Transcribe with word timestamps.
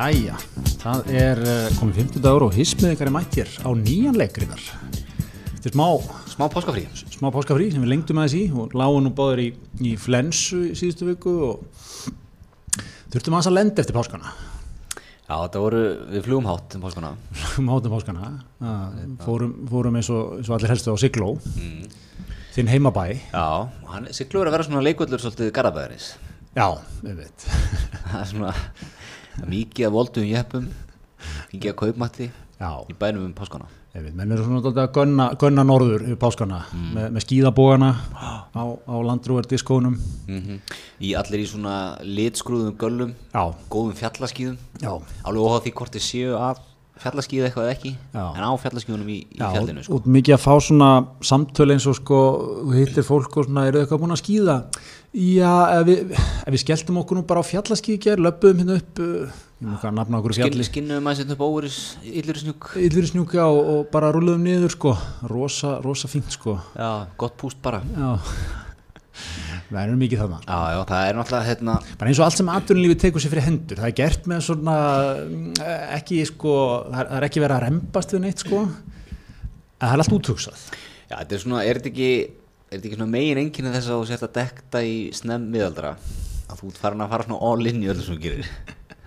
Jæja, 0.00 0.32
það 0.80 1.08
er 1.12 1.38
uh, 1.44 1.64
komið 1.76 1.98
50 2.06 2.22
dagur 2.24 2.46
og 2.46 2.54
hismið 2.56 2.94
ykkar 2.94 3.10
er 3.10 3.12
mættir 3.12 3.48
á 3.60 3.68
nýjan 3.76 4.16
leikriðar. 4.16 4.62
Þetta 5.58 5.68
er 5.68 5.74
smá, 5.74 5.88
Smá 6.30 6.44
páskafrí 6.48 6.86
smá 7.18 7.26
páskafrí 7.34 7.66
sem 7.68 7.82
við 7.84 7.90
lengdum 7.90 8.20
aðeins 8.22 8.36
í 8.38 8.46
og 8.48 8.72
lágum 8.80 9.04
nú 9.04 9.10
báður 9.12 9.42
í, 9.42 9.48
í 9.84 9.90
flensu 10.00 10.62
í 10.70 10.78
síðustu 10.78 11.10
viku 11.10 11.34
og 11.50 12.06
þurftum 13.12 13.36
aðeins 13.36 13.50
að 13.50 13.56
lenda 13.58 13.84
eftir 13.84 13.98
páskana. 13.98 14.32
Já, 15.26 15.34
þetta 15.34 15.64
voru, 15.66 15.82
við 16.14 16.24
flugum 16.30 16.48
hátt 16.48 16.78
um 16.78 16.86
páskana 16.86 17.10
Um 17.60 17.68
hátum 17.74 17.96
páskana, 17.98 18.30
uh, 18.64 19.02
fórum, 19.26 19.52
fórum 19.68 20.00
eins, 20.00 20.08
og, 20.08 20.38
eins 20.38 20.48
og 20.48 20.56
allir 20.56 20.72
helstu 20.72 20.96
á 20.96 21.02
Sigló, 21.02 21.34
þinn 22.56 22.72
heimabæ. 22.72 23.04
Já, 23.34 23.68
Siglur 24.16 24.46
er 24.46 24.54
að 24.54 24.56
vera 24.56 24.68
svona 24.70 24.86
leikvöldur 24.88 25.20
svolítið 25.26 25.52
garabæðaris 25.60 26.14
Já, 26.56 26.70
við 27.04 27.20
veit. 27.20 27.46
Það 28.08 28.16
er 28.22 28.32
svona 28.32 28.54
það 28.56 28.99
mikið 29.50 29.88
að 29.88 29.96
voldum 29.96 30.30
jeppum 30.30 30.70
mikið 31.52 31.72
að 31.72 31.78
kaupmatti 31.82 32.30
í 32.30 32.96
bænum 33.00 33.28
um 33.28 33.36
páskana 33.36 33.68
menn 33.90 34.30
eru 34.30 34.44
svona 34.46 34.60
að 34.70 34.92
gunna, 34.94 35.24
gunna 35.40 35.64
norður 35.66 36.04
yfir 36.04 36.18
páskana 36.20 36.60
með, 36.70 37.08
með 37.16 37.24
skíðabógana 37.24 37.88
á, 38.54 38.62
á 38.86 38.94
landrúardiskónum. 39.08 39.96
mm 40.30 40.60
Í 41.00 41.14
allir 41.18 41.42
í 41.42 41.48
svona 41.48 41.96
litskruðum 42.04 42.76
göllum 42.78 43.14
Já, 43.32 43.42
góðum 43.72 43.96
fjallaskíðum 43.98 44.58
já. 44.82 44.92
alveg 45.24 45.42
óháð 45.42 45.64
því 45.64 45.72
hvort 45.80 45.96
þið 45.96 46.04
séu 46.06 46.36
að 46.38 46.60
fjallaskíðu 47.00 47.46
eitthvað 47.48 47.66
eða 47.66 47.74
ekki 47.74 47.90
Já. 48.12 48.24
en 48.36 48.44
á 48.44 48.52
fjallaskíðunum 48.60 49.08
í, 49.10 49.18
í 49.32 49.40
fjallinu 49.40 49.84
sko. 49.86 49.96
og 49.98 50.08
mikið 50.16 50.36
að 50.36 50.42
fá 50.44 50.54
svona 50.66 50.90
samtöl 51.24 51.70
eins 51.72 51.86
og 51.88 51.96
sko, 51.96 52.18
hittir 52.76 53.06
fólk 53.06 53.40
og 53.40 53.48
svona, 53.48 53.66
eru 53.70 53.80
eitthvað 53.80 54.02
búin 54.04 54.14
að 54.14 54.20
skýða? 54.22 54.56
Já, 55.10 55.82
við, 55.82 56.12
við 56.54 56.60
skelltum 56.62 57.00
okkur 57.00 57.18
nú 57.18 57.24
bara 57.26 57.42
á 57.42 57.46
fjallaskýðger, 57.48 58.20
löpum 58.22 58.60
hérna 58.60 58.76
upp, 58.78 59.00
uh, 59.02 59.40
ég 59.58 59.66
má 59.66 59.72
ekki 59.74 59.88
að 59.88 59.96
nafna 59.96 60.20
okkur 60.20 60.34
Skinn, 60.36 60.46
fjalli, 60.46 60.66
skinnum 60.68 61.10
að 61.10 61.16
setja 61.18 61.34
upp 61.34 61.42
óveris 61.42 61.78
illur 62.06 62.38
snjúk. 62.38 62.68
Yllur 62.78 63.08
snjúka 63.10 63.48
og, 63.50 63.80
bara 63.90 64.12
rúluðum 64.14 64.46
niður 64.46 64.76
sko, 64.76 64.94
rosa, 65.32 65.74
rosa 65.82 66.10
fínt 66.12 66.30
sko, 66.36 66.54
Já, 66.78 67.10
gott 67.18 67.34
púst 67.42 67.58
bara. 67.64 67.82
Já, 67.90 68.12
það 69.72 69.82
er 69.82 69.98
mikið 69.98 70.22
þarna. 70.22 70.42
Já, 70.46 70.58
já, 70.76 70.80
það 70.94 71.08
er 71.08 71.18
náttúrulega 71.18 71.50
hérna 71.50 71.78
Bara 71.90 72.12
eins 72.12 72.22
og 72.22 72.28
allt 72.28 72.38
sem 72.38 72.54
atvinnulífi 72.54 73.02
tekur 73.02 73.24
sér 73.24 73.34
fyrir 73.34 73.48
hendur, 73.50 73.82
það 73.82 73.90
er 73.90 74.00
gert 74.04 74.30
með 74.30 74.46
svona, 74.46 74.80
mm, 75.26 75.52
ekki 75.98 76.22
sko, 76.30 76.58
það 76.86 77.16
er, 77.18 77.26
ekki 77.26 77.42
verið 77.42 77.58
að 77.58 77.66
rembast 77.66 78.14
við 78.14 78.28
neitt 78.28 78.46
sko, 78.46 78.62
en 78.62 79.82
það 79.82 79.96
er 79.96 80.04
allt 80.04 80.20
úthugsað. 80.20 80.68
Já, 81.10 81.16
þetta 81.16 81.34
er 81.34 81.48
svona, 81.48 81.66
er 81.66 81.80
þetta 81.82 81.90
ekki 81.90 82.12
er 82.70 82.78
þetta 82.78 82.88
ekki 82.90 82.98
svona 83.00 83.10
megin 83.16 83.42
enginni 83.44 83.72
þess 83.74 83.90
að 83.90 84.00
þú 84.02 84.10
sért 84.12 84.26
að 84.28 84.34
dekta 84.40 84.84
í 84.86 84.98
snemm 85.16 85.48
miðaldra 85.54 85.94
að 86.50 86.60
þú 86.64 86.74
farin 86.78 87.02
að 87.06 87.10
fara 87.16 87.26
svona 87.26 87.40
all 87.52 87.66
in 87.70 87.82
í 87.82 87.90
öllu 87.90 88.04
sem 88.06 88.14
þú 88.18 88.22
gerir 88.28 88.52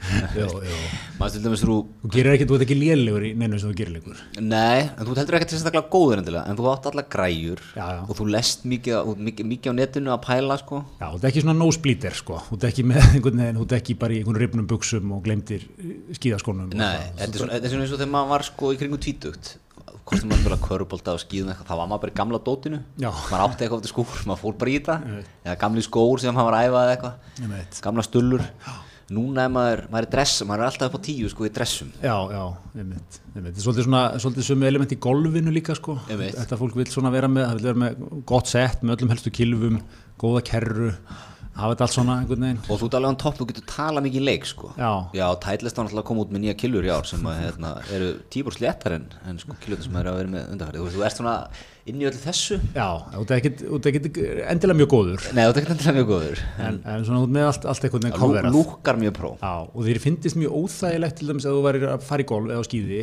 Jó, 0.36 0.50
jó. 0.59 0.78
maður 1.16 1.31
til 1.38 1.42
dæmis 1.45 1.61
þú 1.64 1.75
Þú 2.03 2.09
gerir 2.11 2.34
ekkert, 2.36 2.50
þú 2.50 2.56
ert 2.58 2.64
ekki 2.66 2.75
lélegur 2.75 3.23
í 3.23 3.30
neinu 3.39 3.56
sem 3.61 3.69
þú 3.72 3.75
gerir 3.80 3.94
leikur. 3.95 4.17
nei, 4.44 4.81
en 5.00 5.08
þú 5.08 5.14
heldur 5.16 5.38
ekkert 5.38 5.53
sérstaklega 5.53 5.88
góður 5.94 6.19
endilega 6.19 6.44
en 6.52 6.58
þú 6.59 6.66
átt 6.73 6.89
alla 6.91 7.06
græjur 7.14 7.61
Já, 7.72 7.86
já. 7.95 8.02
og 8.03 8.17
þú 8.19 8.28
lest 8.34 8.66
mikið, 8.67 9.14
mikið, 9.30 9.47
mikið 9.53 9.72
á 9.72 9.75
netinu 9.80 10.11
að 10.11 10.19
pæla 10.28 10.58
sko 10.59 10.81
Já, 11.00 11.06
þú 11.08 11.22
ert 11.22 11.30
ekki 11.31 11.44
svona 11.45 11.56
nosebleeder 11.61 12.19
sko, 12.19 12.41
þú 12.50 12.58
ert 12.59 12.67
ekki 12.73 12.86
með 12.91 13.08
einhvern 13.16 13.44
veginn, 13.45 13.61
þú 13.61 13.67
ert 13.69 13.78
ekki 13.80 13.95
bara 14.03 14.17
í 14.17 14.19
einhvern 14.19 14.41
ripnum 14.44 14.67
buksum 14.73 15.16
og 15.16 15.23
glemdir 15.23 15.64
skíðaskónum. 16.19 16.67
og 16.75 16.80
nei, 16.84 16.91
það. 17.00 17.16
þetta 17.23 17.31
er 17.31 17.44
svona, 17.45 17.61
er 17.64 17.80
eins 17.80 17.95
og 17.95 18.02
þegar 18.03 18.14
maður 18.17 18.34
var 18.36 18.47
sko 18.52 18.73
í 18.75 18.81
kringum 18.84 19.03
tvítugt 19.08 19.53
hvort 20.03 20.25
maður 20.27 20.41
spila 20.44 20.58
körubólta 20.63 21.13
og 21.16 21.22
skíðum 21.23 21.52
eitthvað 21.53 21.69
þá 21.69 21.75
var 21.80 21.89
maður 21.91 22.02
bara 22.05 22.13
í 22.13 22.17
gamla 22.19 22.39
dótinu. 22.47 22.80
Maður 23.03 23.44
átti 23.45 23.66
eitthvað 23.66 23.83
eftir 23.83 23.94
skúr, 23.94 24.16
maður 24.30 24.41
fór 24.44 24.58
bara 24.63 24.73
í 24.73 24.80
þetta 24.80 24.95
eða 25.44 25.59
gamli 25.63 25.83
skór 25.85 26.23
sem 26.23 26.35
maður 26.35 26.50
var 26.50 26.58
að 26.58 26.66
æfa 26.68 26.81
eða 26.88 26.95
eitthvað. 26.97 27.29
Ég 27.44 27.85
gamla 27.88 28.07
stullur. 28.07 28.45
Núna 29.13 29.44
er 29.45 29.51
maður, 29.51 29.81
maður 29.91 30.06
er 30.07 30.12
dress 30.13 30.44
maður 30.47 30.62
er 30.63 30.69
alltaf 30.72 30.88
upp 30.90 30.95
á 30.97 31.06
tíu 31.06 31.28
sko 31.29 31.45
í 31.45 31.51
dressum. 31.53 31.90
Já, 32.01 32.16
já, 32.31 32.44
einmitt, 32.79 33.18
einmitt. 33.35 33.51
Þetta 33.51 33.59
er 33.59 33.66
svolítið 33.66 33.85
svona, 33.90 34.03
svolítið 34.23 34.47
sömu 34.47 34.68
element 34.69 34.95
í 34.95 35.00
golfinu 35.03 35.53
líka 35.53 35.75
sko. 35.78 35.97
Þetta 36.07 36.59
fólk 36.62 36.78
vil 36.79 36.88
svona 36.89 37.12
vera 37.13 37.28
með, 37.29 37.50
það 37.50 37.59
vil 37.59 37.68
vera 37.68 37.81
með 37.84 38.23
gott 38.31 38.50
sett 38.50 38.81
með 38.81 38.95
öllum 38.95 39.12
helstu 39.13 39.34
kilfum, 39.35 39.81
góða 40.23 40.41
kerru, 40.47 40.94
hafa 41.53 41.74
þetta 41.75 41.86
allt 41.86 41.94
svona 41.96 42.14
einhvern 42.22 42.44
veginn. 42.47 42.62
og 42.69 42.80
þú 42.81 42.88
ert 42.88 42.96
alveg 42.97 43.14
á 43.14 43.22
topp, 43.24 43.36
þú 43.40 43.46
getur 43.52 43.66
tala 43.69 44.02
mikið 44.02 44.24
leik 44.25 44.46
sko 44.50 44.72
Já. 44.78 44.91
já 45.14 45.25
tætlist 45.44 45.78
var 45.78 45.86
náttúrulega 45.86 46.03
að 46.03 46.08
koma 46.09 46.24
út 46.25 46.31
með 46.34 46.41
nýja 46.46 46.56
killur 46.64 46.88
í 46.88 46.91
ár 46.94 47.06
sem 47.09 47.28
að, 47.30 47.38
hérna, 47.44 47.74
eru 47.94 48.08
tíbúr 48.34 48.56
sléttar 48.58 48.96
en, 48.97 49.06
en 49.30 49.38
sko 49.44 49.58
killur 49.62 49.84
sem 49.86 50.00
eru 50.02 50.09
að 50.13 50.18
vera 50.24 50.34
með 50.34 50.47
undarfæri 50.56 50.81
þú, 50.96 51.03
ert 51.06 51.19
svona 51.19 51.36
inn 51.86 52.00
í 52.02 52.08
öllu 52.09 52.22
þessu 52.24 52.58
Já, 52.74 52.88
þú 53.13 53.22
ert 53.28 53.36
ekkit 53.92 54.18
endilega 54.50 54.80
mjög 54.81 54.92
góður, 54.96 55.28
nei 55.36 55.44
þú 55.44 55.52
ert 55.53 55.62
ekki 55.62 55.74
endilega 55.75 55.97
mjög 56.00 56.09
góður 56.13 56.44
en, 56.68 56.81
en 56.96 57.06
svona 57.06 57.22
út 57.28 57.34
með 57.38 57.47
allt, 57.52 57.66
allt 57.74 57.86
einhvern 57.90 58.08
veginn 58.08 58.18
Lú- 58.18 58.25
coverað. 58.25 58.58
lúkkar 58.58 59.02
mjög 59.03 59.16
pró 59.19 59.31
Já, 59.38 59.53
og 59.69 59.80
þeir 59.88 60.00
finnist 60.08 60.40
mjög 60.40 60.58
óþægilegt 60.63 61.18
til 61.19 61.30
dæmis 61.30 61.46
að 61.50 61.58
þú 61.59 61.63
væri 61.68 61.86
að 61.94 62.06
fara 62.08 62.24
í 62.24 62.30
golf 62.34 62.50
eða 62.53 62.63
á 62.63 62.69
skýði 62.69 63.02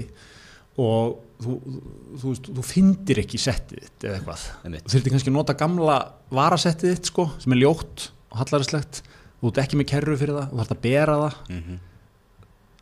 og 0.80 1.18
þú, 1.44 1.54
þú, 1.60 2.20
þú, 2.22 2.32
þú 2.56 2.64
findir 2.64 3.20
ekki 3.20 3.38
settið 3.42 3.82
þitt 3.84 4.04
eða 4.06 4.16
eitthvað. 4.20 4.44
Þú 4.86 4.92
þurfti 4.94 5.12
kannski 5.12 5.30
að 5.32 5.34
nota 5.36 5.56
gamla 5.60 5.96
varasettið 6.32 6.94
þitt 6.94 7.10
sko, 7.10 7.26
sem 7.42 7.52
er 7.56 7.60
ljótt 7.64 8.06
og 8.30 8.48
þú 9.40 9.52
ert 9.52 9.62
ekki 9.64 9.78
með 9.80 9.88
kerru 9.94 10.16
fyrir 10.20 10.36
það 10.36 10.50
þú 10.52 10.60
ert 10.64 10.74
að 10.76 10.82
bera 10.88 11.14
það. 11.24 11.38
Mm 11.48 11.62
Mhm. 11.62 11.78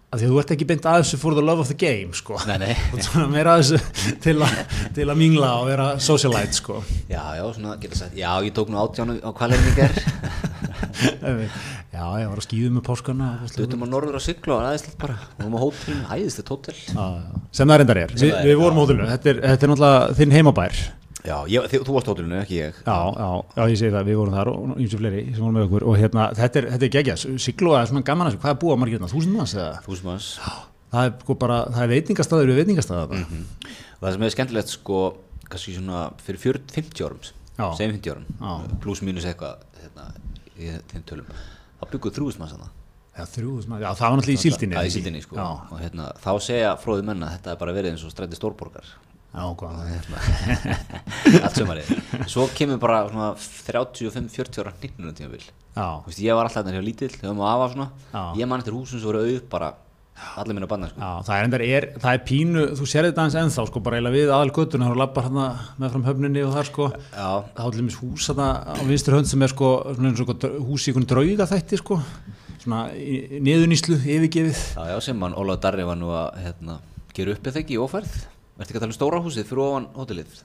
að 0.09 0.20
því 0.22 0.25
að 0.25 0.31
þú 0.32 0.38
ert 0.41 0.50
ekki 0.54 0.66
beint 0.69 0.86
að 0.88 1.03
þessu 1.03 1.19
for 1.20 1.34
the 1.36 1.42
love 1.44 1.60
of 1.60 1.69
the 1.69 1.75
game 1.76 2.14
sko. 2.16 2.38
nei 2.48 2.56
nei. 2.59 2.75
Þú 2.91 2.97
ert 2.97 3.04
svona 3.04 3.28
meira 3.28 3.56
að 3.59 3.60
þessu 3.60 4.14
til 4.25 4.36
að, 4.41 4.54
til 4.97 5.04
að 5.04 5.19
mingla 5.20 5.50
og 5.60 5.66
vera 5.69 5.88
socialite 6.00 6.56
sko. 6.56 6.82
já 7.10 7.20
já 7.36 7.44
svona 7.53 7.76
getur 7.76 7.97
sagt 8.00 8.16
já 8.16 8.31
ég 8.41 8.54
tók 8.56 8.69
nú 8.72 8.81
átjánu 8.81 9.20
á 9.20 9.31
ger 9.76 9.92
Já, 10.98 12.04
ég 12.20 12.28
var 12.30 12.38
að 12.38 12.44
skýðu 12.47 12.70
með 12.76 12.84
páskana 12.86 13.26
Dutum 13.56 13.82
á 13.82 13.86
norður 13.91 14.19
á 14.19 14.22
siglu 14.22 14.54
og 14.54 14.62
aðeinslegt 14.62 14.98
bara. 15.00 15.16
Við 15.38 15.54
á 15.54 15.59
hótelin, 15.62 16.03
æðislegt 16.15 16.50
hótel. 16.53 16.75
Já, 16.78 17.04
já. 17.19 17.41
sem 17.59 17.70
það 17.70 17.80
reyndar 17.82 18.00
er, 18.03 18.12
Vi, 18.15 18.30
við 18.48 18.59
vorum 18.60 18.78
á 18.78 18.82
hótelinu. 18.84 19.09
Þetta 19.12 19.30
er, 19.32 19.41
þetta 19.44 19.66
er 19.66 19.72
náttúrulega 19.72 20.16
þinn 20.19 20.34
heimabær 20.36 20.78
já, 21.28 21.37
ég, 21.53 21.66
þið, 21.72 21.84
þú 21.87 21.97
varst 21.97 22.11
hótelinu, 22.12 22.39
ekki 22.43 22.56
ég. 22.59 22.78
Já, 22.83 22.97
já, 23.19 23.28
já, 23.59 23.62
ég 23.62 23.81
segi 23.83 23.94
það, 23.94 24.09
við 24.09 24.19
vorum 24.22 24.39
þar 24.39 24.50
og 24.53 24.72
eins 24.78 24.97
og 24.97 25.03
fleiri 25.03 25.25
sem 25.28 25.44
vorum 25.44 25.59
með 25.59 25.66
okkur 25.69 25.87
og 25.89 25.99
hérna, 26.00 26.28
þetta 26.39 26.62
er, 26.62 26.69
er 26.78 26.93
geggjast 26.97 27.28
Sigló 27.44 27.77
er 27.78 27.91
svona 27.91 28.05
gaman 28.09 28.28
að 28.28 28.34
þessu, 28.34 28.43
hvað 28.44 28.55
er 28.55 28.61
búið 28.65 28.75
að 28.75 28.81
margir 28.83 28.99
hérna, 28.99 29.11
þúsund 29.12 29.37
manns 29.37 29.55
eða? 29.59 29.77
þú 29.84 30.00
sem 30.00 30.11
hans 30.12 30.31
Það 30.89 31.05
er 31.05 31.11
sko 31.21 31.34
bara, 31.37 31.56
það 31.69 31.83
er 31.84 31.91
veitingastæður 31.93 32.49
við 32.49 32.61
veitingastæður 32.62 33.19
mm 33.19 33.43
og 33.99 34.06
það 34.06 34.15
sem 34.15 34.25
er 34.25 34.34
skemmtilegt 34.34 34.72
sko 34.72 34.99
kannski 35.50 35.75
svona 35.75 36.03
fyrir 36.22 36.43
40, 36.43 36.75
50 36.77 37.06
árum 37.09 37.22
segjum 37.75 37.95
50 37.97 38.12
árum, 38.12 38.75
pluss 38.83 39.03
mínus 39.03 39.27
eitthvað 39.27 39.65
hérna, 39.83 40.05
í 40.55 40.71
þeim 40.93 41.06
tölum 41.09 41.33
þá 41.33 41.89
bygguð 41.95 42.19
þrjúðust 42.19 42.43
maður 42.43 42.55
sann 42.55 42.75
Já, 43.19 43.25
þrjúðust 43.33 43.66
manns, 43.66 43.83
já, 43.83 43.89
það 43.99 44.05
var 44.12 44.21
náttúrulega 44.21 44.39
í 44.39 44.43
síldinni 44.45 44.77
Það 44.77 44.84
eða 44.84 44.91
í 44.93 44.95
síldinni 44.95 45.21
sko. 45.25 45.39
Já, 45.41 45.47
og 45.75 45.81
hérna, 45.83 46.05
þá 46.22 46.28
segja 46.47 46.75
fróði 46.78 47.06
menn 47.09 47.25
að 47.27 47.33
þetta 47.34 47.50
er 47.50 47.59
bara 47.65 47.75
verið 47.75 47.91
eins 47.97 48.05
og 48.06 48.12
stræti 48.15 48.39
stórborgar 48.39 48.93
allt 51.44 51.59
sömarið 51.59 51.91
svo 52.33 52.47
kemur 52.56 52.81
bara 52.81 53.03
svona 53.11 53.33
35-40 53.37 54.62
ára 54.62 54.72
nýttnum 54.81 55.12
tímabil 55.16 55.44
Já, 55.78 56.00
Þú 56.03 56.09
veist, 56.11 56.22
ég 56.25 56.34
var 56.34 56.49
alltaf 56.49 56.65
hérna 56.65 56.78
hjá 56.78 56.83
lítill, 56.83 57.12
ég 58.41 58.49
man 58.49 58.62
eftir 58.62 58.75
húsum 58.75 58.99
sem 58.99 59.06
voru 59.06 59.21
auð 59.22 59.44
bara 59.53 59.75
allir 60.39 60.56
minna 60.56 60.66
banna 60.66 60.89
sko. 60.91 60.99
já, 60.99 61.11
það 61.28 61.55
er 61.55 61.62
er, 61.69 61.87
það 62.03 62.16
er 62.16 62.22
pínu, 62.27 62.62
þú 62.78 62.87
sér 62.91 63.06
þetta 63.09 63.22
aðeins 63.22 63.37
ennþá, 63.43 63.66
sko, 63.69 63.83
bara 63.84 64.00
við 64.15 64.33
aðal 64.34 64.55
göttuna, 64.56 64.89
þú 64.91 64.99
lappar 64.99 65.28
hérna 65.28 65.45
með 65.78 65.93
fram 65.95 66.06
höfninni 66.09 66.43
og 66.47 66.56
þar, 66.56 66.71
sko, 66.71 66.89
þá 67.15 67.62
er 67.62 67.69
til 67.69 67.83
dæmis 67.83 67.99
hús 68.00 68.27
þarna 68.31 68.49
á 68.66 68.83
vinstur 68.89 69.19
hönd 69.19 69.31
sem 69.31 69.47
er 69.47 69.55
sko 69.55 69.71
eins 69.95 70.25
hús 70.25 70.89
í 70.89 70.91
einhvern 70.91 71.09
drauga 71.12 71.49
þætti 71.53 71.78
sko. 71.78 72.00
Svona 72.59 72.81
niðurníslu 72.91 74.00
yfirgefið. 74.03 74.65
Já, 74.75 74.83
já, 74.91 74.97
sem 75.06 75.21
mann 75.21 75.37
Ólaður 75.39 75.62
Darri 75.62 75.87
var 75.87 76.00
nú 76.00 76.10
að 76.10 76.43
hérna, 76.43 76.81
gera 77.15 77.37
upp 77.37 77.47
eða 77.53 77.62
ekki 77.62 77.78
í 77.78 77.81
ófærð 77.84 78.19
Vertu 78.59 78.73
ekki 78.73 78.81
að 78.81 78.84
tala 78.84 78.93
um 78.93 78.99
stóra 78.99 79.21
húsið 79.22 79.47
fyrir 79.49 79.65
ofan 79.65 79.91
hótelið 79.95 80.41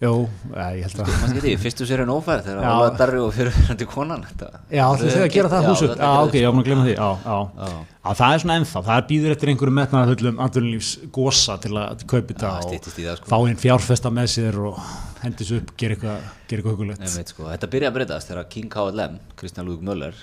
Jó, 0.00 0.14
ég 0.56 0.86
held 0.86 1.00
að 1.02 1.08
Mann 1.12 1.32
skiti, 1.34 1.50
fyrstu 1.60 1.84
sér 1.84 2.00
en 2.06 2.10
ófærð 2.14 2.46
þegar 2.46 2.62
Já. 2.64 2.68
Ólaður 2.72 2.94
Darri 2.96 3.18
og 3.20 3.32
fyrir 3.36 3.56
hætti 3.66 3.86
konan 3.88 4.22
þetta. 4.24 4.46
Já, 4.72 4.84
þú 4.96 5.08
þegar 5.10 5.24
að 5.26 5.34
gera 5.34 5.48
það 5.52 5.60
Já, 5.60 5.68
hús 5.68 5.82
upp 5.84 5.90
þetta 5.90 6.06
Já, 6.06 6.20
ok, 6.22 6.36
ég 6.38 6.46
var 6.46 6.54
búin 6.56 6.70
að 6.72 6.86
því 6.86 6.94
já, 6.94 7.08
Já. 7.20 7.66
já 8.00 8.14
það 8.20 8.36
er 8.36 8.42
svona 8.44 8.54
ennþá, 8.56 8.82
það 8.86 9.02
býður 9.10 9.34
eftir 9.34 9.52
einhverjum 9.52 9.76
metnaðarhullum 9.76 10.40
andunlífs 10.46 10.92
gósa 11.12 11.56
til 11.60 11.72
að 11.76 12.04
kaupa 12.08 12.32
þetta 12.32 12.52
og 12.54 12.86
það, 12.86 13.10
sko. 13.20 13.28
fá 13.28 13.36
einn 13.42 13.60
fjárfesta 13.60 14.12
með 14.16 14.30
sér 14.38 14.58
og 14.70 14.78
hendis 15.20 15.50
upp, 15.58 15.74
gera 15.82 15.98
eitthvað 15.98 16.70
hugulegt 16.70 17.34
sko, 17.34 17.50
þetta 17.50 17.70
byrja 17.74 17.90
að 17.92 17.98
breytast 17.98 18.32
þegar 18.32 18.48
King 18.56 18.72
KLM, 18.72 19.18
Kristján 19.36 19.68
Lúðvík 19.68 19.84
Möller 19.90 20.16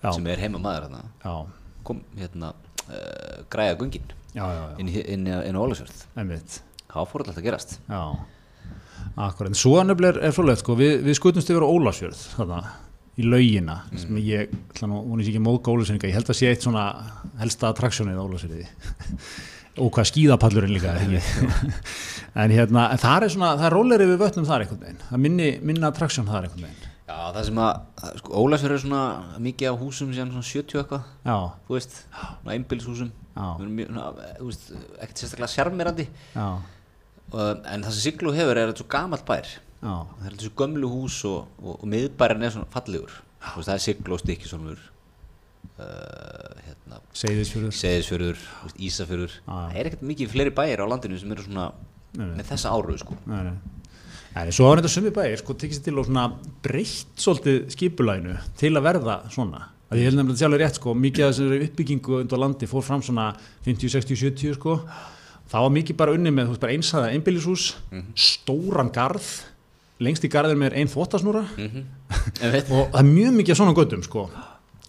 sem 0.00 0.32
er 0.32 0.40
heima 0.46 0.62
maður 0.64 0.88
hérna, 0.88 1.36
hérna 2.16 2.54
uh, 2.88 3.44
græja 3.52 3.76
gungin 3.76 4.16
inn, 4.34 5.26
á 5.56 5.60
einmitt. 6.18 6.60
Þá 6.90 7.00
fór 7.06 7.24
alltaf 7.24 7.38
að 7.38 7.46
gerast. 7.46 7.76
Já, 7.86 8.02
akkurat, 9.14 9.50
en 9.50 9.58
svo 9.58 9.76
nefnilega 9.86 10.22
er, 10.26 10.34
svolítið, 10.34 10.62
sko, 10.64 10.76
við, 10.78 10.94
við 11.06 11.18
skutumst 11.18 11.52
yfir 11.52 11.66
Ólasjörð, 11.66 12.24
í 13.20 13.26
laugina, 13.26 13.80
sem 13.98 14.18
ég, 14.22 14.52
hún 14.80 15.20
er 15.20 15.24
ekki 15.26 15.42
móðg 15.42 15.70
Ólasjörninga, 15.70 16.10
ég 16.10 16.18
held 16.18 16.30
að 16.32 16.38
sé 16.40 16.50
eitt 16.50 16.66
svona 16.66 16.84
helsta 17.40 17.70
attraktionið 17.70 18.18
á 18.18 18.26
Ólasjörði, 18.26 18.68
og 19.82 19.90
hvað 19.94 20.10
skíðapallurinn 20.12 20.74
líka, 20.74 20.94
en 22.42 22.54
hérna, 22.54 22.88
en 22.90 23.02
það 23.02 23.26
er 23.26 23.34
svona, 23.36 23.56
það 23.58 23.68
er 23.70 23.76
róleri 23.78 24.10
við 24.10 24.22
vötnum 24.24 24.48
þar 24.48 24.66
einhvern 24.66 24.86
veginn, 24.86 25.02
það 25.10 25.26
minni, 25.26 25.50
minna 25.70 25.90
attraktion 25.90 26.30
þar 26.30 26.48
einhvern 26.48 26.66
veginn. 26.68 26.89
Já, 27.10 27.16
það 27.34 27.46
sem 27.48 27.58
að, 27.58 28.02
sko, 28.20 28.32
Ólasverður 28.38 28.76
er 28.76 28.82
svona 28.84 29.00
mikið 29.42 29.72
á 29.72 29.80
húsum 29.80 30.12
síðan 30.14 30.28
svona 30.30 30.46
70 30.46 30.78
eitthvað, 30.84 31.08
þú 31.66 31.74
veist, 31.74 31.96
svona 32.20 32.52
einbýlishúsum, 32.54 33.10
Já. 33.34 33.46
þú 34.38 34.46
veist, 34.46 34.68
ekkert 35.02 35.22
sérstaklega 35.24 35.50
sjarmirandi, 35.56 36.06
en 37.34 37.82
það 37.82 37.90
sem 37.96 38.04
Sigló 38.04 38.34
hefur 38.36 38.58
er 38.62 38.70
þetta 38.70 38.82
svo 38.84 38.88
gamalt 38.94 39.26
bær, 39.26 39.50
já, 39.80 39.90
það 39.90 40.22
er 40.28 40.30
þetta 40.36 40.46
svo 40.46 40.54
gömlu 40.62 40.92
hús 40.92 41.18
og, 41.30 41.50
og, 41.64 41.74
og 41.80 41.90
miðbærin 41.90 42.46
er 42.46 42.54
svona 42.54 42.70
fallegur, 42.74 43.18
þú 43.48 43.56
veist, 43.58 43.68
það 43.72 43.74
er 43.76 43.84
Sigló, 43.88 44.20
Stykkisólmur, 44.22 44.86
uh, 45.80 46.62
hérna, 46.68 47.02
Seyðisfjörður. 47.24 48.46
Veist, 48.64 48.80
Ísafjörður, 48.86 49.36
það 49.50 49.78
er 49.82 49.90
ekkert 49.90 50.06
mikið 50.12 50.32
fleiri 50.36 50.54
bæir 50.62 50.82
á 50.82 50.86
landinu 50.90 51.18
sem 51.18 51.34
eru 51.34 51.46
svona 51.48 51.70
Nei, 52.10 52.24
nei. 52.26 52.36
með 52.40 52.48
þessa 52.54 52.72
áru, 52.74 52.96
sko. 52.98 53.14
Nei, 53.30 53.52
Nei, 54.30 54.52
svo 54.54 54.68
var 54.68 54.78
þetta 54.78 54.92
sumi 54.92 55.10
bæir 55.14 55.40
sko 55.40 55.56
tekist 55.58 55.82
til 55.86 55.96
og 55.98 56.06
svona 56.06 56.28
breytt 56.62 57.18
svolítið 57.18 57.70
skipulæginu 57.74 58.36
til 58.60 58.72
að 58.76 58.84
verða 58.86 59.16
svona. 59.34 59.64
Að 59.90 59.98
ég 59.98 60.06
held 60.06 60.20
nefnilega 60.20 60.38
sjálfur 60.44 60.62
rétt 60.62 60.78
sko 60.78 60.94
mikið 60.94 61.24
af 61.26 61.32
þessari 61.34 61.64
uppbyggingu 61.66 62.18
undir 62.20 62.38
landi 62.38 62.68
fór 62.70 62.84
fram 62.86 63.02
svona 63.02 63.32
50, 63.66 63.90
60, 63.96 64.20
70 64.22 64.54
sko. 64.60 64.76
Það 65.50 65.66
var 65.66 65.74
mikið 65.74 65.98
bara 65.98 66.14
unni 66.14 66.30
með 66.30 66.52
bara 66.62 66.76
einsaða 66.76 67.10
einbýlishús 67.16 67.72
stóran 68.14 68.92
garð. 68.94 69.32
Lengst 70.00 70.24
í 70.24 70.30
garðin 70.32 70.62
með 70.62 70.78
ein 70.80 70.88
þvottasnúra 70.88 71.42
En 71.60 72.52
veit, 72.54 72.70
og 72.72 72.86
það 72.88 73.02
er 73.02 73.08
mjög 73.10 73.34
mikið 73.36 73.52
af 73.52 73.58
svona 73.58 73.74
göttum 73.76 74.04
sko 74.06 74.22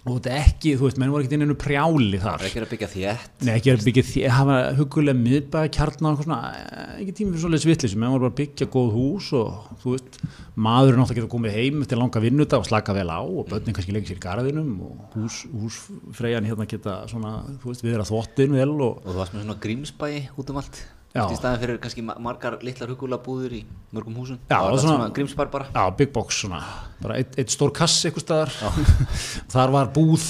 og 0.02 0.16
þetta 0.16 0.32
er 0.34 0.40
ekki, 0.42 0.72
þú 0.80 0.88
veist, 0.88 1.00
menn 1.02 1.12
voru 1.14 1.26
ekki 1.26 1.38
inn 1.38 1.46
einu 1.46 1.56
prjáli 1.62 2.20
þar. 2.22 2.42
Er 2.42 2.48
ekki 2.48 2.62
að 2.64 2.72
byggja 2.72 2.88
þétt, 2.90 3.34
Nei, 3.46 3.52
ekki 3.54 3.74
að 3.74 3.84
byggja 3.86 4.04
því, 4.08 4.24
hafa 4.34 4.56
hugulega 4.80 5.20
miðbæða 5.20 5.72
kjarnar 5.78 6.16
og 6.16 6.24
svona, 6.26 6.40
eh, 6.58 6.96
ekki 7.04 7.14
tími 7.20 7.36
fyrir 7.36 7.44
svolítið 7.44 7.66
svitlis, 7.68 7.94
menn 8.02 8.14
voru 8.16 8.26
bara 8.26 8.34
að 8.34 8.40
byggja 8.40 8.68
góð 8.74 8.90
hús 8.96 9.28
og 9.38 9.76
þú 9.84 9.94
veist, 9.94 10.18
maðurinn 10.58 11.04
átt 11.04 11.14
að 11.14 11.20
geta 11.22 11.34
komið 11.36 11.58
heim 11.60 11.84
eftir 11.86 12.02
langa 12.02 12.24
vinnuta 12.24 12.58
og 12.58 12.66
slaka 12.66 12.96
vel 12.98 13.10
á 13.14 13.22
og 13.22 13.46
börnin 13.52 13.78
kannski 13.78 13.94
leikir 13.94 14.16
sér 14.16 14.22
í 14.22 14.26
garðinum 14.26 14.72
og 14.88 15.20
hús, 15.20 15.44
húsfreyjan 15.54 16.50
hérna 16.50 16.66
geta 16.66 17.04
svona, 17.12 17.36
þú 17.62 17.70
veist, 17.70 17.86
við 17.86 17.94
erum 17.94 18.08
að 18.08 18.12
þvottin 18.12 18.58
vel 18.58 18.74
og, 18.82 19.06
og 19.06 19.12
þú 19.12 19.22
varst 19.22 19.38
með 19.38 19.46
svona 19.46 19.62
grímsbæi 19.62 20.16
út 20.34 20.50
um 20.50 20.62
allt. 20.64 20.82
Í 21.12 21.36
staðin 21.36 21.60
fyrir 21.60 21.80
kannski 21.84 22.04
ma- 22.08 22.16
margar 22.24 22.56
litlar 22.64 22.88
hugula 22.94 23.18
búður 23.20 23.58
í 23.58 23.66
mörgum 23.92 24.16
húsum. 24.22 24.38
Já, 24.48 24.56
það 24.62 24.70
var 24.72 24.80
svona- 24.86 25.10
grímsbær 25.16 25.50
bara. 25.52 25.66
Já, 25.76 25.90
big 25.98 26.14
box 26.16 26.38
svona, 26.46 26.62
bara 27.02 27.18
eitt, 27.20 27.36
eitt 27.38 27.52
stór 27.52 27.74
kass 27.76 28.06
eitthvað 28.08 28.24
staðar, 28.24 28.54
þar 29.54 29.74
var 29.76 29.90
búð 29.92 30.24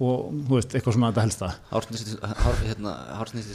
og, 0.00 0.30
þú 0.46 0.54
veist, 0.54 0.74
eitthvað 0.78 0.94
svona 0.96 1.10
þetta 1.10 1.24
helsta. 1.26 1.48
hársnisti 1.72 2.16
hár, 2.22 2.60
hérna, 2.62 2.94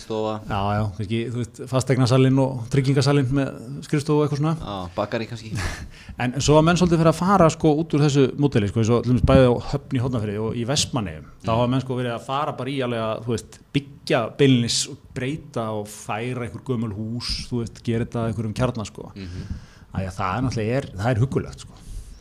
stofa. 0.04 0.34
Já, 0.50 0.60
já, 0.76 0.84
kannski, 0.98 1.22
þú 1.32 1.40
veist, 1.42 1.64
fastegnasalinn 1.72 2.40
og 2.44 2.68
tryggingasalinn 2.76 3.32
með 3.40 3.56
skrifstofu 3.88 4.26
eitthvað 4.28 4.44
svona. 4.44 4.56
á, 4.60 4.76
bakari 4.98 5.30
kannski. 5.32 5.56
En 6.22 6.36
svo 6.40 6.56
að 6.60 6.64
menn 6.68 6.78
svolítið 6.80 7.02
fyrir 7.02 7.12
að 7.12 7.18
fara 7.20 7.50
sko 7.52 7.72
út 7.82 7.92
úr 7.96 8.04
þessu 8.06 8.28
móteli 8.40 8.70
sko, 8.72 8.80
eins 8.84 8.92
og 8.94 9.02
til 9.04 9.12
dæmis 9.16 9.26
bæði 9.28 9.48
á 9.52 9.54
höfn 9.72 9.98
í 9.98 10.04
hótnafriði 10.04 10.44
og 10.46 10.56
í 10.56 10.64
Vestmanni, 10.68 11.18
þá 11.44 11.50
hafa 11.56 11.68
menn 11.72 11.84
sko 11.84 11.98
verið 12.00 12.14
að 12.16 12.24
fara 12.30 12.54
bara 12.56 12.72
í 12.72 12.78
alveg 12.86 13.04
að, 13.04 13.26
þú 13.26 13.34
veist, 13.36 13.58
byggja 14.06 14.20
beinlis 14.38 14.84
og 14.92 14.98
breyta 15.16 15.64
og 15.74 15.88
færa 15.90 16.46
einhver 16.46 16.62
gömul 16.66 16.94
hús, 16.94 17.48
þú 17.50 17.64
veist, 17.64 17.82
gera 17.84 18.06
þetta 18.06 18.28
einhverjum 18.30 18.54
kjarnar 18.54 18.86
sko. 18.86 19.12
Mm 19.16 19.26
-hmm. 19.26 20.12
það 20.12 20.38
er 20.38 20.42
náttúrulega, 20.44 20.78
er, 20.78 20.86
það 20.96 21.10
er 21.10 21.20
hugulegt 21.20 21.60
sko. 21.60 21.74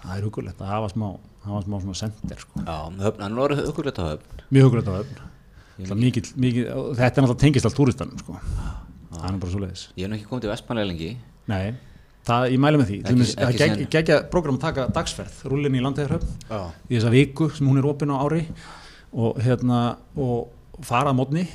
það 0.05 0.17
er 0.19 0.23
hugulegt 0.25 0.61
að 0.61 0.67
hafa 0.67 0.89
smá, 0.89 1.19
hafa 1.45 1.61
smá 1.67 1.81
svona 1.81 1.95
sender 1.95 2.39
sko. 2.39 2.61
já, 2.61 2.91
höfn, 3.05 3.21
hann 3.21 3.35
var 3.37 3.51
hugulegt 3.51 3.99
á 3.99 4.05
höfn 4.05 4.43
Mjög 4.51 4.63
hugulegt 4.65 4.89
á 4.89 4.95
höfn. 4.99 5.17
Mikil, 6.37 6.69
og 6.73 6.97
þetta 6.97 7.19
er 7.19 7.23
náttúrulega 7.23 7.41
tengist 7.41 7.65
allt 7.67 7.77
túristanum 7.77 8.19
sko. 8.19 8.39
það 9.13 9.35
er 9.35 9.39
bara 9.39 9.51
svo 9.51 9.61
leiðis. 9.61 9.89
ég 9.97 10.03
hef 10.03 10.09
nú 10.11 10.15
ekki 10.17 10.29
komið 10.29 10.41
til 10.41 10.51
Vestmanlega 10.51 10.87
lengi 10.89 11.17
Nei, 11.47 11.75
það, 12.25 12.51
ég 12.53 12.59
mæli 12.59 12.79
með 12.79 12.87
því. 12.87 13.03
Ekki- 13.03 13.37
það 13.37 13.53
síðan- 13.53 13.91
gegja 13.91 14.31
program 14.31 14.57
að 14.57 14.61
taka 14.61 14.89
dagsferð, 14.89 15.45
rúllinni 15.45 15.79
í 15.79 15.83
landæðarhöfn 15.83 16.29
já, 16.49 16.71
í 16.89 16.97
þessa 16.97 17.11
viku 17.11 17.51
sem 17.51 17.67
hún 17.69 17.79
er 17.79 17.85
opinn 17.85 18.11
á 18.11 18.17
ári 18.25 18.47
og 19.13 19.37
hérna 19.37 19.97
og 20.17 20.49
fara 20.83 21.11
að 21.11 21.17
mótni 21.17 21.47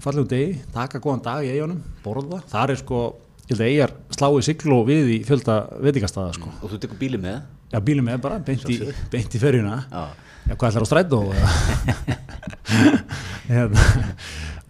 fallegum 0.00 0.28
degi, 0.30 0.60
taka 0.74 1.00
góðan 1.02 1.24
dag 1.24 1.46
í 1.46 1.52
eigunum 1.54 1.82
borða, 2.04 2.40
þar 2.50 2.74
er 2.74 2.80
sko 2.80 3.02
ég 3.50 3.54
held 3.54 3.60
að 3.60 3.70
eigar 3.70 3.94
slái 4.14 4.44
sigló 4.46 4.80
við 4.88 5.14
í 5.16 5.20
fjölda 5.26 5.60
veitingastaða 5.82 6.36
sko, 6.38 6.52
og 6.60 6.72
þú 6.72 6.80
tekur 6.84 7.00
bíli 7.00 7.20
með? 7.20 7.42
Já 7.70 7.78
bílum 7.86 8.08
með 8.10 8.22
bara 8.24 8.40
beint 8.42 8.66
í, 8.70 8.80
beint 9.12 9.34
í 9.34 9.40
ferjuna. 9.42 9.76
Já, 9.90 10.30
já 10.48 10.54
hvað 10.56 10.70
ætlar 10.70 10.86
á 10.86 10.90
strætó? 10.90 11.20
Hérna, 13.50 13.84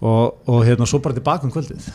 og, 0.01 0.49
og 0.49 0.65
hérna 0.65 0.87
svo 0.89 1.01
bara 1.05 1.17
tilbaka 1.17 1.47
um 1.47 1.53
kvöldið 1.53 1.89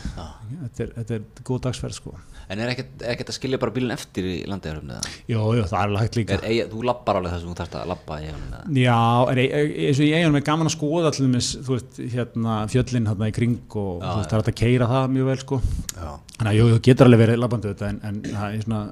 þetta 0.66 0.82
er, 0.84 0.90
þetta 1.00 1.16
er 1.16 1.46
góð 1.46 1.60
dagsferð 1.66 1.96
sko. 1.96 2.12
En 2.46 2.60
er 2.62 2.70
ekkert, 2.70 2.92
er 3.02 3.22
að 3.26 3.34
skilja 3.34 3.58
bara 3.58 3.72
bílinn 3.74 3.94
eftir 3.94 4.26
í 4.28 4.34
eða? 4.46 4.98
Jó, 5.26 5.40
jú, 5.56 5.64
það 5.66 5.76
er 5.78 5.80
alveg 5.82 6.04
hægt 6.04 6.18
líka. 6.20 6.36
Er, 6.36 6.44
eigi, 6.46 6.66
þú 6.70 6.82
lappar 6.86 7.18
alveg 7.18 7.32
það 7.34 7.40
sem 7.42 7.50
þú 7.50 7.56
þarfst 7.60 7.78
að 7.80 7.88
lappa 7.90 8.18
í 8.22 8.28
eða? 8.30 8.60
Já, 8.78 8.98
eins 9.34 10.00
og 10.00 10.06
í 10.06 10.12
eiginum 10.14 10.38
er 10.38 10.46
gaman 10.46 10.70
að 10.70 10.74
skoða 10.76 11.10
allir 11.10 11.32
með, 11.32 11.50
þú 11.66 11.74
veist, 11.74 12.00
hérna 12.14 12.58
fjöllin 12.70 13.10
hérna 13.10 13.30
í 13.32 13.36
kring 13.40 13.56
og 13.82 14.04
þú 14.04 14.14
veist, 14.20 14.30
það 14.30 14.38
er 14.38 14.44
hægt 14.44 14.52
að 14.52 14.58
keira 14.62 14.90
það 14.92 15.10
mjög 15.16 15.30
vel, 15.32 15.38
sko. 15.42 15.60
já, 15.96 16.08
Þannig 16.36 16.52
að 16.52 16.58
jú, 16.60 16.70
þú 16.70 16.80
getur 16.86 17.10
alveg 17.10 17.22
verið 17.24 17.40
labbandi 17.42 17.72
þetta 17.72 17.90
en, 17.90 18.00
en 18.06 18.22
það 18.30 18.46
er 18.46 18.66
svona, 18.66 18.82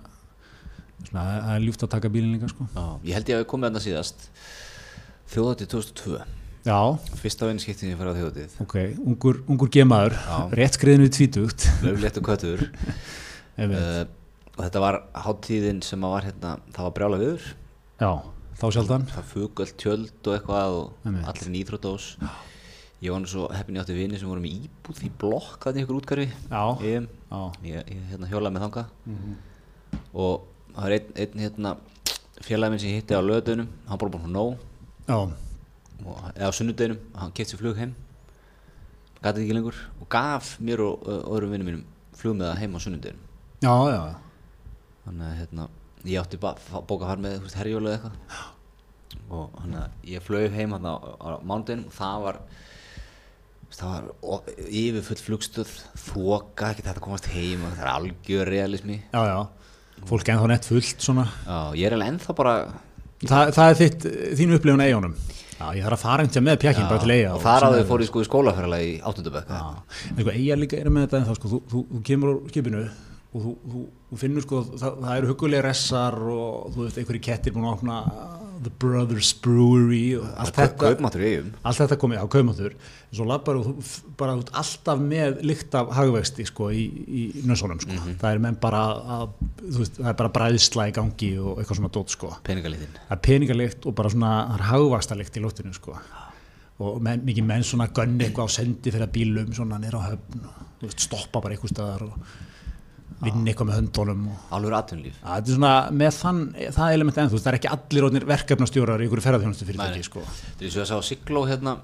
svona, 1.04 1.26
það 1.30 1.52
er 1.54 1.66
ljúft 1.68 1.86
að 1.86 1.92
taka 1.94 2.14
bílinn 2.14 2.34
líka, 2.38 2.50
sko. 2.50 2.66
já, 2.74 2.86
ég 3.10 3.18
held 3.20 3.30
ég 3.30 3.38
að 3.38 3.44
við 3.44 3.50
komið 3.54 3.70
þarna 3.70 3.84
síðast 3.86 4.26
þjóðatið 5.34 5.72
2002 5.76 6.24
Já, 6.64 6.78
fyrsta 7.20 7.48
vinskiptin 7.50 7.90
ég 7.92 7.98
fyrir 8.00 8.14
á 8.14 8.16
þjóðatið 8.16 8.52
ok, 8.64 8.74
ungur, 9.04 9.40
ungur 9.52 9.68
gemaður, 9.74 10.14
rétt 10.56 10.78
skriðinu 10.78 11.10
tvítugt. 11.12 11.66
löflétt 11.84 12.16
og 12.20 12.24
köttur 12.30 12.62
uh, 13.60 14.06
og 14.54 14.62
þetta 14.62 14.80
var 14.84 14.98
háttíðin 15.26 15.82
sem 15.84 16.00
var 16.08 16.24
hérna 16.24 16.54
það 16.72 16.86
var 16.88 16.94
brjála 16.96 17.20
viður. 17.20 17.50
Já, 18.00 18.10
þá 18.56 18.64
sjaldan. 18.78 19.04
það 19.12 19.28
fugöld 19.34 19.74
tjöld 19.82 20.30
og 20.30 20.38
eitthvað 20.38 20.78
og 20.80 21.04
Einmitt. 21.04 21.28
allir 21.34 21.52
nýþróttós 21.58 22.08
ég 23.04 23.12
var 23.12 23.20
nú 23.20 23.28
svo 23.28 23.50
heppin 23.52 23.76
ég 23.76 23.84
átti 23.84 23.98
vini 23.98 24.16
sem 24.16 24.30
voru 24.32 24.40
með 24.40 24.64
íbúð 24.64 25.04
í 25.04 25.10
blokk 25.20 25.66
þannig 25.68 25.84
ykkur 25.84 25.98
útgarfi 26.00 26.28
Já, 26.48 26.62
ég, 26.80 27.08
já, 27.28 27.40
ég, 27.68 27.90
ég 27.92 28.04
hérna, 28.14 28.30
hjólaði 28.32 28.56
með 28.56 28.64
þangað. 28.64 28.86
Og 30.16 30.46
það 30.72 30.80
var 30.86 30.94
einn, 30.96 31.10
einn 31.20 31.42
hérna, 31.44 31.74
félagi 32.40 32.72
minn 32.72 32.80
sem 32.80 32.94
ég 32.94 33.02
hitti 33.02 33.18
á 33.18 33.20
löðunum 33.20 33.68
hann 33.90 34.00
bara 34.00 34.14
búin 34.14 34.24
hún 34.24 34.38
nóg. 34.38 34.62
Já, 35.04 35.18
og, 36.02 36.18
eða 36.34 36.50
á 36.50 36.56
sunnudeginum, 36.58 36.98
hann 37.20 37.32
kefti 37.36 37.54
sér 37.54 37.62
flug 37.62 37.78
heim 37.80 37.94
gæti 39.24 39.44
ekki 39.44 39.54
lengur 39.56 39.76
og 40.02 40.08
gaf 40.12 40.56
mér 40.60 40.82
og 40.84 41.06
ö, 41.08 41.20
öðrum 41.36 41.54
vinnum 41.54 41.70
mínum 41.70 41.84
flug 42.18 42.36
með 42.38 42.50
það 42.50 42.60
heim 42.64 42.74
á 42.76 42.80
sunnudeginum 42.84 43.22
já, 43.64 43.74
já, 43.94 44.02
þannig 45.06 45.28
að 45.30 45.38
hérna, 45.40 45.68
ég 46.04 46.20
átti 46.20 46.40
bara 46.42 46.82
bóka 46.84 47.06
að 47.06 47.14
fara 47.14 47.24
með 47.24 47.56
herjólu 47.60 47.92
eða 47.94 48.10
eitthvað 48.10 48.50
og 49.30 49.50
þannig 49.60 49.80
að 49.80 50.10
ég 50.12 50.24
flög 50.26 50.54
heim 50.58 50.74
hann 50.76 50.88
á, 50.90 50.94
á 50.98 51.28
mánudeginum 51.46 51.88
og 51.88 51.96
það 51.96 52.24
var 52.26 52.40
það 53.74 53.90
var 53.90 54.04
o- 54.22 54.44
yfirfull 54.68 55.22
flugstöð 55.24 55.70
þoka, 55.98 56.68
ekki 56.74 56.84
þetta 56.86 56.98
að 57.00 57.04
komast 57.08 57.30
heim 57.32 57.64
og 57.66 57.72
það 57.74 57.84
er 57.86 57.92
algjör 57.94 58.50
realismi 58.52 58.98
já, 59.00 59.22
já. 59.30 59.38
Fólk 60.10 60.28
ennþá 60.28 60.48
nett 60.50 60.66
fullt 60.68 61.00
svona. 61.02 61.24
já, 61.46 61.58
ég 61.80 61.86
er 61.88 61.94
alveg 61.96 62.12
ennþá 62.12 62.34
bara 62.38 62.54
Þa, 63.24 63.38
það 63.56 63.70
er 63.70 63.76
þitt, 63.78 64.02
þínu 64.36 64.56
upplifun 64.58 64.82
eigunum. 64.84 65.12
Já, 65.54 65.66
ég 65.78 65.84
þarf 65.86 65.96
að 65.96 66.02
fara 66.02 66.24
einhvern 66.24 66.46
með 66.48 66.60
pjakkin 66.64 66.88
bara 66.90 67.02
til 67.04 67.14
eiga. 67.14 67.32
og 67.36 67.42
þar 67.44 67.66
áður 67.68 67.84
fór 67.90 68.02
ég 68.02 68.08
sko 68.10 68.22
í 68.24 68.28
skólaferðalega 68.28 68.86
í 68.88 68.94
áttundabökk 69.06 69.52
Já, 69.54 69.60
en 70.10 70.20
sko 70.24 70.34
eiga 70.34 70.56
líka 70.58 70.80
er 70.80 70.90
með 70.90 71.06
þetta 71.06 71.20
en 71.20 71.28
þá 71.28 71.34
sko, 71.38 71.50
þú, 71.52 71.60
þú, 71.70 71.82
þú 71.92 72.00
kemur 72.10 72.32
úr 72.34 72.40
skipinu 72.50 72.80
og 73.34 73.44
þú, 73.44 73.52
þú, 73.74 73.84
þú 74.10 74.18
finnur 74.24 74.44
sko, 74.46 74.62
það, 74.74 74.98
það 75.04 75.20
eru 75.20 75.30
hugulega 75.32 75.66
ressar 75.68 76.18
og 76.34 76.74
þú 76.74 76.84
veist, 76.84 76.98
einhverju 77.02 77.22
kettir 77.28 77.54
búin 77.54 77.68
að 77.70 77.76
opna 77.78 78.00
The 78.64 78.72
Brothers 78.82 79.30
Brewery 79.44 80.14
allt 80.18 80.56
þetta, 80.56 80.78
kaupmáttur 80.80 81.24
eigum 81.26 81.50
allt 81.62 81.80
þetta 81.82 81.98
komið 82.00 82.22
á 82.22 82.26
f- 83.84 84.00
bara 84.18 84.34
út 84.40 84.50
alltaf 84.60 85.02
með 85.04 85.40
lykt 85.46 85.76
af 85.78 85.92
hagvexti 85.98 86.46
sko 86.48 86.70
í, 86.74 86.84
í 87.04 87.22
nössunum 87.46 87.78
sko, 87.82 87.98
það 88.22 88.28
er 88.30 88.42
menn 88.46 88.58
bara 88.62 88.80
að, 89.18 89.34
veist, 89.78 90.00
það 90.00 90.10
er 90.14 90.18
bara 90.22 90.32
bræðsla 90.38 90.88
í 90.90 90.94
gangi 90.96 91.30
og 91.38 91.60
eitthvað 91.62 91.80
svona 91.82 91.92
dót 91.98 92.14
sko. 92.16 92.32
Peningalitin 92.48 92.96
það 92.98 93.16
er 93.18 93.22
peningalikt 93.28 93.86
og 93.90 93.96
bara 94.00 94.12
svona 94.16 94.32
það 94.54 94.66
hagvastalikt 94.72 95.38
í 95.38 95.44
lóttinu 95.44 95.74
sko. 95.76 95.94
Og 96.84 96.96
menn, 97.06 97.20
mikið 97.28 97.44
menn 97.46 97.62
svona 97.62 97.86
gönni 97.94 98.26
eitthvað 98.26 98.48
á 98.50 98.56
sendi 98.56 98.90
fyrir 98.90 99.06
bílum 99.14 99.52
svona 99.54 99.78
nýra 99.78 100.00
á 100.02 100.06
höfn 100.10 100.40
og, 100.48 100.64
veist, 100.82 101.04
stoppa 101.06 101.38
bara 101.44 101.54
eitthvað 101.54 101.70
staðar 101.76 102.08
og 102.08 102.16
vinna 103.28 103.50
eitthvað 103.52 103.70
með 103.70 103.78
höndunum 103.80 104.22
og 104.30 104.54
alveg 104.58 104.76
atvinnulíf 104.78 105.18
að 105.22 105.34
þetta 105.34 105.50
er 105.50 105.58
svona 105.58 105.72
með 106.02 106.14
þann, 106.20 106.40
það 106.76 106.94
það 107.44 107.50
er 107.52 107.58
ekki 107.58 107.72
allir 107.74 108.06
verkefnastjórar 108.30 109.02
í 109.02 109.08
einhverju 109.08 109.26
ferðarþjónustu 109.26 109.68
fyrirtæki 109.68 110.06
sko 110.08 110.24
Þetta 110.28 110.68
er 110.68 110.74
svo 110.74 110.84
að 110.84 110.90
sá 110.92 111.10
Sigló 111.10 111.44
hérna 111.48 111.76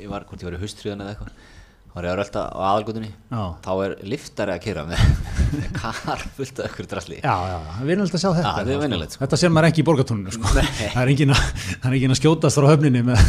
ég 0.00 0.10
var, 0.10 0.26
hvort 0.28 0.42
ég 0.42 0.50
var 0.50 0.58
í 0.58 0.62
haustriðan 0.62 1.04
eða 1.04 1.14
eitthvað 1.14 1.48
þá 1.90 1.96
var 1.96 2.06
ég 2.06 2.12
að 2.12 2.18
rölda 2.20 2.42
á 2.46 2.58
aðalgötunni 2.70 3.08
Já. 3.10 3.40
þá 3.64 3.70
er 3.84 3.94
liftari 4.06 4.52
að 4.54 4.60
kera 4.62 4.84
með, 4.86 5.00
kar 5.80 6.22
fullt 6.36 6.60
af 6.62 6.68
ykkur 6.70 6.88
drasli 6.92 7.18
Já, 7.18 7.34
já, 7.50 7.56
það 7.66 7.80
er 7.80 7.88
vinnilegt 7.90 8.14
að 8.14 8.22
sjá 8.22 8.30
þetta 8.30 8.44
Já, 8.44 8.52
það 8.52 8.60
er 8.60 8.70
sko. 8.70 9.16
sko. 9.16 9.22
Þetta 9.24 9.40
sér 9.42 9.52
maður 9.56 9.68
ekki 9.70 9.82
í 9.82 9.86
borgatúninu 9.88 10.34
sko. 10.36 10.52
það, 10.54 11.00
er 11.02 11.12
engin 11.14 11.34
að, 11.34 11.42
það 11.82 11.96
að 12.14 12.20
skjótast 12.20 12.60
frá 12.60 12.68
höfninni 12.70 13.02
með, 13.10 13.24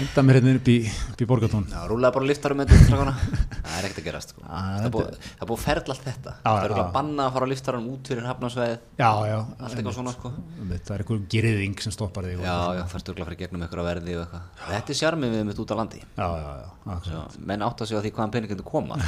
Henda 0.00 0.22
mér 0.24 0.38
hérna 0.40 0.52
upp 0.56 0.68
í, 0.72 0.76
í 1.20 1.26
borgatón 1.28 1.66
Já, 1.68 1.80
rúlega 1.90 2.14
bara 2.14 2.24
liftarum 2.30 2.56
með 2.62 2.70
þetta 2.72 3.00
Það 3.70 3.74
er 3.76 3.86
ekkert 3.88 4.00
að 4.00 4.06
gerast 4.06 4.32
sko. 4.32 4.44
Ah, 4.48 4.68
Það 4.80 4.94
búið- 4.94 5.26
að 5.44 5.52
ferla 5.60 5.94
allt 5.94 6.06
þetta. 6.06 6.32
Já, 6.40 6.48
Það 6.50 6.64
er 6.64 6.72
já. 6.72 6.80
að 6.80 6.92
banna 6.94 7.26
að 7.26 7.34
fara 7.36 7.48
á 7.48 7.50
liftarum 7.52 7.88
út 7.92 8.10
fyrir 8.10 8.28
hafnarsveið 8.30 8.72
Já, 9.00 9.10
já. 9.30 9.36
Allt 9.60 9.76
eitthvað 9.76 9.96
svona 9.98 10.14
sko. 10.16 10.32
Það 10.70 10.94
er 10.96 11.04
einhver 11.04 11.20
gyrðing 11.34 11.84
sem 11.84 11.94
stoppar 11.94 12.28
þig 12.30 12.40
Já, 12.40 12.56
já, 12.80 12.82
það 12.94 13.04
stugla 13.04 13.28
fyrir 13.28 13.40
gegnum 13.44 13.66
eitthvað 13.66 13.88
verði 13.90 14.16
eitthvað. 14.22 14.48
Þetta 14.70 14.94
er 14.96 15.00
sjarmið 15.02 15.36
við 15.36 15.44
mitt 15.50 15.62
út 15.64 15.74
á 15.74 15.76
landi. 15.80 16.02
Já, 16.16 16.28
já. 16.40 16.98
Svo, 17.06 17.24
Menn 17.52 17.64
átt 17.68 17.84
að 17.84 17.90
segja 17.92 18.02
því 18.06 18.14
hvaðan 18.16 18.34
peningur 18.38 18.64
koma. 18.70 19.00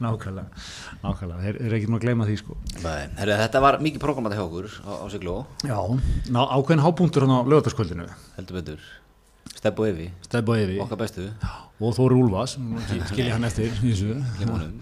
Nákvæmlega 0.00 0.46
nákvæmlega, 1.02 1.40
þeir 1.44 1.58
eru 1.66 1.76
ekki 1.76 1.88
nú 1.92 1.98
að 1.98 2.04
gleyma 2.06 2.26
því 2.28 2.36
sko. 2.40 2.54
Nei, 2.80 3.02
herri, 3.18 3.34
Þetta 3.42 3.60
var 3.62 3.76
mikið 3.84 4.00
prógramandi 4.02 4.38
hjá 4.38 4.44
okkur 4.46 4.68
á, 4.80 4.92
á 5.04 5.06
Sigló. 5.12 5.34
Já, 5.68 5.76
ákveðin 6.56 6.82
hápunktur 6.86 7.26
hann 7.26 7.34
á 7.36 7.40
lögataskvöldinu 7.52 8.06
heldur 8.38 8.58
betur 8.62 8.86
Stebb 9.56 9.80
og 9.82 9.88
Evi, 9.88 10.10
Stebba 10.26 10.58
Evi. 10.60 10.78
Okkar 10.82 11.00
bestu. 11.00 11.26
Og 11.78 11.94
Þóri 11.96 12.16
Úlfas 12.18 12.56
skilja 13.10 13.34
hann 13.36 13.46
eftir 13.48 13.70
í 13.70 13.92
þessu. 13.92 14.16
Limunum 14.40 14.78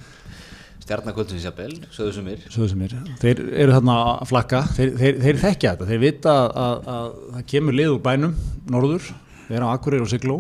Stjarnakvöldsins 0.87 1.43
jafnvel, 1.43 1.73
sögðu 1.91 2.13
sumir 2.15 2.43
Sögðu 2.47 2.69
sem 2.71 2.83
er. 2.87 2.93
Þeir 3.19 3.41
eru 3.65 3.73
þarna 3.75 3.95
að 4.13 4.29
flakka, 4.31 4.61
þeir, 4.77 4.93
þeir, 5.01 5.17
þeir 5.25 5.41
þekkja 5.43 5.73
þetta, 5.73 5.89
þeir 5.89 6.03
vita 6.05 6.35
að, 6.43 6.53
að, 6.63 6.91
að 6.93 7.09
það 7.33 7.47
kemur 7.53 7.77
lið 7.81 7.95
úr 7.97 8.03
bænum, 8.05 8.37
norður, 8.71 9.09
þeir 9.49 9.57
eru 9.59 9.67
á 9.67 9.71
Akureyri 9.73 10.07
og 10.07 10.13
Sigló, 10.13 10.37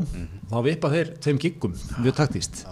þá 0.52 0.56
vipa 0.68 0.92
þeir 0.92 1.11
þeim 1.26 1.42
giggum, 1.42 1.75
mjög 1.99 2.18
taktíst. 2.21 2.62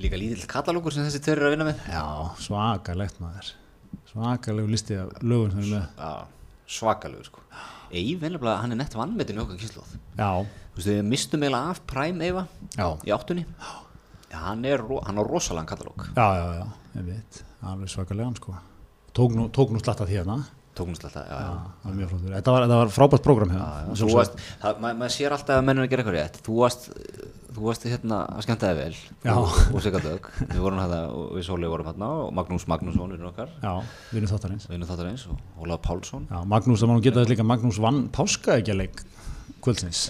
Líka 0.00 0.20
lítill 0.20 0.48
katalókur 0.48 0.96
sem 0.96 1.04
þessi 1.04 1.20
tveir 1.26 1.42
eru 1.42 1.50
að 1.50 1.56
vinna 1.58 1.68
með. 1.68 1.84
Já, 1.92 2.06
svakalegt 2.46 3.20
maður, 3.20 3.52
svakalegu 4.14 4.72
listi 4.72 4.96
af 5.02 5.12
lögum 5.20 5.52
sem 5.52 5.66
er 5.66 5.74
með. 5.74 5.86
Já, 6.00 6.56
svakalegur 6.78 7.28
sko 7.28 7.45
Einlega, 7.90 8.56
hann 8.62 8.74
er 8.74 8.80
nett 8.80 8.94
vannmetin 8.96 9.38
í 9.38 9.42
okkar 9.42 9.60
kyslóð 9.60 9.96
Já, 10.18 10.30
Þú 10.76 10.80
veist, 10.80 10.88
við 10.90 11.02
mistum 11.08 11.44
eiginlega 11.46 11.72
af 11.72 11.82
Prime 11.88 12.26
Eyva 12.26 12.42
já, 12.76 12.88
í 13.06 13.12
áttunni. 13.14 13.46
Já, 14.28 14.38
hann 14.42 14.64
er, 14.68 14.82
hann 15.06 15.20
er 15.22 15.30
rosalega 15.30 15.70
katalóg. 15.70 16.08
Já, 16.12 16.26
já, 16.36 16.46
já, 16.58 16.66
ég 16.98 17.06
veit, 17.06 17.38
alveg 17.64 17.92
svakalegan 17.92 18.36
sko. 18.36 18.56
Tók 19.16 19.32
nú, 19.32 19.46
nú 19.48 19.80
slatta 19.80 20.04
því 20.04 20.18
hérna, 20.18 20.36
Tóknust 20.76 21.06
alltaf, 21.08 21.24
já, 21.24 21.36
já, 21.40 21.52
já. 21.96 22.08
Þetta 22.36 22.52
var, 22.52 22.66
þetta 22.66 22.78
var 22.82 22.90
frábært 22.92 23.24
ma 24.82 24.92
maður 24.92 25.14
sér 25.14 25.34
alltaf 25.36 25.56
að 25.56 25.66
mennur 25.68 25.86
að 25.86 25.92
gera 25.92 26.02
eitthvað 26.04 26.16
rétt 26.18 26.40
Þú 26.44 26.56
varst, 26.60 26.88
þú 27.56 27.62
varst 27.64 27.86
hérna 27.88 28.18
að 28.28 28.42
skemmta 28.44 28.72
þig 28.72 28.80
vel 28.82 29.32
og, 29.32 29.54
og 29.72 29.84
Sigardögg 29.86 30.28
Við 30.42 30.60
vorum 30.60 30.82
hérna, 30.82 30.98
og 31.16 31.30
við 31.38 31.46
Sólið 31.48 31.72
vorum 31.72 31.88
hérna 31.88 32.10
og 32.26 32.34
Magnús 32.36 32.66
Magnússon, 32.68 33.14
vinnur 33.16 33.30
okkar 33.30 33.54
Já, 33.62 33.72
vinnu 34.12 34.28
þáttarins. 34.28 34.68
Vinnur 34.68 34.90
þáttar 34.90 35.08
og 35.32 35.64
Ólaf 35.64 35.80
Pálsson 35.86 36.28
Já, 36.28 36.42
Magnús, 36.44 36.84
það 36.84 36.92
má 36.92 37.00
geta 37.08 37.24
líka, 37.32 37.48
Magnús 37.54 37.80
vann 37.80 38.04
páska 38.12 38.60
ekki 38.60 38.76
að 38.76 38.82
leik 38.84 39.02
kvöldsins. 39.64 40.04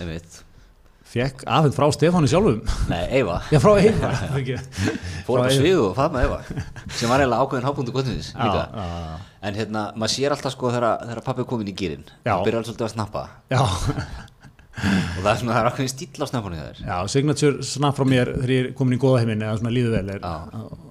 Fekk 1.07 1.45
afhend 1.47 1.75
frá 1.77 1.87
Stefáni 1.95 2.27
sjálfum. 2.29 2.59
Nei, 2.91 3.05
Eyva, 3.21 3.39
Já, 3.53 3.61
frá 3.63 3.77
ekki. 3.79 4.57
fór 5.27 5.39
á 5.39 5.47
Frá 5.47 5.47
Eyva. 5.47 5.55
svið 5.55 5.83
og 5.85 5.93
faðma 5.97 6.25
Eyva 6.25 6.39
sem 6.99 7.11
var 7.11 7.23
eiginlega 7.23 7.47
ákveðin 7.47 7.69
hábúndu 7.69 7.95
kvöldsins 7.95 8.33
líka 8.35 8.65
já, 8.67 8.87
já. 8.91 9.15
En 9.47 9.55
hérna, 9.59 9.83
maður 9.99 10.15
sér 10.17 10.35
alltaf 10.35 10.57
sko 10.57 10.73
þegar, 10.75 11.21
pappi 11.27 11.45
er 11.45 11.51
komin 11.51 11.71
í 11.71 11.77
gýrin 11.77 12.07
Já. 12.25 12.33
Það 12.33 12.47
byrjar 12.49 12.67
svolítið 12.71 12.89
að 12.89 12.95
snappa 12.97 13.27
Já, 13.53 13.61
Og 14.77 15.23
það 15.25 15.31
er 15.31 15.39
svona, 15.41 15.53
það 15.55 15.59
er 15.61 15.69
ákveðin 15.71 15.89
stíl 15.89 16.21
á 16.21 16.27
snappunni 16.29 16.59
þér 16.61 16.81
já, 16.83 16.97
signature 17.09 17.65
snap 17.65 17.97
frá 17.97 18.05
mér 18.09 18.31
þegar 18.35 18.53
ég 18.53 18.67
er 18.67 18.75
komin 18.77 18.97
í 18.97 19.01
góða 19.01 19.23
heiminn 19.23 19.45
eða 19.47 19.55
svona 19.63 19.73
líður 19.73 19.95
vel 19.97 20.11
er, 20.13 20.19
Já. 20.21 20.35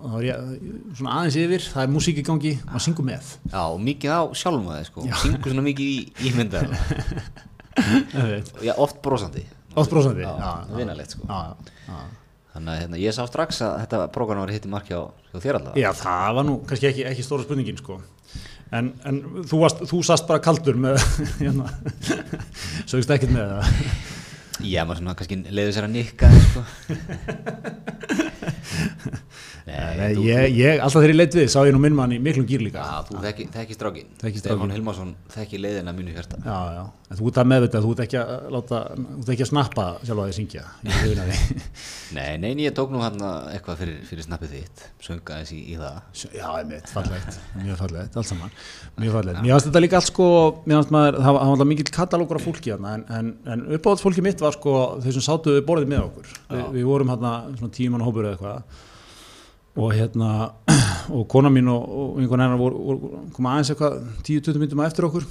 þá 0.01 0.15
er 0.17 0.25
ég 0.25 0.63
svona 0.97 1.17
aðeins 1.19 1.37
yfir, 1.43 1.67
það 1.75 1.83
er 1.83 1.91
músík 1.93 2.21
í 2.21 2.25
gangi, 2.25 2.53
maður 2.65 2.85
syngur 2.87 3.07
með. 3.11 3.29
Já, 3.51 3.61
og 3.61 3.77
mikið 3.85 4.15
á 4.17 4.21
sjálfum 4.41 4.71
að 4.73 4.79
þið 4.79 4.89
sko 4.89 5.05
Syngur 5.21 5.53
svona 5.53 5.67
mikið 5.69 5.91
í, 5.91 5.99
í 6.17 6.33
myndar. 6.39 6.73
Já, 8.65 8.73
oft 8.73 9.01
brosandi 9.05 9.45
Oft 9.75 9.91
brosandi. 9.91 10.23
Já, 10.23 10.33
já, 10.33 11.05
sko 11.11 11.27
já, 11.29 11.39
já. 11.91 12.24
Þannig 12.55 12.71
að 12.71 12.81
hérna, 12.81 12.99
ég 13.03 13.15
sá 13.15 13.23
strax 13.27 13.57
að 13.65 13.73
þetta 13.83 14.01
prógram 14.15 14.39
var 14.45 14.53
hitt 14.55 14.65
í 14.67 14.71
marki 14.71 14.95
á, 14.95 15.03
þér 15.35 15.57
allavega 15.59 15.81
Já, 15.81 15.89
það 15.99 16.35
var 16.37 16.45
nú 16.47 16.53
kannski 16.69 16.87
ekki, 16.87 17.03
ekki 17.09 17.25
stóra 17.27 17.43
spurningin 17.43 17.81
sko. 17.81 17.97
En, 18.75 18.93
en 19.05 19.19
þú, 19.43 19.59
varst, 19.61 19.83
þú 19.91 19.99
sast 20.07 20.27
bara 20.29 20.43
kaldur 20.43 20.79
með, 20.79 21.03
hérna, 21.43 21.67
sögst 22.87 23.11
ekkert 23.11 23.35
með 23.35 23.51
það. 23.57 24.14
Já, 24.63 24.85
maður 24.87 25.01
svona 25.01 25.17
kannski 25.19 25.35
leiði 25.51 25.75
sér 25.75 25.87
að 25.89 25.95
nikka 25.97 26.25
sko. 26.45 26.61
Nei, 29.65 30.13
þú, 30.13 30.21
ég, 30.27 30.51
ég, 30.59 30.79
alltaf 30.83 31.01
þegar 31.01 31.11
ég 31.11 31.17
leitt 31.17 31.35
við, 31.39 31.47
sá 31.49 31.57
ég 31.65 31.73
nú 31.73 31.79
minn 31.81 31.95
mann 31.97 32.11
í 32.13 32.19
miklum 32.21 32.45
gýr 32.45 32.61
líka. 32.61 32.83
Já, 32.85 32.99
þú 33.07 33.21
þekki, 33.23 33.45
þekki 33.55 33.77
strákin 33.77 34.11
Stefán. 34.37 34.73
Hilmarsson 34.75 35.15
þekki 35.33 35.57
leiðina 35.63 35.93
mínu 35.95 36.13
hjarta 36.13 36.37
Já, 36.43 36.57
já, 36.75 36.83
en 37.09 37.17
þú 37.17 37.31
ert 37.31 37.39
að 37.41 37.49
meðvita, 37.49 37.81
þú 37.81 37.89
ert 37.95 38.03
ekki 38.05 38.19
að 38.21 38.29
láta, 38.53 38.81
þú 38.99 39.23
ert 39.23 39.31
ekki 39.33 39.45
að 39.45 39.49
snappa 39.49 39.85
sjálf 40.03 40.21
að 40.21 40.29
þið 40.29 40.37
syngja. 40.37 40.65
Nei, 42.15 42.37
nei, 42.37 42.51
ég 42.61 42.75
tók 42.77 42.93
nú 42.93 43.01
hann 43.01 43.17
eitthvað 43.49 43.79
fyrir, 43.81 43.95
fyrir 44.05 44.25
snappið 44.27 44.51
þitt 44.53 44.83
Sönga 45.01 45.39
þessi 45.41 45.55
í, 45.57 45.73
í 45.73 45.75
það 45.79 45.95
Já, 46.37 46.45
einmitt, 46.59 46.91
fallegt, 46.93 47.39
mjög 47.57 47.79
fallegt, 47.81 48.13
allt 48.21 48.29
saman, 48.29 48.53
mjög 49.01 49.17
fallegt. 49.17 49.41
Mér 49.41 49.55
fannst 49.55 49.69
þetta 49.71 49.81
líka 49.81 49.97
allt 49.99 50.11
sko, 50.11 50.27
mér 50.69 50.79
fannst 50.79 50.93
maður, 50.93 51.17
það 51.25 51.39
var, 51.41 51.65
mikill 51.71 51.89
katalókur 51.97 52.39
af 52.39 52.45
fólki 52.45 52.75
en, 52.77 52.85
en, 53.17 53.33
en 53.49 53.65
uppáhalds 53.79 54.05
fólki 54.05 54.21
mitt 54.25 54.44
var 54.45 54.57
sko 54.57 54.75
þau 55.03 55.11
sem 55.15 55.25
sátu 55.25 55.55
við 55.55 55.63
borðið 55.67 55.91
með 55.91 56.03
okkur. 56.07 56.33
Vi, 56.49 56.61
við 56.77 56.89
vorum 56.89 57.13
hérna 57.13 57.31
svona 57.55 57.75
tíman 57.75 58.05
hópur 58.05 58.27
eða 58.27 58.35
eitthvað. 58.35 58.83
Og 59.75 59.91
hérna, 59.91 60.29
og 61.17 61.25
kona 61.31 61.51
mín 61.51 61.71
og, 61.73 61.95
og 61.99 62.21
einhvern 62.23 62.57
voru 62.61 63.09
koma 63.35 63.55
aðeins 63.55 63.73
eitthvað 63.73 63.97
10-20 64.27 64.61
myndum 64.63 64.85
eftir 64.85 65.09
okkur. 65.09 65.25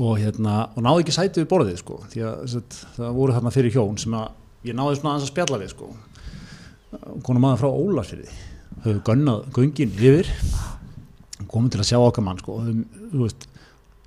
Og 0.00 0.14
hérna, 0.22 0.62
og 0.72 0.86
náði 0.86 1.04
ekki 1.04 1.16
sæti 1.18 1.42
við 1.42 1.50
borðið 1.50 1.82
sko, 1.82 1.98
því 2.08 2.24
að 2.24 2.46
sett, 2.54 2.78
það 2.96 3.18
voru 3.18 3.34
þarna 3.36 3.52
fyrir 3.52 3.74
hjón 3.74 3.98
sem 4.00 4.14
að 4.16 4.30
ég 4.64 4.78
náði 4.78 4.96
svona 4.96 5.12
aðeins 5.12 5.26
að 5.26 5.32
spjalla 5.34 5.60
við 5.60 5.74
sko, 5.74 5.90
konum 7.26 7.44
maður 7.44 7.60
frá 7.60 7.68
Ólasfyrði 7.82 8.32
höfðu 8.82 9.02
gönnað 9.06 9.48
göngin 9.56 9.92
yfir 9.94 10.30
komum 11.50 11.70
til 11.72 11.82
að 11.82 11.90
sjá 11.90 11.98
okkar 12.00 12.24
mann 12.26 12.40
sko, 12.40 12.58
og 12.58 12.68
höfum, 12.68 13.10
þú 13.12 13.26
veist, 13.26 13.46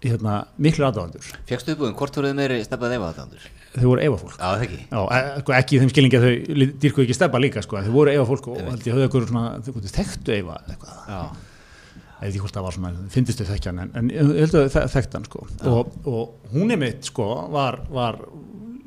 hérna, 0.06 0.40
miklu 0.62 0.88
aðdáðandur 0.88 1.30
Fjöxtu 1.50 1.76
uppbúðin, 1.76 1.96
hvort 2.00 2.20
voruð 2.20 2.36
meiri 2.38 2.62
stefnað 2.66 2.98
efa 2.98 3.12
þetta 3.20 3.65
þau 3.82 3.90
voru 3.92 4.04
efa 4.06 4.20
fólk 4.22 4.36
Já, 4.40 4.46
það 4.46 4.64
ekki. 4.68 4.80
Já, 4.92 5.02
e- 5.18 5.42
sko, 5.44 5.56
ekki 5.60 5.76
í 5.76 5.82
þeim 5.84 5.92
skilningi 5.94 6.20
að 6.20 6.26
þau 6.26 6.70
dýrkuðu 6.86 7.06
ekki 7.08 7.18
stefna 7.20 7.42
líka 7.44 7.64
sko, 7.66 7.82
þau 7.86 7.92
voru 7.96 8.14
efa 8.16 8.26
fólk 8.32 8.48
og 8.54 8.62
held 8.70 8.88
ég 8.88 8.96
höfðu 8.96 9.08
eitthvað 9.10 9.28
svona, 9.30 9.92
þekktu 10.00 10.36
eða 10.40 10.58
eitthvað, 10.72 10.98
veit 12.22 12.30
ekki 12.32 12.42
hvort 12.46 12.56
það 12.56 12.66
var 12.70 12.76
svona 12.80 12.92
finnst 13.14 13.40
þau 13.42 13.48
þekkjan, 13.54 13.80
en, 13.84 13.90
en 14.00 14.12
ég 14.16 14.44
held 14.46 14.56
að 14.62 14.70
þau 14.76 14.86
þekkt 14.96 15.18
hann 15.20 15.26
sko, 15.30 15.48
og, 15.72 15.96
og 16.08 16.54
hún 16.56 16.72
er 16.76 16.80
mitt 16.82 17.10
sko, 17.12 17.26
var, 17.54 17.82
var 17.92 18.22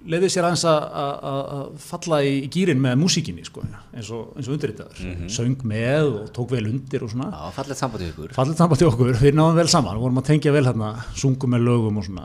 leiði 0.09 0.31
sér 0.33 0.47
aðeins 0.49 0.63
að- 0.65 1.75
falla 1.85 2.23
í 2.25 2.49
gýrin 2.49 2.81
með 2.81 2.95
músíkinni 3.03 3.45
sko, 3.45 3.61
eins 3.93 4.09
og, 4.17 4.31
eins 4.41 4.49
og 4.49 4.55
undirritaður, 4.57 5.03
söng 5.29 5.61
með 5.69 6.09
og 6.23 6.31
tók 6.33 6.55
vel 6.57 6.65
undir 6.71 7.05
og 7.05 7.13
svona, 7.13 7.29
já 7.29 7.53
fallegt 7.59 7.83
samband 7.83 8.07
í 8.07 8.09
ykkur. 8.15 8.33
Fallið 8.33 8.57
samband 8.63 8.81
til 8.81 8.89
okkur, 8.89 9.13
við 9.21 9.37
náðum 9.37 9.61
vel 9.61 9.69
saman, 9.69 10.01
vorum 10.01 10.23
að 10.23 10.31
tengja 10.33 10.55
vel 10.57 10.65
hérna, 10.65 10.95
sungum 11.15 11.53
með 11.53 11.67
lögum 11.69 12.01
og 12.01 12.09
svona. 12.09 12.25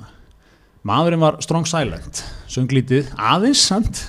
Maðurinn 0.83 1.21
var 1.23 1.37
strong 1.39 1.63
silent, 1.63 2.19
söng 2.51 2.67
lítið, 2.75 3.07
aðeins 3.15 3.61
samt, 3.69 4.01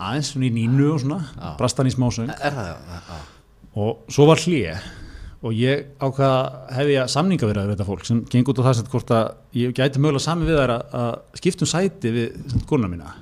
aðeins 0.00 0.30
svona 0.32 0.46
í 0.48 0.52
nínu 0.54 0.86
og 0.94 1.02
svona, 1.02 1.18
brastan 1.58 1.90
í 1.90 1.92
smásöng. 1.92 2.30
Er 2.32 2.54
það, 2.54 2.70
já, 2.70 3.00
já. 3.10 3.18
Og 3.84 4.14
svo 4.14 4.24
var 4.30 4.40
hlýje 4.40 4.78
og 5.44 5.58
ég 5.58 5.82
ákvaða 6.00 6.38
hefði 6.78 6.96
að 7.02 7.10
samninga 7.12 7.50
við 7.50 7.60
þetta 7.74 7.86
fólk 7.90 8.08
sem 8.08 8.22
geng 8.32 8.48
út 8.48 8.62
á 8.64 8.66
það 8.70 8.76
sem 8.78 8.88
hvort 8.94 9.12
að 9.12 9.58
ég 9.60 9.74
gæti 9.76 10.00
mögulega 10.00 10.24
sami 10.24 10.48
við 10.48 10.56
þær 10.62 10.72
að, 10.78 10.96
að 11.02 11.42
skiptum 11.42 11.70
sæti 11.74 12.14
við 12.14 12.56
kona 12.70 12.88
mína 12.88 13.12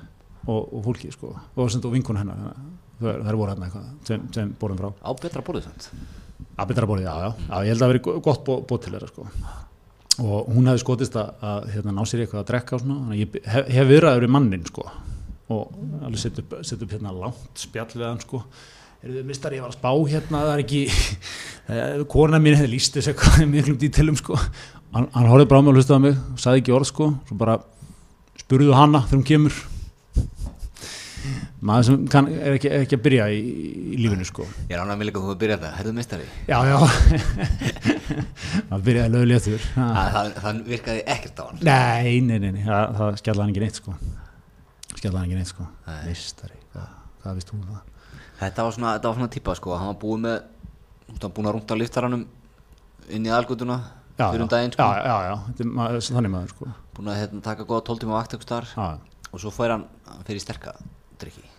og, 0.47 0.61
og 0.61 0.79
fólki 0.87 1.11
sko, 1.11 1.33
og, 1.35 1.59
og 1.67 1.91
vinkun 1.97 2.21
hennar. 2.21 2.39
Að 2.53 3.03
þær, 3.03 3.19
þær 3.27 3.39
voru 3.41 3.51
hérna 3.51 3.67
eitthvað 3.67 3.91
sem, 4.07 4.23
sem 4.37 4.55
borum 4.63 4.79
frá. 4.79 4.93
Á 5.03 5.11
betra 5.19 5.43
borðið 5.43 5.67
samt. 5.67 5.91
Að 6.55 6.71
betra 6.71 6.87
borðið, 6.87 7.11
já, 7.11 7.19
já, 7.19 7.29
já, 7.49 7.53
ég 7.67 7.73
held 7.73 7.81
að 7.81 7.83
það 7.83 7.93
veri 7.97 8.23
gott 8.29 8.47
bó, 8.47 8.55
bót 8.63 8.87
til 8.87 8.95
þeirra 8.95 9.11
sko 9.11 9.27
og 10.21 10.51
hún 10.53 10.69
hefði 10.69 10.83
skotist 10.83 11.15
að, 11.17 11.33
að 11.41 11.65
hérna, 11.73 11.95
ná 11.95 12.05
sér 12.05 12.21
í 12.21 12.25
eitthvað 12.25 12.43
að 12.43 12.51
drekka 12.51 12.77
og 12.77 12.83
svona, 12.83 12.99
þannig 13.01 13.15
að 13.15 13.23
ég 13.23 13.49
hef, 13.53 13.71
hef 13.77 13.89
viðraður 13.89 14.25
við 14.25 14.33
mannin 14.35 14.67
sko. 14.69 14.85
Og 15.53 15.73
alveg 16.05 16.21
sett 16.21 16.39
upp, 16.43 16.55
sett 16.61 16.85
upp 16.85 16.93
hérna 16.93 17.15
langt 17.17 17.63
spjall 17.63 17.89
við 17.95 18.05
hann 18.05 18.21
sko. 18.21 18.43
Eru 19.03 19.17
þið 19.17 19.27
mistar 19.27 19.55
ég 19.57 19.65
var 19.65 19.73
að 19.73 19.79
spá 19.79 19.89
hérna 20.13 20.43
það 20.45 20.53
er 20.53 20.63
ekki, 20.63 20.83
kona 22.13 22.39
mín 22.43 22.57
hefði 22.59 22.71
líst 22.75 22.95
þessu 22.97 23.13
eitthvað 23.13 23.43
í 23.43 23.49
miklum 23.51 23.81
dítilum 23.81 24.19
sko. 24.19 24.37
Hann, 24.93 25.09
hann 25.15 25.29
horfði 25.31 25.49
bara 25.49 25.59
á 25.59 25.63
mig 25.65 25.73
og 25.73 25.79
hlustaði 25.79 25.97
á 25.97 26.05
mig 26.05 26.41
sagði 26.43 26.61
ekki 26.61 26.75
orð 26.77 26.89
sko, 26.91 27.09
svo 27.27 27.37
bara 27.39 27.57
spurðu 28.43 28.75
hana 28.77 29.01
þegar 29.07 29.17
hún 29.17 29.29
kemur 29.31 29.61
maður 31.63 31.87
sem 31.87 32.07
kann, 32.13 32.29
er 32.33 32.57
ekki, 32.57 32.71
ekki 32.79 32.97
að 32.97 33.03
byrja 33.07 33.27
í, 33.33 33.39
í 33.93 33.99
lífinu 34.01 34.27
sko. 34.27 34.47
Ég 34.69 34.75
er 34.75 34.83
ánægð 34.83 34.99
með 35.01 35.09
líka 35.09 35.19
að 35.19 35.23
þú 35.23 35.29
hefur 35.31 35.41
byrjað 35.43 35.63
það. 35.65 35.75
Herðu 35.79 35.93
meistari. 35.99 36.27
Já, 36.49 36.57
já. 36.69 36.77
Það 38.69 38.83
byrjaði 38.87 39.11
löguléttur 39.13 39.63
Það, 39.73 40.09
það, 40.13 40.31
það 40.43 40.61
virkaði 40.67 41.03
ekkert 41.15 41.39
á 41.39 41.43
hann. 41.47 41.61
Nei, 41.69 42.19
nei, 42.21 42.37
nei, 42.43 42.51
nei. 42.57 42.63
Það, 42.67 42.95
það 42.99 43.19
skjallaði 43.21 43.43
hann 43.43 43.53
ekki 43.53 43.63
neitt 43.63 43.79
sko. 43.79 43.95
Skjallaði 44.93 45.19
hann 45.19 45.27
ekki 45.29 45.39
neitt 45.39 45.51
sko. 45.53 45.67
Mistari, 46.07 46.59
hvað 47.23 47.39
vist 47.39 47.51
þú 47.51 47.59
um 47.59 47.67
það? 47.71 48.19
Þetta 48.43 48.65
var 48.67 48.75
svona, 48.75 48.95
þetta 48.97 49.09
var 49.11 49.19
svona 49.19 49.33
típa 49.33 49.55
sko. 49.57 49.77
Hann 49.79 49.91
var 49.93 49.99
búið 50.01 50.25
með 50.27 50.37
Hann 51.13 51.19
var 51.21 51.33
búin 51.35 51.49
að 51.49 51.55
rúnta 51.57 51.77
liftaranum 51.77 52.23
inn 53.13 53.27
í 53.27 53.31
algutuna 53.33 53.77
fyrir 54.17 54.45
um 54.45 54.49
daginn 54.49 54.73
sko. 54.73 54.85
Já, 54.85 55.03
já, 55.05 55.17
já, 55.29 55.35
er 55.59 55.71
maður, 55.77 56.05
þannig 56.07 56.33
maður 56.33 56.53
sko. 56.53 56.69
Búin 56.97 57.11
að 57.11 57.19
hérna, 57.19 57.41
taka 57.45 57.67
góða 57.69 57.85
12 57.91 58.03
tíma 58.03 58.17
vakt 58.17 58.35
og 59.33 59.41
svo 59.41 59.49
fær 59.53 59.73
hann 59.73 59.85
fyrir 60.27 60.41
sterka 60.43 60.75
drikki 61.25 61.49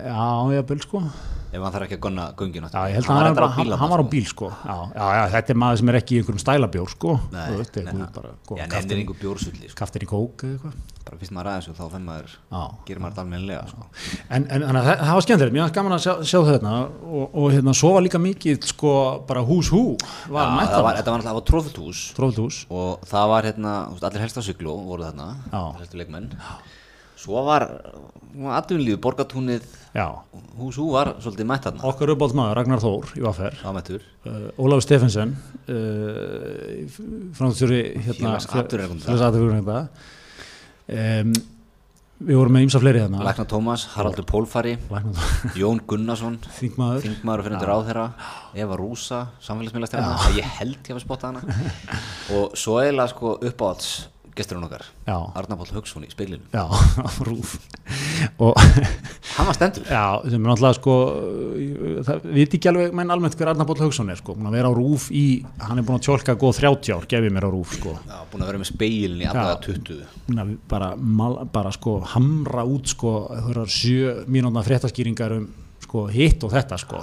Já, 0.00 0.48
ég 0.54 0.64
bel 0.68 0.80
sko. 0.80 1.02
Ef 1.50 1.58
hann 1.58 1.72
þarf 1.74 1.86
ekki 1.88 1.96
að 1.98 2.02
gonna 2.04 2.24
göngin 2.38 2.66
Já, 2.70 2.82
ég 2.88 2.94
held 2.94 3.08
að 3.10 3.16
hann, 3.16 3.36
hann, 3.36 3.52
hann, 3.56 3.72
hann 3.80 3.90
var 3.90 4.00
á 4.00 4.06
bíl 4.06 4.22
sko. 4.28 4.48
Já, 4.62 4.76
já, 4.94 5.06
já, 5.16 5.22
þetta 5.34 5.52
er 5.52 5.58
maður 5.58 5.80
sem 5.80 5.90
er 5.90 5.98
ekki 5.98 6.14
í 6.14 6.20
einhverjum 6.20 6.42
stælabjór 6.44 6.92
sko. 6.92 7.14
Nei, 7.34 7.40
nei, 7.50 7.64
einhver 7.82 8.06
bara 8.14 8.30
Já, 8.60 8.64
nefnir 8.70 9.00
einhver 9.02 9.18
bjórsulli 9.18 9.66
sko. 9.72 9.78
kaftir 9.82 10.06
í 10.06 10.08
kók 10.08 10.44
eða 10.46 10.54
eitthvað. 10.54 10.78
Bara 11.10 11.18
fyrst 11.20 11.34
maður 11.34 11.50
aðeins 11.50 11.68
og 11.72 11.76
þá 11.80 11.84
fenn 11.96 12.06
maður 12.06 12.30
Já. 12.38 12.62
gerir 12.86 13.02
maður 13.02 13.16
þetta 13.16 13.24
almennilega 13.26 13.66
sko. 13.74 13.86
En, 14.30 14.46
en, 14.46 14.66
en 14.70 14.78
það, 14.78 14.90
það 15.02 15.14
var 15.18 15.26
skemmtilegt, 15.26 15.56
mér 15.58 15.64
var 15.66 15.76
gaman 15.80 15.96
að 15.98 16.02
sjá, 16.06 16.14
sjá 16.30 16.40
þetta 16.52 16.74
og, 17.10 17.24
og 17.26 17.46
hérna, 17.56 17.76
svo 17.82 17.94
var 17.96 18.06
líka 18.06 18.22
mikið 18.22 18.68
sko, 18.70 18.96
bara 19.26 19.42
hús 19.50 19.72
hú 19.74 19.84
var 20.30 20.54
Já, 20.54 20.68
það 20.70 20.86
var, 20.86 21.00
þetta 21.02 21.16
var 21.16 21.24
alltaf 21.24 21.48
trófult 21.50 21.82
hús 21.82 22.04
Tróðult 22.14 22.44
hús 22.46 22.60
og 22.70 23.08
það 23.10 23.32
var 23.34 23.50
hérna, 23.50 23.74
allir 23.98 24.22
helst 24.22 24.38
á 24.38 24.42
syklu 24.46 24.76
voru 24.86 25.08
þarna, 25.08 25.32
Já. 25.50 25.64
Svo 27.20 27.44
var 27.44 27.66
aðunlíðu, 28.30 28.98
borgatúnið 29.02 29.66
hús 30.60 30.78
hú 30.78 30.90
var 30.94 31.14
svolítið 31.18 31.48
mætt 31.50 31.66
þarna. 31.66 31.84
Okkar 31.90 32.12
uppáld 32.14 32.34
maður, 32.38 32.58
Ragnar 32.60 32.82
Þór 32.82 33.14
í 33.18 33.22
Vaffer 33.24 33.56
uh, 33.60 34.36
Ólafur 34.60 34.84
Steffensen 34.86 35.32
uh, 35.66 36.84
framstjóri 37.36 37.80
hérna, 38.06 38.36
félagsatvinnurekenda. 38.38 39.80
um, 40.94 41.32
við 42.20 42.36
vorum 42.36 42.54
með 42.54 42.66
ímsa 42.68 42.80
fleiri 42.82 43.02
hérna. 43.02 43.24
Lækna 43.24 43.46
Tómas, 43.48 43.86
Haraldur 43.94 44.26
Pólfari 44.28 44.76
Jón 45.58 45.80
Gunnarsson 45.88 46.38
Þingmaður. 46.60 47.06
þingmaður 47.08 47.44
fyrir 47.46 47.58
undir 47.58 47.72
ráðherra 47.72 48.06
Eva 48.60 48.78
Rúsa, 48.78 49.24
samfélagsmiðlastjárna 49.42 50.32
ég 50.38 50.56
held 50.60 50.80
ég 50.84 50.96
að 50.96 51.04
spotta 51.04 51.32
hana. 51.32 51.60
Og 52.36 52.56
svo 52.60 52.78
eiginlega 52.82 53.14
sko 53.14 53.38
uppáhalds 53.40 53.92
gesturinn 54.36 54.64
okkar, 54.66 54.84
Já, 55.06 55.16
Arnar 55.38 55.58
Páll 55.60 55.72
Hauksson 55.76 56.04
í 56.06 56.10
speilinu 56.12 56.44
já, 56.52 56.64
rúf. 57.28 57.56
Og 58.38 58.54
hann 59.36 59.48
var 59.48 59.56
stendur 59.56 59.84
Já, 59.90 60.04
sem 60.26 60.38
er 60.38 60.50
náttúrulega 60.50 60.78
sko 60.78 60.94
það 62.08 62.26
viti 62.36 62.58
ekki 62.60 62.70
alveg 62.70 62.94
menn 62.96 63.12
almennt 63.14 63.36
hver 63.38 63.50
Arnar 63.52 63.68
Bóll 63.68 63.82
Haugsson 63.84 64.12
er 64.12 64.20
sko, 64.20 64.36
búin 64.38 64.50
að 64.50 64.56
vera 64.58 64.70
á 64.70 64.74
rúf 64.76 65.08
í 65.14 65.24
hann 65.64 65.80
er 65.80 65.86
búin 65.86 65.98
að 66.00 66.06
tjólka 66.08 66.36
góð 66.40 66.60
30 66.62 66.94
ár, 66.96 67.08
gefið 67.10 67.34
mér 67.36 67.48
á 67.48 67.50
rúf 67.54 67.74
sko, 67.78 67.96
Já, 68.06 68.18
búin 68.32 68.44
að 68.44 68.52
vera 68.52 68.62
með 68.64 68.70
speilin 68.72 69.24
í 69.24 69.30
allavega 69.30 69.64
20 69.66 70.04
Búin 70.28 70.44
að 70.44 70.52
bara, 70.70 70.92
mal, 70.96 71.40
bara 71.54 71.72
sko 71.74 71.98
hamra 72.14 72.66
út 72.68 72.92
sko 72.94 73.14
einhverjar 73.34 73.74
sjö 73.74 74.14
mínúna 74.30 74.62
fréttaskýringar 74.66 75.36
um 75.40 75.50
sko 75.80 76.04
hitt 76.12 76.44
og 76.46 76.52
þetta 76.54 76.76
sko. 76.78 77.00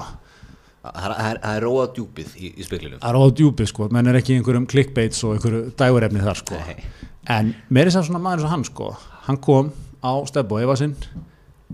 Það 0.88 1.14
er- 1.44 1.64
róað 1.66 1.90
djúpið 1.98 2.36
í, 2.40 2.52
í 2.62 2.64
speilinu 2.64 3.00
það 3.02 3.10
er 3.10 3.18
á 3.20 3.24
djúpið 3.36 3.68
sko, 3.74 3.88
menn 3.92 4.08
er 4.08 4.20
ekki 4.22 4.38
einhverjum 4.38 4.68
clickbaits 4.72 5.20
og 5.28 5.34
einhverju 5.36 5.74
dægurefni 5.76 6.22
þar 6.24 6.40
sko. 6.40 6.60
Nei. 6.62 6.86
En 7.30 7.54
meiri 7.74 7.94
sér 7.94 8.08
svona 8.08 8.22
maður 8.24 8.42
eins 8.42 8.48
og 8.48 8.54
hann 8.56 8.68
sko. 8.68 8.90
Hann 9.28 9.40
kom 9.44 9.72
á 10.04 10.12
Stebbo 10.30 10.60
Evasinn 10.64 10.96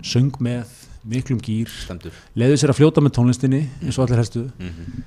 söng 0.02 0.34
með 0.42 0.70
miklum 1.06 1.40
gýr 1.44 1.70
leiði 2.34 2.56
sér 2.58 2.72
að 2.72 2.80
fljóta 2.80 3.02
með 3.04 3.18
tónlistinni 3.18 3.66
eins 3.82 3.98
og 3.98 4.06
allir 4.06 4.24
helstu. 4.24 4.48
Mm 4.58 5.02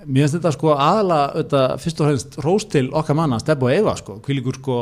Mér 0.00 0.24
finnst 0.24 0.38
þetta 0.38 0.50
sko 0.54 0.70
aðla 0.80 1.16
þetta, 1.34 1.62
fyrst 1.76 1.98
og 2.00 2.06
fremst 2.08 2.36
róst 2.40 2.70
til 2.72 2.86
okkar 2.96 3.16
manna 3.18 3.36
Stebbo 3.36 3.66
og 3.68 3.74
Eva 3.74 3.92
sko, 3.98 4.14
hvílíkur 4.24 4.56
sko 4.56 4.76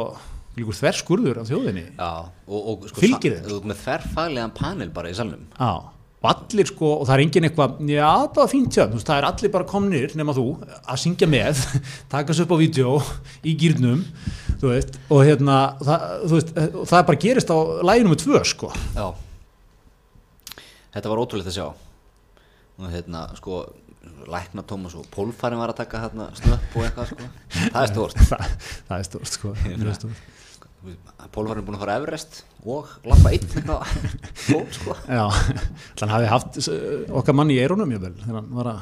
hvílíkur 0.54 0.76
þverskurður 0.78 1.40
af 1.42 1.48
þjóðinni. 1.50 1.84
Já, 1.98 2.10
og, 2.46 2.68
og 2.70 2.87
sko, 2.90 3.02
Fylgir 3.02 3.38
ert 3.40 3.66
með 3.66 3.80
þverfaglegan 3.82 4.54
panel 4.54 4.92
bara 4.94 5.10
í 5.10 5.16
salnum. 5.18 5.42
Já, 5.58 5.72
og 6.18 6.28
allir 6.32 6.66
sko 6.66 6.88
og 6.96 7.04
það 7.06 7.14
er 7.14 7.22
engin 7.25 7.46
eitthvað, 7.46 7.76
já 7.87 8.08
það 8.08 8.40
var 8.40 8.50
fínt 8.50 8.78
veist, 8.78 9.06
það 9.06 9.20
er 9.20 9.26
allir 9.28 9.52
bara 9.54 9.68
komnir 9.70 10.14
nema 10.18 10.34
þú 10.34 10.46
að 10.66 11.00
syngja 11.04 11.28
með, 11.30 11.62
taka 12.14 12.34
sér 12.34 12.48
upp 12.48 12.54
á 12.58 12.62
vídeo 12.62 12.94
í 13.46 13.54
gýrnum, 13.60 14.02
þú 14.58 14.72
veist 14.72 14.98
og 15.14 15.22
hérna, 15.28 15.58
það, 15.78 16.06
veist 16.34 16.54
það 16.58 17.08
bara 17.12 17.22
gerist 17.26 17.52
á 17.54 17.58
læginum 17.87 18.14
með 18.16 18.25
tvö 18.25 18.42
sko. 18.50 18.72
Já. 18.98 19.06
Þetta 20.96 21.12
var 21.12 21.20
ótrúlegt 21.22 21.50
að 21.52 21.58
sjá. 21.58 21.68
Og 22.78 22.90
hérna 22.90 23.26
sko 23.38 23.66
Lækna 24.28 24.62
Tómas 24.66 24.94
og 24.98 25.06
Pólfarin 25.12 25.60
var 25.60 25.72
að 25.72 25.80
taka 25.82 26.00
hérna 26.02 26.28
snöpp 26.37 26.75
og 26.76 26.84
eitthvað 26.84 27.12
sko. 27.12 27.28
Það 27.54 27.78
er 27.82 27.93
stórt. 27.93 28.21
Það, 28.30 28.56
það 28.88 28.97
er 28.99 29.06
stórt 29.08 29.32
sko. 29.32 29.52
Mjög 29.69 29.95
stórt. 29.99 30.26
Pólfarin 31.34 31.60
er 31.62 31.66
búin 31.66 31.76
að 31.76 31.82
fara 31.84 31.96
Everest 32.00 32.38
og 32.68 32.88
lappa 33.08 33.30
einn 33.34 33.44
eitthvað 33.44 33.90
fót 34.46 34.74
sko. 34.78 34.94
Já, 35.08 35.24
þannig 35.98 36.14
hafi 36.14 36.30
haft 36.32 36.58
okkar 37.20 37.36
mann 37.38 37.52
í 37.52 37.58
eirunum 37.62 37.92
ég 37.94 38.00
vel, 38.02 38.14
þegar 38.22 38.38
hann 38.40 38.48
var 38.58 38.70
að 38.72 38.80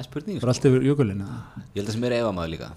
er 0.00 0.38
var 0.40 0.52
sko. 0.52 0.52
allt 0.54 0.68
yfir 0.70 0.86
jökulinn 0.90 1.24
Já, 1.24 1.32
Ég 1.74 1.80
held 1.80 1.90
að 1.90 1.96
sem 1.96 2.06
er 2.10 2.16
efamaður 2.20 2.52
líka. 2.54 2.70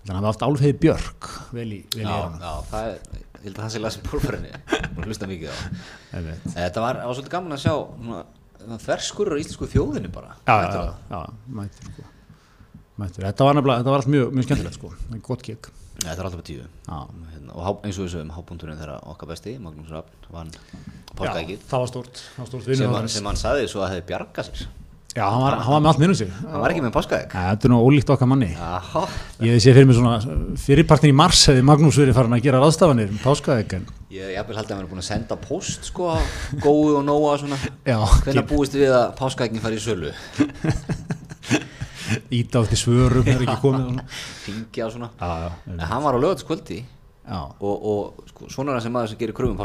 Þannig 0.00 0.16
hafi 0.20 0.28
haft 0.30 0.44
álfheiði 0.46 0.76
Björk 0.84 1.30
vel 1.56 1.66
í, 1.76 1.80
vel 1.96 2.02
í 2.02 2.06
Já, 2.06 2.12
eirunum 2.16 2.44
já, 2.44 2.52
það 2.70 2.90
Ég 3.40 3.46
held 3.46 3.56
að 3.56 3.62
það 3.64 3.72
sé 3.74 3.80
lasið 3.84 4.06
Pólfarinni 4.10 4.50
Búin 4.60 5.00
að 5.00 5.10
hlusta 5.10 5.28
mikið 5.30 5.50
á. 5.50 5.56
Þetta 6.54 6.84
var, 6.84 7.00
það 7.00 7.10
var 7.10 7.16
svolítið 7.18 7.34
gaman 7.34 7.56
að 7.56 7.62
sjá 7.64 7.74
svona, 7.74 8.22
þverskurur 8.84 9.36
á 9.36 9.40
íslensku 9.40 9.68
þjóðinni 9.72 10.10
bara. 10.12 10.34
Já, 10.44 10.56
já, 10.60 10.70
já, 10.76 10.94
já, 11.14 11.20
mættur 11.60 11.92
sko. 11.94 12.06
Mættur, 13.00 13.24
þetta 13.30 13.46
var 13.48 13.56
var 13.94 14.02
allt 14.02 14.10
mjög, 14.12 14.32
mjög 14.36 14.48
skemmtilegt 14.50 14.76
sko, 14.76 14.90
gott 15.24 15.44
kikk 15.46 15.70
Þetta 16.00 16.16
er 16.16 16.26
alltaf 16.30 16.44
tíu. 16.46 16.62
Hérna, 16.88 17.54
og 17.54 17.82
eins 17.84 17.98
og 18.00 18.06
við 18.06 18.12
sögum 18.14 18.30
hábúndurinn 18.36 18.78
þegar 18.80 19.02
okkar 19.12 19.28
besti 19.34 19.56
Magnús 19.60 19.90
Raffn 19.92 20.28
vann 20.32 20.52
páskaækið 21.18 21.64
það 21.68 21.82
var 21.82 21.90
stort, 21.90 22.20
það 22.36 22.44
var 22.44 22.46
stort 22.52 22.68
sem, 22.76 22.92
hann- 22.94 23.08
sem 23.08 23.26
hann 23.28 23.36
sagði 23.40 23.66
svo 23.68 23.82
að 23.84 23.90
hefði 23.96 24.06
bjargað 24.08 24.48
sér. 24.52 24.68
Já, 25.10 25.24
hann 25.26 25.40
var, 25.42 25.56
hann 25.58 25.72
var 25.74 25.80
með 25.82 25.88
allt 25.90 25.98
minnum 25.98 26.14
sig 26.14 26.28
hann 26.30 26.60
var 26.62 26.70
ekki 26.70 26.82
með 26.84 26.92
páskaæk 26.94 27.32
Æ, 27.34 27.40
Þetta 27.50 27.66
er 27.66 27.72
nú 27.72 27.78
ólíkt 27.82 28.12
okkar 28.14 28.28
manni. 28.30 28.52
Jaha, 28.54 29.02
Ég 29.42 29.56
séð 29.58 29.74
fyrir 29.80 29.88
mig 29.90 29.96
svona, 29.98 30.20
fyrirpartin 30.64 31.10
í 31.10 31.16
mars 31.18 31.40
hefði 31.50 31.64
Magnús 31.66 31.98
verið 31.98 32.14
farin 32.14 32.36
að 32.38 32.44
gera 32.46 32.60
ráðstafanir 32.62 33.10
um 33.10 33.18
páskaðeg 33.24 33.74
en 33.80 33.88
ég 34.14 34.30
jafnvel 34.36 34.56
held 34.60 34.70
að 34.70 34.76
hann 34.76 34.84
er 34.86 34.90
búin 34.92 35.02
að 35.02 35.08
senda 35.10 35.36
post 35.36 35.90
sko 35.90 36.14
góðu 36.62 37.00
og 37.00 37.04
nóa 37.10 37.34
hvenær 37.42 38.46
búist 38.54 38.78
við 38.78 38.94
að 38.94 39.16
páskaækin 39.18 39.60
fari 39.66 39.76
í 39.76 39.82
sölu 39.82 40.14
íta 42.34 42.60
á 42.60 42.62
því 42.66 42.78
svörum 42.80 43.28
er 43.30 43.44
ekki 43.44 43.58
komið 43.62 44.00
ringja 44.48 44.86
og 44.86 44.94
svona. 44.96 45.10
Já, 45.20 45.30
já, 45.44 45.50
en 45.74 45.84
hann 45.92 46.04
var 46.06 46.16
á 46.16 46.20
lögatskvöldi 46.24 46.80
já, 46.80 47.40
og, 47.40 47.86
og 47.92 48.28
sko, 48.32 48.50
svona 48.52 48.78
sem 48.82 48.94
maður 48.94 49.12
sem 49.12 49.20
gerir 49.20 49.36
kröfum 49.36 49.58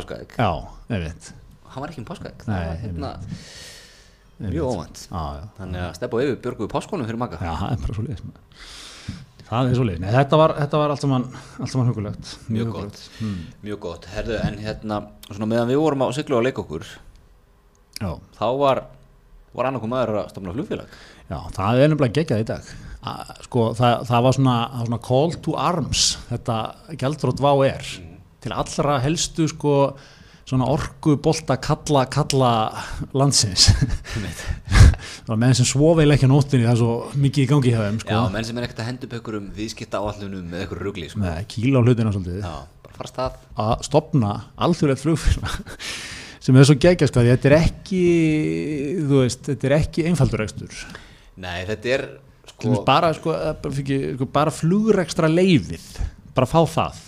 veit 1.06 1.32
hann 1.76 1.84
var 1.84 1.92
ekki 1.92 2.06
páskaæk 2.08 2.46
Nei, 2.48 2.56
það 2.56 2.68
var 2.70 2.82
hérna 2.86 3.12
mjög 4.36 4.66
óvænt. 4.68 5.04
Þannig 5.60 5.84
að 5.86 5.94
steppa 5.96 6.24
yfir 6.24 6.42
björguðu 6.44 6.72
páskonum 6.72 7.08
fyrir 7.08 7.20
maga 7.22 7.40
já, 7.40 7.54
það 7.56 7.70
er 7.76 7.84
bara 7.86 7.98
svo 7.98 8.06
leiðis 8.08 8.26
Það 9.46 9.70
er 9.70 9.78
svo 9.78 9.86
leiðis, 9.86 10.08
þetta 10.16 10.38
var, 10.42 10.54
þetta 10.58 10.80
var 10.82 10.92
allt 10.92 11.04
saman, 11.06 11.26
allt 11.62 11.72
saman 11.72 11.90
hugulegt 11.92 12.32
mjög 12.50 12.72
gott, 12.74 13.02
mjög 13.62 13.80
gott. 13.84 14.08
Herðu 14.10 14.40
en 14.42 14.58
hérna 14.64 14.98
svona 15.30 15.48
meðan 15.52 15.70
við 15.70 15.82
vorum 15.84 16.02
á 16.42 16.46
leika 16.48 16.64
okkur 16.66 16.88
Já, 18.02 18.10
þá 18.36 18.48
var 18.60 18.82
var 19.56 19.70
annarkum 19.70 19.94
maður 19.94 20.18
að 20.20 20.32
stofna 20.34 20.56
flugfélag 20.56 20.96
Já, 21.26 21.40
það 21.56 21.80
er 21.82 21.92
nefnilega 21.92 22.20
geggjað 22.20 22.44
í 22.44 22.50
dag. 22.52 22.74
Sko, 23.46 23.70
það, 23.78 24.04
það 24.10 24.26
var 24.26 24.36
svona, 24.38 24.58
það 24.66 24.82
var 24.82 24.90
svona 24.90 25.06
call 25.06 25.38
to 25.46 25.56
arms, 25.62 26.04
þetta 26.32 26.58
gældrótt 27.02 27.42
vá 27.42 27.52
er, 27.68 27.90
til 28.42 28.54
allra 28.54 28.98
helstu 29.04 29.46
sko, 29.50 29.76
svona 30.46 30.70
orku 30.70 31.16
bolta 31.22 31.58
kalla, 31.62 32.06
kalla 32.14 32.52
landsins. 33.18 33.68
það 35.26 35.32
var 35.32 35.42
menn 35.42 35.58
sem 35.58 35.70
svoveil 35.70 36.14
ekki 36.14 36.30
á 36.30 36.34
nóttinni, 36.34 36.66
það 36.66 36.74
er 36.76 36.82
svo 36.82 37.22
mikið 37.28 37.46
í 37.46 37.48
gangi 37.54 37.74
hjá 37.74 37.82
þeim, 37.84 38.02
já, 38.02 38.10
sko. 38.10 38.26
menn 38.38 38.50
sem 38.50 38.62
er 38.62 38.68
ekkert 38.68 38.84
að 38.84 38.92
hendu 38.92 39.12
ykkur 39.20 39.40
um 39.42 39.48
viðskipta 39.58 40.02
áallunum 40.02 40.52
með 40.54 40.68
ykkur 40.68 40.84
rugli 40.90 41.10
sko. 41.14 41.24
Með 41.26 41.40
kíla 41.54 41.82
á 41.82 41.86
hlutina 41.86 42.14
svolítið. 42.14 42.42
já, 42.46 42.54
bara 42.86 43.00
fara 43.00 43.14
stað 43.14 43.40
Að 43.66 43.74
stopna 43.90 44.36
alþjóðlegt 44.66 45.06
flugfélag 45.06 45.58
sem 46.46 46.58
er 46.58 46.68
svo 46.70 46.78
geggjað, 46.78 47.10
sko, 47.10 47.26
þetta 47.26 47.50
er 47.50 47.58
ekki, 47.58 48.06
þú 49.02 49.24
veist, 49.24 49.46
þetta 49.50 49.70
er 49.70 49.78
ekki 49.80 50.06
einfaldur 50.10 50.46
ekstur. 50.46 50.86
Nei, 51.42 51.66
þetta 51.68 51.94
er 51.96 52.06
sko, 52.52 52.76
bara, 52.88 53.14
sko, 53.18 53.34
eh, 53.36 53.54
bara, 53.62 53.74
fyrir, 53.76 54.12
sko, 54.18 54.28
bara 54.38 54.54
flugrekstra 54.54 55.30
leifið 55.32 55.88
bara 56.36 56.50
fá 56.50 56.62
það. 56.68 57.02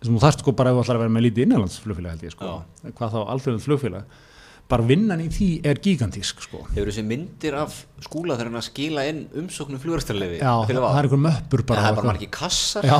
Sem 0.00 0.16
þú 0.16 0.22
þarft 0.22 0.42
sko 0.44 0.52
bara 0.56 0.72
ef 0.72 0.78
þú 0.78 0.82
ætlar 0.86 0.96
að 0.98 1.04
vera 1.04 1.12
með 1.12 1.24
lítið 1.28 1.46
innanlandsflugfélag 1.46 2.14
held 2.16 2.24
ég 2.24 2.34
sko, 2.34 2.52
hvað 2.96 3.14
þá 3.14 3.20
alþjóðan 3.34 3.64
flugfélag. 3.66 4.18
Bara 4.70 4.86
vinnan 4.86 5.20
í 5.24 5.26
því 5.34 5.48
er 5.66 5.80
gigantísk 5.82 6.44
sko. 6.44 6.60
Hefur 6.70 6.88
þessi 6.92 7.02
myndir 7.02 7.56
af 7.58 7.74
skúla 8.04 8.36
þegar 8.36 8.48
hann 8.52 8.60
að 8.60 8.66
skila 8.68 9.04
inn 9.10 9.24
umsóknum 9.42 9.80
flugræstarlefi 9.82 10.38
já, 10.38 10.52
það 10.70 10.86
er 10.86 11.08
einhver 11.08 11.22
möppur 11.24 11.64
bara, 11.66 11.82
það 11.82 11.90
er 11.90 11.98
bara 11.98 12.12
margir 12.12 12.30
kassar. 12.30 12.86
Já. 12.86 12.98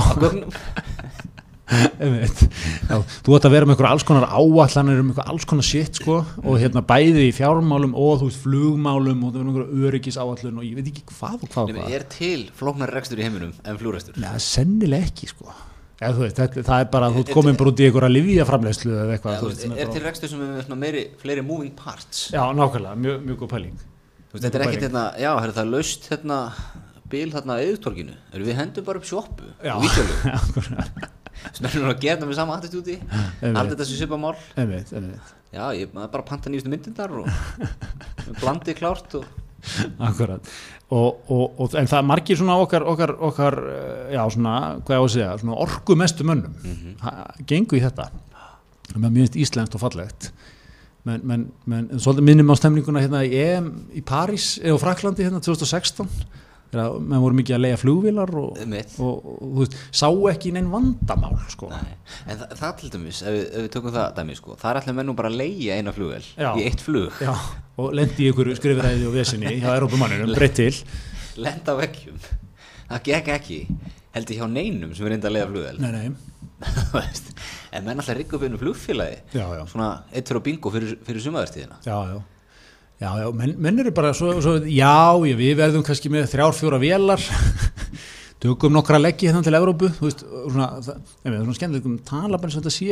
þú 3.25 3.37
ætti 3.37 3.47
að 3.47 3.55
vera 3.55 3.69
með 3.69 3.77
einhver 3.77 3.89
alls 3.91 4.05
konar 4.07 4.27
áallanir 4.27 5.01
um 5.03 5.11
einhver 5.13 5.29
alls 5.31 5.47
konar 5.49 5.67
shit 5.67 6.01
sko 6.01 6.21
og 6.43 6.59
hérna 6.59 6.83
bæði 6.87 7.29
í 7.29 7.35
fjármálum 7.37 7.95
og 7.95 8.21
þú 8.21 8.31
veist 8.31 8.45
flugmálum 8.45 9.25
og 9.27 9.35
það 9.35 9.41
verður 9.41 9.51
einhver 9.53 9.91
öryggis 9.91 10.19
áallun 10.21 10.61
og 10.61 10.67
ég 10.67 10.79
veit 10.79 10.91
ekki 10.91 11.05
hvað 11.13 11.45
og 11.47 11.53
hvað 11.55 11.71
Nefnir, 11.71 11.85
hvað. 11.85 11.99
er 11.99 12.07
til 12.17 12.41
flóknar 12.59 12.95
rekstur 12.97 13.21
í 13.21 13.27
heiminum 13.27 13.53
en 13.63 13.81
flugræstur 13.81 14.19
Nei, 14.21 14.33
sennilega 14.43 15.11
ekki 15.11 15.31
sko. 15.31 15.55
Eða, 16.01 16.17
veist, 16.17 16.39
þetta, 16.41 16.65
það 16.65 16.83
er 16.83 16.91
bara 16.95 17.11
að 17.11 17.17
þú 17.19 17.23
ert 17.23 17.33
komin 17.37 17.61
bara 17.61 17.71
út 17.71 17.81
í 17.81 17.87
einhverja 17.87 18.13
livíaframleyslu 18.17 18.93
eða 18.97 19.17
eitthvað 19.19 19.43
veist, 19.45 19.65
er 19.67 19.75
bara- 19.77 19.95
til 19.95 20.05
rekstur 20.07 20.33
sem 20.33 20.45
er 20.49 20.79
meiri, 20.81 21.03
fleiri 21.21 21.45
moving 21.45 21.75
parts? 21.77 22.31
Já, 22.33 22.41
nákvæmlega, 22.57 22.97
mjög, 23.05 23.19
mjög 23.29 23.43
góð 23.43 23.53
pæling. 23.53 23.77
Veist, 24.33 24.47
þetta 24.47 24.57
er 24.57 24.65
ekkert 24.65 24.87
hérna, 24.89 25.05
já, 25.21 25.31
herri, 25.37 25.53
það 25.59 25.67
er 25.67 25.73
laust 25.75 26.09
hérna 26.09 26.41
bíl 27.11 27.31
þarna 27.35 27.59
erum 27.61 28.47
við 28.47 28.57
hendum 28.57 28.87
bara 28.87 29.01
upp 29.03 29.09
sjoppu 29.09 29.45
Spennur 31.53 31.91
að 31.91 32.01
gera 32.01 32.17
þetta 32.17 32.29
með 32.31 32.39
sama 32.39 32.57
attitúti. 32.59 32.97
Haldið 33.41 33.75
þetta 33.75 33.89
sem 33.89 34.17
einmitt, 34.57 34.93
einmitt. 34.93 35.37
Já, 35.51 35.65
ég 35.75 35.95
bara 35.95 36.23
panta 36.23 36.51
nýjustu 36.51 36.71
myndindar 36.71 37.11
og 37.11 37.27
blandi 38.43 38.75
klárt 38.79 39.17
og 39.19 39.25
Akkurat. 40.01 40.47
Og, 40.91 41.31
og, 41.31 41.61
og, 41.61 41.75
en 41.79 41.89
það 41.91 42.07
margir 42.09 42.39
svona 42.41 42.57
okkar, 42.63 42.85
okkar, 42.89 43.13
okkar 43.29 43.57
eh, 43.71 44.15
já 44.17 44.23
svona, 44.33 44.55
hvað 44.87 44.97
ég 44.97 45.03
á 45.03 45.05
að 45.05 45.13
segja 45.15 45.35
svona 45.43 45.59
orkumestu 45.65 46.27
mönnum 46.27 46.55
mm 46.63 46.77
-hmm. 46.77 47.45
gengu 47.47 47.77
í 47.77 47.83
þetta. 47.85 48.11
Með 48.97 49.11
mjög 49.11 49.37
íslenskt 49.37 49.75
og 49.75 49.81
fallegt. 49.81 50.33
Menn, 51.05 51.21
menn, 51.25 51.45
menn 51.65 51.89
svolítið 51.99 52.25
minnum 52.25 52.51
á 52.53 52.55
stemninguna 52.57 53.01
hérna 53.01 53.25
í 53.25 53.33
EM 53.33 53.87
í 53.95 54.03
París 54.03 54.59
eða 54.63 54.79
Fraklandi 54.79 55.25
hérna 55.25 55.41
2016 55.41 56.09
þegar 56.71 56.97
menn 57.03 57.23
voru 57.25 57.39
mikið 57.41 57.57
að 57.57 57.63
leia 57.65 57.79
flugvilar 57.81 58.33
og, 58.41 58.59
og, 58.59 58.99
og, 59.05 59.39
þú 59.41 59.51
veist, 59.61 59.77
sá 60.01 60.07
ekki 60.33 60.53
neinn 60.55 60.71
vandamál 60.73 61.39
sko. 61.51 61.71
Nei. 61.73 61.97
En 62.27 62.41
það, 62.41 62.57
það 62.61 62.75
til 62.81 62.91
dæmis, 62.95 63.23
ef 63.23 63.37
við, 63.37 63.45
ef 63.51 63.65
við 63.67 63.71
tökum 63.77 63.95
það 63.97 64.17
dæmi 64.21 64.37
sko, 64.39 64.57
það 64.61 64.71
er 64.73 64.81
allir 64.83 64.99
menn 65.01 65.11
nú 65.11 65.17
bara 65.19 65.33
að 65.33 65.39
leigja 65.43 65.79
eina 65.81 65.95
flugvel 65.97 66.23
Já. 66.37 66.51
í 66.55 66.67
eitt 66.69 66.85
flug, 66.87 67.21
já, 67.23 67.33
og 67.81 67.95
lendi 67.99 68.27
í 68.27 68.31
ykkur 68.33 68.53
skrifræði 68.59 69.09
og 69.11 69.17
vesinni 69.19 69.57
hjá 69.59 69.71
Európumanninum, 69.75 70.35
breytt 70.39 70.59
til. 70.61 70.75
Lenda 71.41 71.75
á 71.75 71.81
veggjum. 71.81 72.19
Það 72.91 73.05
gekk 73.07 73.33
ekki 73.37 73.61
held 74.15 74.33
ég 74.35 74.41
hjá 74.43 74.49
neinum 74.51 74.95
sem 74.97 75.07
er 75.07 75.15
reynda 75.15 75.31
að 75.31 75.37
leiða 75.37 75.51
flugvel 75.53 75.77
nei, 75.79 75.91
nei, 75.95 76.09
en 77.75 77.87
menn 77.87 78.01
alltaf 78.03 78.17
rigga 78.19 78.37
upp 78.37 78.45
einu 78.47 78.59
flugfélagi. 78.61 79.21
Já, 79.39 79.47
svona 79.71 79.91
eitt 80.11 80.29
fyrir 80.29 80.43
bingo 80.49 80.73
fyrir, 80.75 80.97
fyrir 81.07 81.25
sumaðurstíðina 81.25 81.79
já, 81.87 81.95
já, 82.11 82.17
já, 83.01 83.11
já 83.17 83.29
menn, 83.33 83.55
menn 83.57 83.81
eru 83.83 83.93
bara 83.97 84.13
svo, 84.17 84.35
svo 84.45 84.59
já, 84.69 84.93
já, 85.25 85.37
við 85.39 85.55
verðum 85.59 85.85
kannski 85.87 86.13
með 86.13 86.29
þrjár, 86.35 86.57
fjóra 86.57 86.81
vélar. 86.83 87.23
Tökum 88.41 88.73
nokkra 88.73 88.97
leggi 89.01 89.29
hérna 89.29 89.43
til 89.45 89.53
Evrópu 89.57 89.91
þú 89.99 90.07
veist, 90.07 90.23
svona, 90.25 90.69
það, 90.81 91.01
ég 91.27 91.33
veit, 91.33 91.41
svona 91.43 91.57
skemmtilegum 91.59 91.99
tala 92.09 92.39
bara 92.41 92.49
eins 92.49 92.57
og 92.57 92.63
þetta 92.63 92.73
sé 92.73 92.87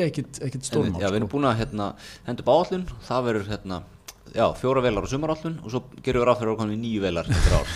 ekkit 0.45 0.67
stórmál 0.69 1.01
Já, 1.01 1.09
við 1.09 1.17
erum 1.23 1.31
sko. 1.31 1.39
búin 1.39 1.49
að 1.49 1.63
hérna, 1.63 1.87
henda 2.27 2.45
upp 2.45 2.51
áallun 2.53 2.85
það 3.07 3.25
verður 3.31 3.49
hérna, 3.55 3.79
já, 4.35 4.45
fjóra 4.61 4.83
velar 4.85 5.09
á 5.09 5.13
sumarállun 5.15 5.57
og 5.63 5.73
svo 5.73 5.81
gerum 6.05 6.21
við 6.21 6.29
ráð 6.29 6.43
fyrir 6.43 6.53
að 6.53 6.61
koma 6.61 6.77
í 6.77 6.81
nýju 6.83 7.01
velar 7.07 7.33
eftir 7.33 7.57
ár. 7.57 7.67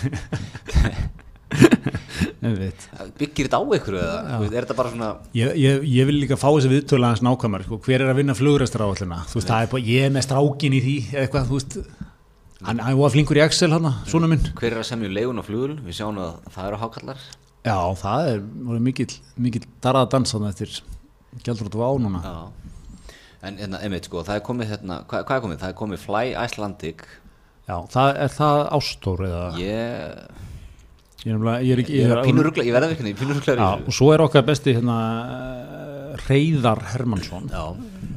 Byggir 3.17 3.47
þetta 3.47 3.57
á 3.57 3.63
ykkur 3.79 3.97
eða, 3.97 4.37
veist, 4.43 4.53
er 4.53 4.67
þetta 4.67 4.77
bara 4.77 4.93
svona 4.93 5.09
ég, 5.37 5.57
ég, 5.57 5.83
ég 5.97 6.09
vil 6.09 6.19
líka 6.21 6.37
fá 6.37 6.47
þessi 6.51 6.69
viðtölu 6.75 7.09
aðeins 7.09 7.25
nákvæmar 7.25 7.65
sko, 7.65 7.81
hver 7.85 8.05
er 8.05 8.13
að 8.13 8.19
vinna 8.21 8.37
flugrestur 8.37 8.85
áallina 8.85 9.23
þú 9.31 9.41
veist, 9.41 9.77
ég 9.89 10.07
er 10.07 10.13
með 10.13 10.27
strákin 10.27 10.77
í 10.77 10.81
því 10.83 10.97
eitthvað, 11.23 11.49
þú 11.49 11.57
veist 11.57 11.77
hann 12.67 12.81
var 12.99 13.13
flinkur 13.13 13.39
í 13.39 13.43
Excel 13.43 13.73
hann, 13.75 13.89
svona 14.09 14.29
minn. 14.31 14.43
Hver 14.59 14.71
er 14.71 14.81
að 14.81 14.89
semja 14.91 15.09
um 15.09 15.15
leigun 15.17 15.41
á 15.41 15.43
flugul 15.45 15.73
við 15.83 15.97
sjáum 15.99 16.19
að 16.23 16.35
það 16.53 16.69
eru 16.69 16.81
hákallar 16.83 17.23
já, 17.63 17.77
það 17.99 18.29
er 18.33 18.83
mikill 18.83 19.65
darað 19.83 20.11
dans 20.13 20.35
þarna 20.35 20.51
eftir 20.53 20.77
gældur 21.43 21.71
á 21.73 21.91
núna. 21.99 22.21
Já. 22.23 22.37
en 23.43 23.57
hérna, 23.59 23.81
einmitt 23.83 24.07
sko, 24.07 24.23
það 24.23 24.39
er 24.39 24.45
komið 24.47 24.71
hérna, 24.71 25.01
hvað, 25.09 25.25
hvað 25.27 25.35
er 25.35 25.43
komið? 25.43 25.59
það 25.63 25.73
er 25.73 25.77
komið 25.81 26.03
Fly 26.05 26.23
Icelandic. 26.45 27.03
Já, 27.67 27.75
það 27.91 28.17
er 28.23 28.31
það 28.37 28.61
ástór 28.77 29.23
eða? 29.27 29.43
Ég, 29.59 30.39
ég 31.23 31.33
er, 31.35 31.47
ég 31.63 31.73
er 31.75 31.83
ég 31.83 32.07
er 32.07 32.17
er- 32.17 32.27
pínur 32.27 32.47
ruggla, 32.47 32.63
ég 32.67 32.75
verða 32.75 32.91
virkni 32.93 33.15
pínur 33.19 33.39
ruggla 33.39 33.55
Já, 33.59 33.67
og 33.83 33.95
svo 33.95 34.11
er 34.13 34.23
okkar 34.23 34.45
besti 34.47 34.75
hérna 34.77 34.97
Reyðar 36.27 36.81
Hermansson 36.93 37.49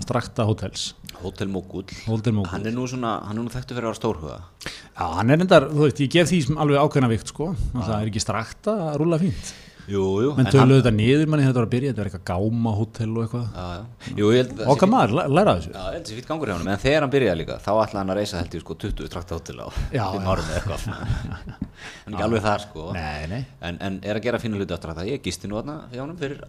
Strakta 0.04 0.44
Hotels. 0.46 0.94
Hotel 1.22 1.48
Mogul 1.48 1.84
Hotel 2.06 2.34
Mogul. 2.36 2.50
hann 2.52 2.66
er 2.68 2.74
svona, 2.86 3.14
hann 3.26 3.38
er 3.38 3.42
nú 3.46 3.50
þekktu 3.54 3.72
fyrir 3.76 3.86
að 3.88 3.92
vera 3.94 4.00
stórhuga. 4.00 4.40
Já, 4.66 5.06
hann 5.16 5.30
er 5.32 5.40
endar, 5.46 5.64
þú 5.72 5.86
veist, 5.86 6.02
ég 6.04 6.10
gef 6.12 6.28
því 6.28 6.40
sem 6.46 6.58
alveg 6.60 6.82
ákveðna 6.82 7.08
vikt 7.14 7.32
sko, 7.32 7.46
það 7.72 7.94
er 8.02 8.10
ekki 8.10 8.20
Strakta 8.22 8.74
að 8.90 8.98
rúla 9.00 9.18
fínt, 9.22 9.48
jú, 9.88 10.02
jú, 10.26 10.34
menn 10.36 10.44
en 10.46 10.52
töluðu 10.52 10.82
þetta 10.82 10.92
niður 10.98 11.30
manni 11.32 11.46
þetta 11.46 11.60
var 11.62 11.66
að 11.68 11.72
byrja, 11.72 11.92
þetta 11.94 12.02
var 12.04 12.10
eitthvað 12.10 12.26
gáma 12.30 12.74
hótel 12.76 13.08
og 13.16 13.24
eitthvað. 13.24 13.46
Já, 13.56 13.64
já, 13.72 14.12
jú, 14.20 14.28
ég 14.36 14.42
held 14.42 14.60
að 14.60 14.72
okkar 14.76 14.92
maður, 14.92 15.14
læ- 15.16 15.26
læra 15.38 15.54
þessu. 15.56 15.72
Já, 15.72 15.80
ég 15.86 15.96
held 15.96 16.04
þessi 16.10 16.18
fýtt 16.20 16.30
gangur 16.34 16.52
hjá 16.52 16.56
hann, 16.58 16.68
en 16.76 16.82
þegar 16.84 17.06
hann 17.06 17.14
byrjaði 17.16 17.40
líka 17.40 17.58
þá 17.64 17.70
ætlaði 17.80 18.00
hann 18.02 18.12
að 18.14 18.20
reysa 18.20 18.42
held 18.42 18.58
ég 18.60 18.66
sko 18.66 18.78
20 18.84 19.10
trakta 19.16 19.40
hótel 19.40 19.58
á 19.64 19.68
fimm 19.72 20.30
árum 20.36 20.52
eða 20.52 20.60
eitthvað. 20.60 20.86
Er 22.06 22.12
ekki 22.12 22.24
alveg 22.28 22.44
þar 22.44 22.62
sko. 22.68 22.86
Nei, 22.96 23.26
nei, 23.32 23.42
en, 23.68 23.80
en 23.84 23.98
er 24.04 24.16
að 24.20 24.24
gera 24.28 24.38
fínu 24.42 24.60
hluti 24.60 24.72
aftur 24.76 24.92
að 24.94 25.00
það 25.02 25.10
ég 25.14 25.24
gisti 25.26 25.48
nú 25.50 25.58
þarna 25.60 25.80
hjá 25.92 26.00
hann 26.04 26.16
fyrir 26.20 26.44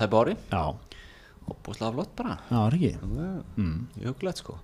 tæpa 0.00 0.22
ári. 0.22 0.36
Já, 0.52 0.62
og 1.48 1.58
búið 1.64 1.82
flott 1.96 2.14
bara. 2.18 2.36
Já, 2.48 2.56
það 2.56 2.66
er 2.66 2.76
ekki 2.78 2.92
mm. 3.56 3.78
huglætt 4.04 4.42
sko. 4.42 4.58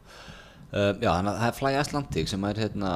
Uh, 0.75 0.92
já, 0.99 1.11
þannig 1.11 1.31
að 1.31 1.40
það 1.40 1.49
er 1.49 1.59
Fly 1.59 1.73
Icelandic 1.79 2.31
sem 2.31 2.47
er 2.49 2.61
hérna 2.64 2.92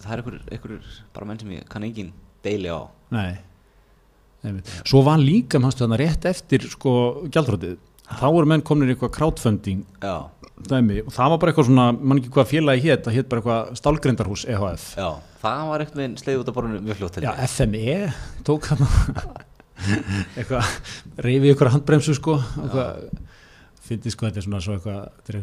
það 0.00 0.10
er 0.12 0.22
einhver, 0.22 0.40
einhver 0.54 0.90
bara 1.14 1.28
menn 1.28 1.40
sem 1.40 1.54
ég 1.56 1.70
kann 1.70 1.86
engin 1.86 2.12
deili 2.44 2.70
á. 2.70 2.80
Nei, 3.12 3.30
einmitt. 4.46 4.70
Svo 4.84 5.02
var 5.06 5.20
líka, 5.20 5.60
mannstu 5.62 5.84
þarna 5.84 5.98
rétt 6.00 6.28
eftir 6.30 6.68
sko 6.70 6.92
gjaldrótið, 7.32 7.78
þá 8.10 8.26
voru 8.28 8.50
menn 8.50 8.64
komin 8.66 8.92
eitthvað 8.92 9.12
crowdfunding 9.18 9.82
já, 10.02 10.14
dæmi 10.70 11.02
og 11.04 11.12
það 11.14 11.34
var 11.34 11.42
bara 11.42 11.52
eitthvað 11.52 11.68
svona, 11.68 11.86
mann 11.98 12.22
ekki 12.22 12.32
hvað 12.34 12.50
félagi 12.50 12.86
hétt, 12.86 13.04
það 13.06 13.18
hétt 13.18 13.30
bara 13.30 13.42
eitthvað 13.42 13.78
stálgrindarhús 13.80 14.46
EHF 14.50 14.88
já, 14.98 15.08
það 15.42 15.62
var 15.70 15.84
eitthvað 15.84 16.18
sleið 16.22 16.42
út 16.42 16.50
af 16.50 16.58
borðinu 16.58 16.82
mjög 16.86 17.00
fljótt 17.00 17.20
Já. 17.24 17.30
FME 17.46 18.00
tók 18.46 18.70
hann 18.72 18.84
eitthvað, 20.38 20.70
reyfi 21.26 21.52
ykkur 21.54 21.72
handbremsu 21.74 22.14
sko 22.18 22.36
eitthvað, 22.40 23.04
fyndi 23.90 24.12
sko 24.14 24.28
þetta 24.28 24.42
er 24.42 24.46
svona 24.46 24.62
svo 24.64 24.76
eitthvað 24.76 25.38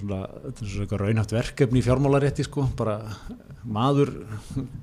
svona, 0.00 0.20
svona 0.60 0.84
eitthvað 0.84 1.02
raunhaft 1.04 1.34
verkefni 1.36 1.82
í 1.82 1.86
fjármálarétti 1.86 2.46
sko 2.46 2.68
bara 2.78 3.00
maður 3.64 4.14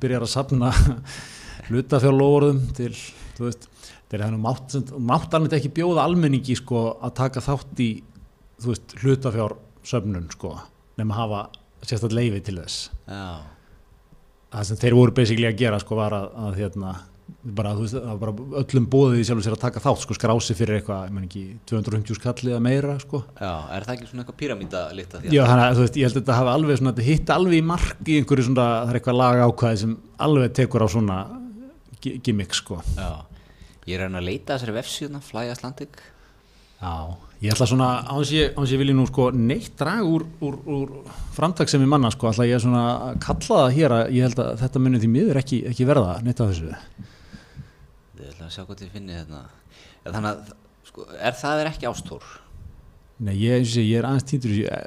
byrjar 0.02 0.28
að 0.28 0.34
sapna 0.34 0.74
hlutafjárlóðum 1.70 2.62
til, 2.78 2.94
þú 3.38 3.48
veist 3.48 3.68
þetta 3.72 4.18
er 4.20 4.26
þannig 4.28 4.44
mátt, 4.44 4.78
mátt 5.04 5.34
alveg 5.36 5.58
ekki 5.58 5.74
bjóða 5.82 6.06
almenningi 6.08 6.56
sko 6.60 6.86
að 7.04 7.18
taka 7.24 7.44
þátt 7.44 7.82
í 7.84 7.90
þú 8.62 8.72
veist, 8.72 8.96
hlutafjársöfnun 9.04 10.32
sko, 10.34 10.54
nema 10.98 11.18
hafa 11.18 11.44
sérstaklega 11.84 12.24
leifi 12.24 12.44
til 12.48 12.58
þess. 12.62 12.88
Já, 13.06 13.44
það 14.54 14.70
sem 14.70 14.80
þeir 14.82 14.98
voru 14.98 15.16
basically 15.20 15.50
að 15.50 15.60
gera 15.62 15.82
sko 15.84 16.00
var 16.00 16.16
að, 16.18 16.30
að 16.48 16.62
hérna 16.64 16.94
bara, 17.58 17.72
þú 17.78 17.84
veist, 17.86 17.98
bara 18.22 18.34
öllum 18.62 18.88
bóðið 18.92 19.22
í 19.22 19.26
sjálfur 19.28 19.46
sér 19.48 19.56
að 19.58 19.62
taka 19.64 19.82
þátt 19.84 20.02
sko 20.04 20.18
skrási 20.18 20.56
fyrir 20.58 20.80
eitthvað, 20.80 21.06
ég 21.08 21.14
menn 21.16 21.28
ekki 21.28 21.44
250 21.72 22.18
skall 22.20 22.36
eða 22.52 22.60
meira 22.64 22.96
sko. 23.04 23.22
Já, 23.40 23.52
er 23.78 23.86
það 23.88 23.94
ekki 23.98 24.10
svona 24.10 24.24
eitthvað 24.26 24.40
pyramída 24.42 24.82
líkt 24.98 25.16
að 25.18 25.26
því 25.28 25.36
Já, 25.38 25.44
þannig 25.52 25.66
að 25.68 25.78
þú 25.80 25.86
veist, 25.86 26.00
ég 26.02 26.08
held 26.08 26.18
að 26.18 26.22
þetta 26.24 26.38
hafi 26.40 26.54
alveg 26.56 26.82
svona, 26.82 26.94
þetta 26.98 27.08
hitti 27.12 27.36
alveg 27.38 27.58
í 27.58 27.64
mark 27.72 28.12
í 28.12 28.18
einhverju 28.22 28.48
svona, 28.50 28.68
það 28.82 28.92
er 28.94 29.00
eitthvað 29.02 29.20
laga 29.22 29.48
ákvæði 29.52 29.82
sem 29.84 29.96
alveg 30.28 30.54
tekur 30.62 30.86
á 30.86 30.88
svona 30.96 31.18
gi- 32.04 32.18
gimmick 32.28 32.54
sko. 32.58 32.82
Já, 32.98 33.10
ég 33.88 33.98
er 34.00 34.08
að 34.10 34.20
að 34.22 34.28
leita 34.28 34.54
að 34.54 34.60
þessari 34.62 34.78
vefsíðuna 34.82 35.24
Fly 35.24 35.48
Icelandic 35.54 36.02
Já, 36.78 36.94
ég 37.42 37.54
ætla 37.56 37.66
svona, 37.66 37.86
áns 38.14 38.30
ég, 38.36 38.52
ég 38.54 38.78
vilji 38.78 38.94
nú 38.94 39.08
sko 39.10 39.32
neitt 39.34 39.72
drag 39.80 40.06
úr, 40.06 40.28
úr, 40.46 40.58
úr 40.70 40.92
framtaksemi 41.34 41.88
manna 41.90 42.12
sko, 42.14 42.30
ætla 42.30 42.46
ég 42.46 42.62
svona 42.62 42.84
að 43.08 43.16
kalla 43.24 43.62
það 43.64 43.72
hér 43.80 43.96
að 43.96 44.12
ég 44.14 44.28
held 44.28 44.42
að 44.44 44.52
þetta 44.62 44.82
munið 44.84 45.02
því 45.06 45.10
miður 45.16 45.40
ekki, 45.42 45.62
ekki 45.72 45.88
verða 45.90 46.20
neitt 46.22 46.44
af 46.44 46.52
þessu 46.52 46.76
Ég 48.18 48.34
ætla 48.34 48.48
að 48.48 48.54
sjá 48.56 48.64
hvað 48.66 48.84
þið 48.84 48.94
finnið 48.98 49.20
hérna. 49.22 49.42
Ja, 50.04 50.12
Þannig 50.12 50.30
að, 50.30 50.54
sko, 50.90 51.08
er 51.18 51.36
það 51.38 51.64
er 51.64 51.72
ekki 51.72 51.90
ástór 51.92 52.30
Nei, 53.18 53.34
ég, 53.42 53.66
ég, 53.66 53.76
ég 53.82 53.98
er 54.00 54.08
aðeins 54.10 54.28
týndur 54.30 54.54
þessu 54.54 54.86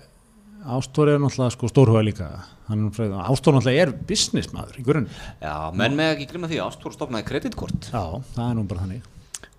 Ástór 0.61 1.09
er 1.09 1.23
náttúrulega 1.23 1.55
sko 1.55 1.69
stórhuga 1.71 2.03
líka. 2.05 2.27
Ástór 2.69 3.55
náttúrulega 3.57 3.87
er 3.87 3.95
businessmaður 4.11 4.77
í 4.77 4.85
grunn 4.85 5.07
Já, 5.40 5.55
menn 5.73 5.97
með 5.97 6.12
ekki 6.19 6.27
glimma 6.35 6.51
því 6.51 6.59
ástór 6.66 6.93
stofnaði 6.93 7.27
kreditkort. 7.31 7.88
Já, 7.88 8.21
það 8.35 8.45
er 8.45 8.59
nú 8.59 8.66
bara 8.69 8.85
þannig 8.85 9.09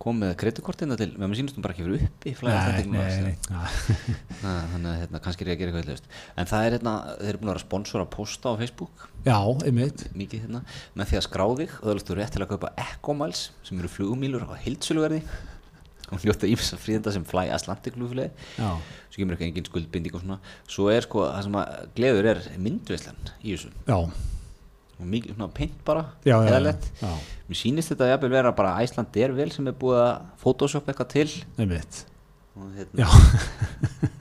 kom 0.02 0.18
með 0.18 0.32
kreditkortina 0.40 0.96
til, 0.98 1.12
menn 1.20 1.34
sínast 1.38 1.54
hún 1.54 1.62
bara 1.64 1.76
ekki 1.76 1.84
verið 1.86 2.06
uppi 2.08 2.32
já. 3.46 3.60
Na, 4.42 4.54
Þannig 4.72 4.88
að 4.90 4.96
hérna, 5.02 5.20
kannski 5.22 5.44
er 5.44 5.52
ég 5.52 5.54
að 5.54 5.60
gera 5.62 5.72
eitthvað 5.72 5.92
eitthvað 5.94 6.40
En 6.42 6.50
það 6.50 6.66
er 6.66 6.76
hérna, 6.76 6.94
þeir 7.20 7.30
eru 7.30 7.40
búin 7.42 7.50
að 7.50 7.54
vera 7.54 7.62
sponsor 7.62 8.02
að 8.02 8.10
posta 8.16 8.50
á 8.50 8.54
Facebook. 8.58 9.06
Já, 9.22 9.38
einmitt. 9.68 10.04
Mikið 10.18 10.44
hérna, 10.48 10.64
með 10.98 11.12
því 11.12 11.20
að 11.20 11.26
skrá 11.28 11.46
þig 11.62 11.76
og 11.78 11.86
það 11.86 12.12
er 12.16 12.20
rétt 12.20 12.34
til 12.34 12.42
að 12.42 12.50
kaupa 12.56 12.72
Ecomiles 12.88 13.44
sem 13.62 13.78
eru 13.78 13.92
flugumílur 13.92 14.48
á 14.50 14.58
heildsöluverði. 14.64 15.22
Og 16.12 16.26
njóta 16.26 16.50
ímsa 16.50 16.76
fríðenda 16.76 17.14
sem 17.14 17.22
Fly 17.24 17.46
Icelandic 17.54 17.94
flugfélagi 17.96 18.34
Já, 18.58 18.68
svo 19.06 19.22
kemur 19.22 19.38
ekki 19.38 19.46
engin 19.48 19.68
skuldbinding 19.70 20.18
og 20.18 20.24
svona. 20.26 20.42
Svo 20.68 20.90
er 20.92 21.06
sko, 21.06 21.24
það 21.30 21.46
sem 21.46 21.56
að 21.62 21.72
gleður 21.96 22.28
er 22.34 22.42
myndveislan 22.60 23.22
í 23.40 23.54
þessu. 23.54 23.70
Já, 23.88 23.96
og 25.02 25.08
mikið 25.10 25.38
svona 25.38 25.48
mér 27.52 27.60
sýnist 27.60 27.92
þetta 27.92 28.08
jafnvel 28.14 28.32
vera 28.32 28.54
bara 28.56 28.78
Æsland 28.80 29.16
er 29.20 29.34
vel 29.36 29.50
sem 29.52 29.68
er 29.68 29.76
búið 29.76 30.00
að 30.00 30.12
photoshop 30.40 30.88
eitthvað 30.88 31.10
til. 31.12 31.28
Einmitt. 31.60 32.02
Og 32.52 32.68
hérna, 32.76 33.08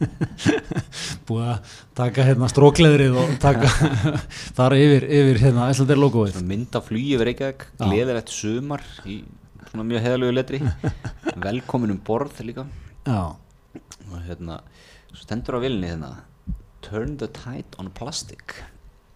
Búið 1.28 1.50
að 1.52 1.76
taka 2.00 2.26
hérna 2.28 2.48
strókleðrið 2.52 3.18
og 3.20 3.34
taka 3.44 3.70
fara 4.58 4.80
yfir, 4.80 5.06
yfir 5.08 5.42
hérna 5.46 5.68
Æslandir 5.72 6.00
logoið. 6.00 6.34
Svona 6.38 6.52
mynd 6.52 6.80
af 6.80 6.88
flugi 6.88 7.14
yfir 7.16 7.32
Reykjavík, 7.32 7.66
gleðilegt 7.80 8.34
sumar 8.36 8.84
í 9.04 9.22
svona 9.70 9.88
mjög 9.88 10.06
heðalögu 10.08 10.36
letri. 10.36 10.62
Velkomin 11.48 11.96
um 11.96 12.02
borð 12.08 12.44
líka. 12.48 12.68
Já, 13.08 13.36
og 14.12 14.18
hérna, 14.28 14.60
stendur 15.16 15.60
á 15.60 15.64
vilni 15.64 15.92
hérna 15.92 16.14
turn 16.82 17.16
the 17.22 17.30
tide 17.32 17.80
on 17.80 17.92
plastic. 17.96 18.60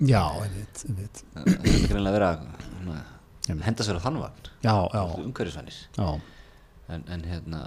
Já, 0.03 0.23
einmitt, 0.43 0.83
einmitt. 0.87 1.23
Þetta 1.33 1.71
er 1.71 1.85
greinlega 1.89 2.11
að 2.11 2.19
vera 2.19 2.31
svona. 2.67 3.03
Henda 3.47 3.85
sér 3.85 3.99
á 3.99 4.05
þann 4.05 4.21
vagn 4.23 4.51
Já, 4.65 4.75
já, 4.89 5.01
umhverfisvænir 5.21 5.79
já 5.97 6.09
en, 6.89 7.05
en 7.09 7.25
hérna 7.25 7.63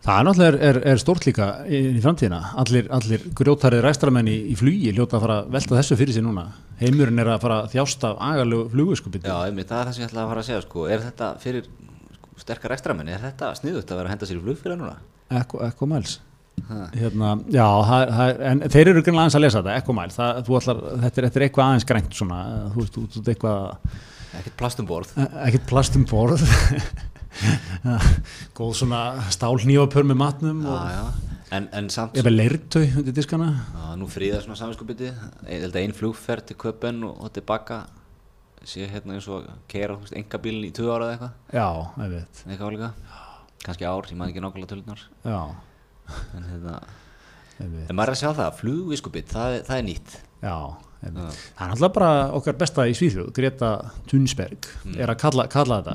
Það 0.00 0.16
er 0.16 0.24
náttúrulega 0.24 0.52
er, 0.56 0.58
er, 0.64 0.78
er 0.94 1.00
stórt 1.00 1.26
líka 1.28 1.46
í, 1.68 1.78
framtíðina. 2.00 2.38
Allir, 2.62 2.86
allir 2.96 3.24
grjótarið 3.36 3.82
ræstramenn 3.84 4.30
í, 4.32 4.36
í 4.48 4.54
flugi 4.56 4.94
hljóta 4.96 5.18
að 5.18 5.24
fara 5.26 5.36
að 5.42 5.50
velta 5.58 5.76
þessu 5.76 5.98
fyrir 6.00 6.16
sig 6.16 6.24
núna. 6.24 6.46
Heimurinn 6.80 7.20
er 7.20 7.28
að 7.34 7.42
fara 7.42 7.58
að 7.60 7.74
þjást 7.74 8.06
af 8.08 8.22
agalegu 8.30 8.70
fluguskupið. 8.72 9.28
Já, 9.28 9.36
einmitt, 9.50 9.68
það 9.68 9.82
er 9.82 9.90
það 9.90 9.98
sem 9.98 10.04
ég 10.04 10.08
ætla 10.08 10.22
að 10.22 10.30
fara 10.32 10.44
að 10.44 10.48
segja 10.48 10.62
sko. 10.64 10.86
Er 10.88 11.04
þetta 11.04 11.28
fyrir 11.42 11.68
sko, 12.16 12.32
sterkar 12.40 12.74
ekstramenn, 12.78 13.12
er 13.12 13.20
þetta 13.26 13.52
sniðut 13.60 13.92
að 13.92 14.00
vera 14.00 14.08
að 14.08 14.14
henda 14.14 14.30
sér 14.30 14.40
í 14.40 14.44
flugfélag 14.46 14.80
núna? 14.80 14.96
Ekko, 15.42 15.90
mæls. 15.90 16.16
Hérna, 16.96 17.34
já, 17.52 17.66
það, 17.90 18.14
það, 18.16 18.40
en 18.50 18.64
þeir 18.72 18.90
eru 18.90 19.02
greinlega 19.04 19.26
aðeins 19.26 19.36
að 19.36 19.44
lesa 19.44 19.60
þetta, 19.60 19.76
ekko 19.82 19.98
mæl. 20.00 20.08
Þetta, 20.16 21.28
er, 21.28 21.44
eitthvað 21.44 21.66
aðeins 21.66 21.88
grænt 21.92 22.16
svona, 22.16 22.40
þú 22.72 22.80
veist, 22.80 22.96
þú 22.96 23.04
veist, 23.04 23.30
eitthvað, 23.34 24.00
Ekkert 24.38 24.56
plastum 24.60 24.86
borð. 24.86 25.08
Ekkert 25.46 25.66
plastum 25.70 26.04
borð. 26.08 26.42
Góð 28.58 28.72
svona 28.80 29.00
stálnýfapör 29.32 30.04
með 30.06 30.16
matnum 30.18 30.58
já, 30.66 31.04
en, 31.54 31.64
en 31.78 31.86
samt 31.92 32.16
ég 32.18 32.24
veið 32.26 32.36
leirtau 32.36 32.82
undir 33.00 33.14
diskana. 33.16 33.48
Já, 33.70 33.86
nú 34.00 34.06
fríða 34.10 34.38
svona 34.44 34.58
samvinskupiti 34.58 35.06
ég 35.10 35.16
held 35.46 35.70
að 35.70 35.80
ein 35.84 35.94
flugferð 35.96 36.44
til 36.50 36.56
Köpen 36.60 36.96
og, 37.06 37.30
tilbaka 37.36 37.76
sé 38.66 38.80
hérna 38.90 39.12
eins 39.16 39.28
og 39.30 39.40
keira 39.70 39.94
engabílinn 40.18 40.68
í 40.68 40.72
2 40.76 40.90
ára 40.90 41.04
eða 41.06 41.12
eitthvað. 41.14 41.32
Já, 41.54 41.68
ég 42.04 42.10
veit, 42.16 42.34
eitthvað 42.46 42.68
álíka 42.68 42.90
kannski 43.64 43.84
ár, 43.88 44.04
ég 44.10 44.16
maður 44.18 44.32
ekki 44.34 44.42
nákvæmlega 44.44 44.70
tölunar 44.70 45.00
já, 45.28 45.40
en 46.36 46.42
hérna, 46.48 46.74
en 47.60 47.96
maður 47.96 48.08
er 48.08 48.14
að 48.14 48.20
sjá 48.22 48.30
það 48.38 48.54
flugviskupit, 48.60 49.28
það, 49.32 49.48
það 49.68 49.76
er 49.80 49.84
nýtt. 49.88 50.10
Já. 50.40 50.56
Það 51.00 51.62
er 51.64 51.70
náttúrulega 51.70 51.94
bara 51.96 52.10
okkar 52.36 52.56
besta 52.60 52.84
í 52.90 52.92
Svíþjóð, 52.98 53.30
Greta 53.36 53.70
Thunberg, 54.10 54.68
er 55.00 55.08
að 55.14 55.18
kalla, 55.22 55.46
kalla 55.48 55.78
þetta. 55.80 55.94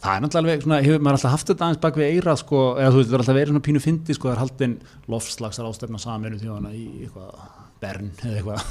Það 0.00 0.14
er 0.16 0.22
náttúrulega 0.24 0.40
alveg, 0.42 0.62
svona, 0.64 0.80
hefur 0.82 1.02
maður 1.04 1.18
alltaf 1.18 1.34
haft 1.36 1.50
þetta 1.52 1.64
aðeins 1.68 1.80
bak 1.84 1.98
við 2.00 2.10
eirað, 2.16 2.40
sko, 2.42 2.60
eða 2.80 2.90
þú 2.94 2.98
veist, 3.02 3.08
það 3.10 3.14
er 3.18 3.22
alltaf 3.22 3.36
verið 3.38 3.52
svona 3.52 3.64
pínu 3.68 3.82
fyndi, 3.84 4.16
sko, 4.16 4.28
það 4.30 4.34
er 4.34 4.42
haldinn 4.42 4.76
lofslagsar 5.14 5.68
ástefna 5.68 6.00
saminu 6.02 6.40
þjóðana 6.40 6.72
í 6.74 6.84
eitthvað 7.04 7.32
Bern 7.78 8.08
eða 8.24 8.38
eitthvað. 8.40 8.62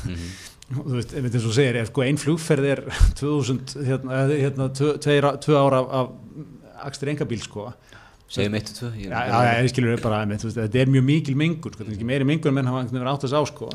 Og 0.75 0.87
Þú 0.89 0.95
veist, 0.97 1.13
eins 1.15 1.37
og 1.37 1.45
þú 1.45 1.51
segir, 1.55 1.77
ef 1.79 1.91
sko 1.93 2.03
ein 2.03 2.17
flugferð 2.19 2.65
er 2.73 2.81
2000, 3.21 3.77
hérna, 3.87 4.17
hérna 4.33 4.67
tvö, 4.75 4.97
tvö 4.99 5.55
ára 5.61 5.79
af, 6.01 6.09
akstur 6.89 7.13
engabíl, 7.13 7.39
sko. 7.45 7.69
segjum 8.27 8.57
1-2 8.59 8.89
Já, 9.05 9.07
já, 9.07 9.37
já, 9.47 9.51
ég 9.63 9.71
skilur 9.71 10.01
bara, 10.03 10.25
þetta 10.27 10.81
er 10.81 10.89
mjög 10.91 11.05
mikil 11.07 11.37
mengur, 11.39 11.71
sko, 11.77 11.85
þetta 11.87 12.01
er 12.03 12.09
meiri 12.09 12.27
mengur 12.27 12.51
en 12.51 12.57
menn 12.57 12.67
hafa 12.67 12.83
veginn 12.89 13.07
átt 13.13 13.23
þess 13.23 13.37
á, 13.37 13.41
sko. 13.47 13.69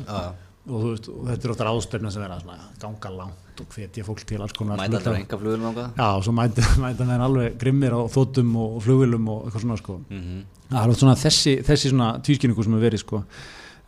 Og 0.63 0.83
veist, 0.85 1.09
og 1.11 1.25
þetta 1.27 1.47
er 1.47 1.51
ofta 1.51 1.65
ráðstöfna 1.67 2.09
sem 2.13 2.23
vera 2.23 2.37
svona 2.39 2.69
ganga 2.79 3.09
langt 3.11 3.59
og 3.59 3.73
hvetja 3.75 4.05
fólk 4.07 4.21
til 4.27 4.39
alls 4.41 4.53
konar. 4.55 4.79
mæta 4.79 4.95
alltaf 5.01 5.17
enga 5.17 5.39
flugulum 5.41 5.65
ángað 5.73 5.97
Já, 5.97 6.05
og 6.07 6.23
svo 6.23 6.33
mæta, 6.37 6.67
mæta 6.83 7.07
þeir 7.09 7.23
alveg 7.25 7.57
grimmir 7.59 7.95
á 7.95 8.01
þóttum 8.13 8.53
og 8.61 8.77
flugvilum 8.85 9.27
og 9.33 9.41
eitthvað 9.43 9.65
svona 9.65 9.77
sko. 9.81 9.97
mm 10.09 10.21
-hmm. 10.21 10.45
Það 10.69 10.83
er 10.83 10.93
oft 10.93 10.99
svona 10.99 11.15
þessi, 11.15 11.53
þessi 11.67 11.89
svona 11.89 12.07
tvískynningu 12.23 12.63
sem 12.63 12.73
er 12.73 12.79
verið 12.79 12.99
sko. 12.99 13.23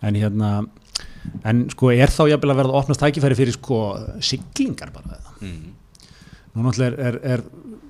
En 0.02 0.16
hérna, 0.16 0.68
en 1.44 1.70
sko 1.70 1.92
er 1.92 2.10
þá 2.12 2.24
jafnvel 2.30 2.52
að 2.52 2.60
verða 2.60 2.72
að 2.74 2.82
opnast 2.84 3.02
tækifæri 3.02 3.36
fyrir 3.36 3.54
sko 3.54 3.98
siglingar 4.20 4.92
bara 4.92 5.20
mm 5.42 5.74
Nú 6.56 6.64
náttúrulega 6.64 6.96
er, 6.98 7.00
er, 7.00 7.20
er 7.34 7.42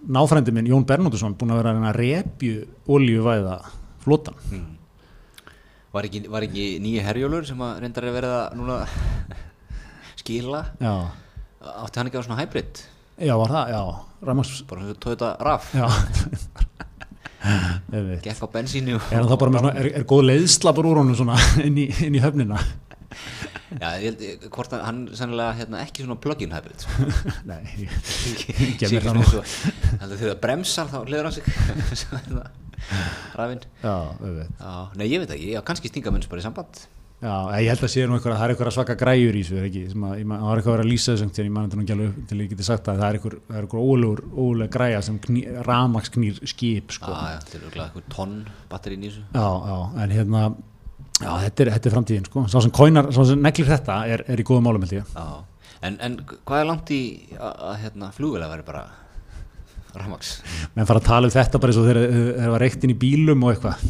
náfrændi 0.07 0.51
minn 0.51 0.67
Jón 0.67 0.85
Bernóttusson 0.85 1.35
búin 1.37 1.51
að 1.51 1.61
vera 1.61 1.89
að 1.89 1.95
repju 1.95 2.65
olíuvæða 2.87 3.59
flotan. 3.99 4.33
-hmm. 4.33 4.84
Var, 5.95 6.07
ekki, 6.09 6.21
var 6.31 6.45
ekki 6.47 6.65
nýju 6.83 7.03
herjólur 7.05 7.47
sem 7.47 7.61
að 7.65 7.79
reyndar 7.83 8.07
er 8.09 8.17
að 8.29 8.57
núna 8.59 8.79
skila 10.19 10.63
Já, 10.81 10.93
átti 11.85 11.99
hann 12.01 12.09
ekki 12.11 12.19
á 12.21 12.25
svona 12.27 12.39
hybrid 12.43 12.83
já 13.25 13.35
var 13.39 13.53
það, 13.55 13.69
já, 13.71 13.81
Ramars, 14.27 14.53
bara 14.67 14.81
svona 14.83 14.95
ég 17.93 18.07
veit. 18.09 18.23
gekk 18.25 18.41
á 18.41 18.47
bensínu 18.57 18.97
Er 19.13 19.27
svona, 19.61 19.75
er, 19.79 19.91
er 20.01 20.07
góð 20.09 20.25
leiðsla 20.31 20.73
bara 20.75 20.89
úr 20.91 20.99
honum 21.03 21.15
svona 21.19 21.37
inn 21.63 21.77
í, 21.77 21.85
inn 22.07 22.17
í 22.17 22.23
höfnina? 22.23 22.57
Já, 23.75 23.89
ég 23.99 24.05
held, 24.09 24.21
ég- 24.25 24.43
hvort 24.53 24.73
hann, 24.75 24.81
hann 24.85 24.99
er 25.07 25.17
sennilega 25.19 25.55
hérna, 25.59 25.79
ekki 25.85 26.03
svona 26.05 26.17
plug-in 26.21 26.51
hybrid 26.55 26.83
sko. 26.83 27.05
Nei, 27.49 27.61
Ekki 27.75 28.55
Ekki 28.71 28.89
mér 28.91 29.05
það 29.07 29.17
nú. 29.17 29.23
og- 29.39 29.49
heldur 30.01 30.19
þegar 30.19 30.33
það 30.33 30.41
bremsar 30.45 30.91
þá 30.91 30.97
hliður 31.05 31.29
hann 31.29 31.35
sig 31.37 31.45
er 32.19 32.49
rafinn 33.39 33.63
nei 34.99 35.07
ég 35.09 35.23
veit 35.23 35.31
ekki, 35.37 35.55
já 35.55 35.63
kannski 35.65 35.91
stinga 35.91 36.13
munns 36.13 36.29
bara 36.31 36.43
í 36.43 36.45
samband 36.45 36.85
Já, 37.23 37.31
ég 37.63 37.71
held 37.71 37.83
að 37.85 37.91
sé 37.93 38.03
nú 38.05 38.17
eitthvað, 38.17 38.35
það 38.35 38.43
er 38.45 38.51
eitthvað 38.53 38.73
svaka 38.75 38.95
græjur 38.99 39.37
í 39.39 39.41
þessu, 39.41 39.55
er 39.57 39.67
ekki, 39.69 39.83
sem 39.93 40.03
að, 40.03 40.17
það 40.19 40.41
var 40.45 40.59
eitthvað 40.59 40.73
að 40.73 40.75
vera 40.75 40.83
að 40.83 40.89
lýsa 40.91 41.13
þessu, 41.13 41.25
en 41.25 41.45
ég 41.47 41.53
mann 41.55 41.69
þetta 41.69 41.77
nú 41.79 41.85
ekki 41.85 41.93
alveg 41.95 42.17
til 42.29 42.37
ég 42.41 42.49
geti 42.51 42.65
sagt 42.67 42.89
að 42.91 42.99
það 42.99 43.07
er 43.07 43.17
eitthvað, 43.19 43.37
er 43.47 43.61
eitthvað 43.61 43.85
ólegur, 43.93 44.21
ólegur 44.35 44.71
græja 44.75 44.99
sem 45.07 45.19
kný, 45.23 45.43
ramax 45.65 46.11
knýr 46.13 46.41
skip, 46.51 46.91
sko. 46.97 47.13
Já, 47.15 47.31
já, 47.31 47.39
til 47.47 47.61
örgulega 47.61 47.85
eitthvað 47.87 48.09
tonn 48.17 48.35
batterín 48.73 49.07
í 49.07 49.13
þessu 49.13 49.23
Já, 49.31 49.47
já, 49.71 49.79
en 50.03 50.15
hérna, 50.17 50.43
já, 51.21 51.31
þetta 51.45 51.65
er, 51.65 51.73
þetta 51.77 51.89
er 51.89 51.95
framtíðin, 51.95 52.27
sko. 52.29 52.45
Sá 52.51 52.57
sem 52.67 52.75
kóinar, 52.75 53.09
sá 53.15 53.21
sem 53.31 53.47
neglir 53.47 53.71
þetta 53.71 53.97
er, 54.11 54.25
er 54.35 54.43
í 54.43 54.47
góðum 54.51 54.67
málum, 54.67 54.85
held 54.85 54.99
ég. 54.99 55.15
Já, 55.15 55.71
en, 55.87 55.97
en 56.03 56.19
hvað 56.35 56.61
er 56.61 56.69
langt 56.73 56.93
í 56.93 57.01
að, 57.39 57.51
að 57.71 57.81
hérna, 57.87 58.11
flugvélag 58.19 58.53
væri 58.57 58.67
bara 58.67 58.85
rafmaks 60.01 60.31
Menn 60.75 60.89
fara 60.89 61.01
að 61.01 61.07
tala 61.09 61.29
um 61.29 61.35
þetta 61.35 61.61
bara 61.61 61.73
eins 61.73 61.81
og 61.81 61.89
þeir, 61.89 62.01
þeir 62.39 62.53
var 62.53 62.65
reykt 62.65 62.85
inn 62.85 62.93
í 62.93 62.99
bílum 63.05 63.45
og 63.45 63.53
eitthvað. 63.53 63.83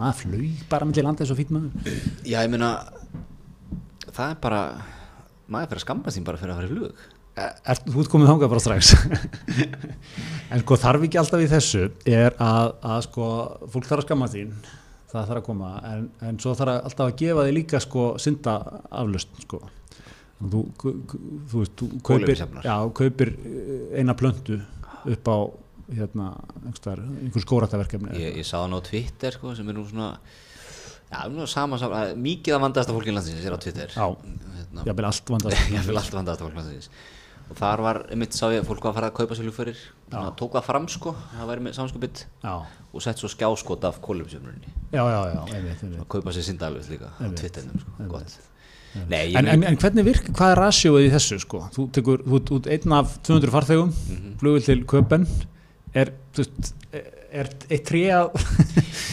Maður 0.00 0.18
flög 0.22 0.64
bara 0.70 0.88
með 0.88 0.98
til 0.98 1.06
landa 1.06 1.28
fýtt 1.40 1.54
maður. 1.54 1.94
Já, 2.24 2.38
ég 2.40 2.50
meina 2.52 2.70
það 4.10 4.26
er 4.26 4.36
bara 4.42 4.60
maður 5.50 5.72
fyrir 5.72 5.80
að 5.82 5.86
skamma 5.86 6.14
sín 6.14 6.26
bara 6.26 6.40
fyrir 6.40 6.54
að 6.54 6.60
fara 6.60 6.68
í 6.68 6.74
flug. 6.74 7.08
Er, 7.40 7.80
þú 7.86 8.02
ert 8.02 8.10
komið 8.12 8.30
þangað 8.32 8.52
bara 8.52 8.62
strax. 8.64 8.94
En 10.50 10.64
sko 10.64 10.76
þarf 10.82 11.04
ekki 11.06 11.18
alltaf 11.20 11.42
í 11.44 11.48
þessu 11.50 11.84
er 12.10 12.34
að, 12.42 12.72
að 12.82 13.02
sko 13.06 13.26
fólk 13.70 13.86
þarf 13.86 14.02
að 14.02 14.06
skamma 14.08 14.26
þín 14.32 14.54
það 15.10 15.28
þarf 15.28 15.40
að 15.40 15.46
koma 15.46 15.68
en, 15.90 16.08
en 16.26 16.40
svo 16.42 16.54
þarf 16.58 16.88
alltaf 16.88 17.04
að 17.06 17.20
gefa 17.20 17.44
þig 17.46 17.54
líka 17.56 17.80
sko 17.82 18.06
synda 18.22 18.56
aflust 19.02 19.44
sko. 19.44 19.60
Þú, 20.40 20.60
þú, 20.80 20.90
þú 21.52 21.58
veist, 21.60 21.74
þú 21.76 21.86
kaupir, 22.06 22.42
já, 22.64 22.74
kaupir 22.96 23.32
eh, 23.36 23.98
eina 24.00 24.14
plöntu 24.16 24.56
upp 25.04 25.30
á 25.30 25.38
hérna, 25.90 26.28
einhver, 26.64 27.02
einhver 27.24 27.44
skórattaverkefni 27.44 28.14
ég, 28.20 28.40
ég 28.40 28.46
sá 28.46 28.60
hann 28.62 28.76
á 28.76 28.80
Twitter 28.84 29.34
sko, 29.34 29.54
sem 29.58 29.68
er 29.70 29.78
nú 29.78 29.86
svona 29.88 30.12
já, 31.10 31.24
nú 31.30 31.46
sama, 31.50 31.78
sama, 31.82 32.04
mikið 32.14 32.56
að 32.56 32.64
vandaðasta 32.66 32.94
fólki 32.94 33.14
landsins 33.14 33.46
er 33.46 33.56
á 33.56 33.60
Twitter. 33.60 33.94
Já. 33.96 34.06
hérna, 34.58 34.84
ég 34.86 35.00
vil 35.00 35.08
allt 35.10 35.32
vandaðasta 35.34 36.44
fólki 36.46 36.60
landsins. 36.60 36.90
Og 37.50 37.58
þar 37.58 37.82
var, 37.82 37.98
einmitt 38.14 38.36
sá 38.36 38.44
ég 38.54 38.60
að 38.62 38.68
fólk 38.68 38.84
var 38.86 38.92
að 38.92 38.98
fara 39.00 39.08
að 39.10 39.16
kaupa 39.16 39.34
sér 39.34 39.48
ljúfyrir 39.48 39.80
tók 40.38 40.52
það 40.54 40.66
fram 40.68 40.86
sko, 40.90 41.14
það 41.32 41.48
væri 41.50 41.64
með 41.66 41.74
samskupið 41.80 42.22
og 42.46 43.02
sett 43.02 43.18
svo 43.18 43.30
skjáskot 43.32 43.86
af 43.88 43.98
kólumsjöfnurinni 44.04 44.70
já, 44.94 45.02
já, 45.02 45.18
já, 45.34 45.40
einmitt, 45.56 45.82
einmitt. 45.82 46.04
kaupa 46.14 46.34
sér 46.36 46.46
sindalvið 46.46 46.92
líka 46.94 47.10
á 47.10 47.18
Einmitt. 47.18 47.42
Twitternum 47.42 47.82
sko, 47.82 48.06
gott 48.12 48.36
Nei, 49.08 49.34
En, 49.38 49.46
en, 49.46 49.62
en 49.64 49.76
hvernig 49.78 50.04
virk, 50.04 50.30
hvað 50.34 50.52
er 50.56 50.58
rasjóið 50.64 51.04
í 51.06 51.10
þessu 51.12 51.36
sko? 51.44 51.60
Þú 51.76 51.84
tekur, 51.94 52.24
þú 52.26 52.56
ert 52.58 52.66
einn 52.74 52.92
af 52.96 53.12
200 53.26 53.52
farþegum, 53.54 53.92
Mhm. 54.10 54.32
flugvill 54.40 54.64
til 54.66 54.80
Köpen, 54.90 55.26
er, 55.94 56.10
þú 56.34 56.42
veist, 56.44 56.72
er 57.30 57.50
eitt 57.70 57.84
tréð, 57.86 58.32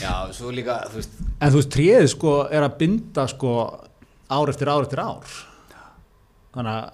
Já, 0.02 0.14
svo 0.34 0.50
líka, 0.52 0.80
þú 0.90 0.96
veist 1.02 1.20
en 1.42 1.52
þú 1.54 1.60
veist, 1.62 1.70
tréð 1.76 2.08
sko 2.16 2.32
er 2.50 2.66
að 2.66 2.78
binda 2.80 3.28
sko 3.30 3.52
ár 4.34 4.50
eftir 4.50 4.68
ár 4.74 4.82
eftir 4.88 5.00
ár. 5.04 5.36
Þannig 6.58 6.74
að, 6.74 6.90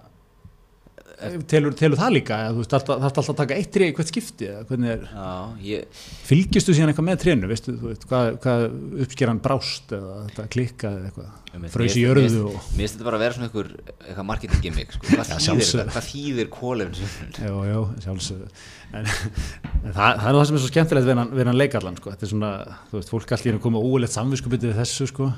telur, 1.50 1.74
telur 1.78 2.00
það 2.00 2.14
líka, 2.18 2.38
þú 2.50 2.62
veist, 2.62 2.74
það 2.74 2.88
þarf 2.88 3.06
alltaf 3.08 3.30
að 3.34 3.38
taka 3.40 3.58
eitt 3.60 3.70
tréð 3.74 3.92
í 3.92 3.96
hvert 3.98 4.10
skipti, 4.10 4.48
er, 4.50 5.04
Já, 5.14 5.28
ég, 5.64 6.02
fylgistu 6.28 6.74
síðan 6.76 6.92
eitthvað 6.92 7.08
með 7.10 7.22
trénu, 7.24 7.50
veistu, 7.52 7.76
þú 7.80 7.90
veist, 7.92 8.06
hvað, 8.10 8.30
hvað 8.44 8.66
uppskeran 9.06 9.42
brást 9.44 9.94
eða 9.96 10.18
þetta 10.28 10.46
klikkaði 10.56 11.00
eða 11.00 11.10
eitthvað, 11.12 11.32
Einmitt, 11.54 11.74
fröys 11.76 11.94
í 11.94 12.02
mér- 12.02 12.08
jörðu 12.08 12.44
og... 12.50 12.58
Mér 12.58 12.82
finnst 12.82 12.98
þetta 12.98 13.08
bara 13.08 13.20
að 13.20 13.24
vera 13.26 13.38
svona 13.38 13.50
einhver 13.50 13.72
eitthvað 13.94 14.28
marketing 14.32 14.64
gimmick 14.66 14.96
sko. 14.96 15.10
Hvað 15.12 15.32
Já, 15.34 15.38
þýðir? 15.48 15.92
Hvað 15.94 16.08
þýðir 16.10 16.52
kólefnisjöfnun? 16.58 17.36
Jú, 17.46 17.60
jú, 17.70 17.84
sjálfsögðu 18.08 18.50
en, 18.98 19.10
það, 19.14 19.94
það 19.94 20.28
er 20.30 20.40
það 20.40 20.48
sem 20.50 20.58
er 20.58 20.64
svo 20.64 20.72
skemmtilegt 20.72 21.10
við 21.10 21.48
hann, 21.50 21.58
leikarlan 21.60 22.00
sko. 22.02 22.14
þetta 22.14 22.28
er 22.28 22.34
svona, 22.34 22.52
þú 22.90 23.00
veist, 23.00 23.14
fólk 23.14 23.36
allt 23.38 23.46
í 23.46 23.52
henni 23.52 23.64
koma 23.64 23.82
óulegt 23.82 24.14
samvinskupið 24.18 24.68
við 24.70 24.82
þessu 24.82 25.10
sko. 25.10 25.30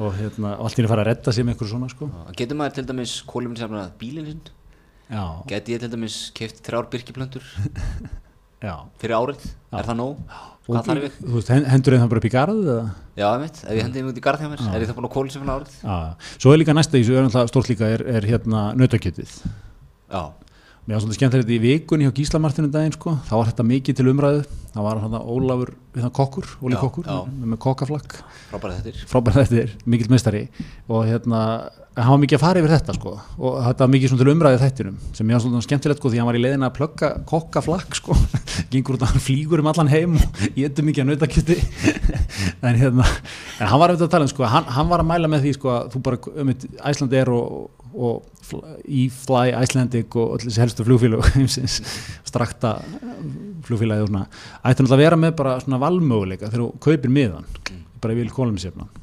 og, 0.00 0.14
hérna, 0.18 0.56
allt 0.56 0.74
í 0.78 0.80
henni 0.80 0.90
fara 0.90 1.04
að 1.04 1.10
redda 1.12 1.34
sér 1.34 1.46
með 1.46 1.54
einhverju 1.54 1.74
svona 1.74 1.90
sko. 1.92 2.10
Getur 2.38 2.58
maður 2.58 2.78
til 2.78 2.86
dæmis 2.90 3.18
kólefnisjöfnun 3.30 4.50
já, 5.10 5.24
Geti 5.50 5.74
ég 5.76 5.82
til 5.82 5.90
dæmis 5.92 6.18
keft 6.36 6.62
þrjár 6.66 6.88
byrkiplöntur 6.92 7.44
já 8.66 8.74
fyrir 9.00 9.16
árið? 9.18 9.44
Er 9.72 9.86
það 9.88 9.98
nóg? 10.00 10.24
Hvað 10.70 10.84
þarf 10.86 11.04
ég? 11.08 11.14
þú 11.24 11.32
veist, 11.38 11.48
hen- 11.50 11.64
hendur 11.72 11.94
þeim 11.96 12.02
það 12.04 12.10
bara 12.12 12.20
upp 12.20 12.26
í 12.28 12.32
garð 12.34 12.58
eða? 12.62 12.82
Já, 13.18 13.26
ég 13.34 13.40
veit, 13.42 13.56
ef 13.64 13.72
ég 13.74 13.82
hendi 13.86 14.02
mig 14.04 14.12
út 14.12 14.20
í 14.20 14.24
garð 14.26 14.44
hjá 14.44 14.50
mér, 14.52 14.60
er 14.70 14.84
ég 14.84 14.90
það 14.90 14.98
búin 15.00 15.08
að 15.08 15.14
kólefnisjöfnun 15.16 15.54
árið? 15.56 15.72
já, 15.82 15.96
svo 16.44 16.52
er 16.54 16.60
líka 16.60 16.74
næsta 16.76 17.00
í 17.00 17.02
þessu 17.02 17.16
er 17.16 17.24
náttúrulega 17.26 17.50
stórt 17.50 17.70
líka 17.72 17.88
er, 17.96 18.04
er 18.18 18.28
hérna 18.28 18.60
nautakjötið 18.78 19.32
Já, 20.10 20.22
Mér 20.88 20.96
var 20.96 21.02
svolítið 21.04 21.18
skemmtilegt 21.18 21.50
í 21.52 21.58
vikunni 21.60 22.06
hjá 22.06 22.14
Gíslamartinu 22.16 22.70
daginn 22.72 22.94
sko, 22.96 23.12
þá 23.28 23.34
var 23.36 23.50
þetta 23.50 23.66
mikið 23.68 23.98
til 23.98 24.06
umræðu. 24.10 24.40
Þá 24.70 24.78
var 24.86 25.00
hann 25.02 25.16
Ólafur, 25.18 25.72
við 25.92 26.04
það 26.06 26.12
kokkur 26.14 26.46
Óli 26.62 26.76
Já, 26.76 26.80
kokkur, 26.80 27.06
já. 27.10 27.18
með, 27.42 27.58
kokkaflakk. 27.64 28.16
Frábæra 28.52 28.76
þetta 28.78 29.08
frábært 29.10 29.38
þetta 29.40 29.58
er, 29.64 29.72
mikill 29.90 30.12
meistari. 30.12 30.42
Og 30.86 31.04
hérna, 31.08 31.40
hann 31.98 32.12
var 32.14 32.20
mikið 32.22 32.38
að 32.38 32.44
fara 32.44 32.62
yfir 32.62 32.74
þetta 32.76 32.94
sko, 32.96 33.14
og 33.42 33.56
þetta 33.66 33.84
var 33.84 33.92
mikið 33.96 34.12
svona 34.12 34.22
til 34.22 34.32
umræðu 34.32 34.58
í 34.58 34.62
þættinum 34.62 35.00
sem 35.18 35.26
ég 35.32 35.36
var 35.36 35.42
svona 35.44 35.62
skemmtilegt 35.66 36.00
sko, 36.00 36.12
því 36.14 36.22
hann 36.22 36.30
var 36.30 36.38
í 36.38 36.42
leiðin 36.44 36.66
að 36.68 36.74
plugga 36.78 37.10
kokkaflakk 37.32 37.98
sko, 37.98 38.16
gengur 38.72 38.96
út 38.96 39.04
að 39.04 39.12
hann 39.12 39.24
flýgur 39.26 39.64
um 39.64 39.70
allan 39.72 39.90
heim 39.90 40.14
og 40.16 40.40
getur 40.58 40.86
mikið 40.86 41.04
að 41.04 41.12
nautakjöti. 41.12 41.58
En 42.64 42.76
hérna 42.76 43.04
en 43.60 43.68
hann 43.68 43.80
var 43.80 43.92
að 43.92 44.06
tala 44.08 44.24
um 44.24 44.30
sko, 44.30 44.46
hann, 44.48 44.68
hann 44.70 44.88
var 44.88 45.02
að 45.02 45.10
mæla 45.10 45.28
með 45.28 45.44
því 45.46 45.52
sko 45.58 45.70
að 45.74 45.90
þú 45.92 46.00
bara, 46.06 46.18
um 46.40 46.52
Æsland 46.88 47.16
er 47.16 47.30
og, 47.34 47.68
og 47.94 48.26
E-Fly 48.86 49.52
Icelandic 49.54 50.16
og 50.18 50.36
öll 50.36 50.46
þessi 50.46 50.62
helstu 50.62 50.86
heimsins, 51.34 51.80
strakta 52.26 52.76
svona, 54.08 54.26
ætti 54.62 54.84
náttúrulega 54.84 54.98
að 54.98 55.04
vera 55.04 55.20
með 55.20 55.36
bara 55.42 55.58
svona 55.62 55.82
valmöguleika 55.82 56.50
þegar 56.50 56.64
þú 56.66 56.70
kaupir 56.86 57.14
miðan 57.14 57.48
bara 58.00 58.16
í 58.16 58.20
vil 58.20 58.32
kólumisefnan 58.34 58.99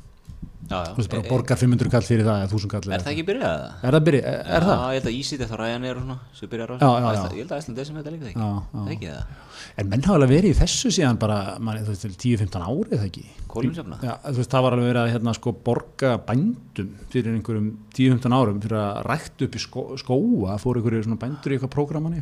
já, 0.68 0.78
já. 0.88 1.08
bara 1.12 1.22
E- 1.24 1.30
borgar 1.30 1.58
500 1.58 1.92
kall 1.94 2.06
fyrir 2.08 2.26
það 2.28 2.42
eða 2.44 2.52
1000 2.52 2.72
kall 2.74 2.92
Er 2.94 3.04
það 3.06 3.12
ekki 3.14 3.26
byrjað 3.28 3.66
er 3.88 3.98
það, 3.98 4.04
byrja, 4.08 4.22
er, 4.28 4.40
er 4.58 4.62
já, 4.62 4.68
það? 4.68 4.86
ég 4.88 4.98
held 4.98 5.10
að 5.12 5.18
Ísít 5.18 5.44
eftir 5.48 5.64
er 5.68 5.98
og 5.98 6.04
svona 6.04 6.18
sem 6.40 6.50
byrjar 6.54 6.72
á. 6.72 6.76
Æsland- 6.78 7.36
Ég 7.38 7.44
held 7.44 7.52
að 7.52 7.62
Æsland 7.62 7.78
er 7.84 7.86
sem 7.90 7.96
þetta 8.00 8.14
líka 8.16 8.28
ekki. 8.32 8.48
Það 8.74 8.88
er 8.88 8.96
ekki 8.98 9.12
það. 9.12 9.36
En 9.78 9.90
menn 9.90 10.04
hafa 10.08 10.18
alveg 10.18 10.30
verið 10.32 10.50
í 10.54 10.58
þessu 10.58 10.90
síðan 10.94 11.20
bara 11.20 11.38
man, 11.60 11.78
þú 11.78 11.92
veist, 11.94 12.02
til 12.06 12.38
10-15 12.38 12.66
árið 12.68 12.98
það 12.98 13.08
ekki? 13.08 13.26
Kólumsefna? 13.48 13.98
Já, 14.04 14.14
þú 14.28 14.38
veist, 14.42 14.52
það 14.54 14.64
var 14.68 14.76
alveg 14.78 14.90
verið 14.92 15.02
að 15.04 15.12
hérna, 15.16 15.34
sko, 15.38 15.54
borga 15.68 16.12
bændum 16.28 16.90
fyrir 17.14 17.34
einhverjum 17.38 17.70
10-15 17.98 18.38
árum 18.38 18.62
fyrir 18.62 18.78
að 18.82 19.00
rækta 19.08 19.46
upp 19.48 19.56
í 19.58 19.62
skó, 19.64 19.86
skóa 20.02 20.58
fór 20.62 20.80
einhverju 20.82 21.04
svona 21.08 21.20
bændur 21.22 21.54
í 21.54 21.58
eitthvað 21.58 21.74
prógraman 21.78 22.20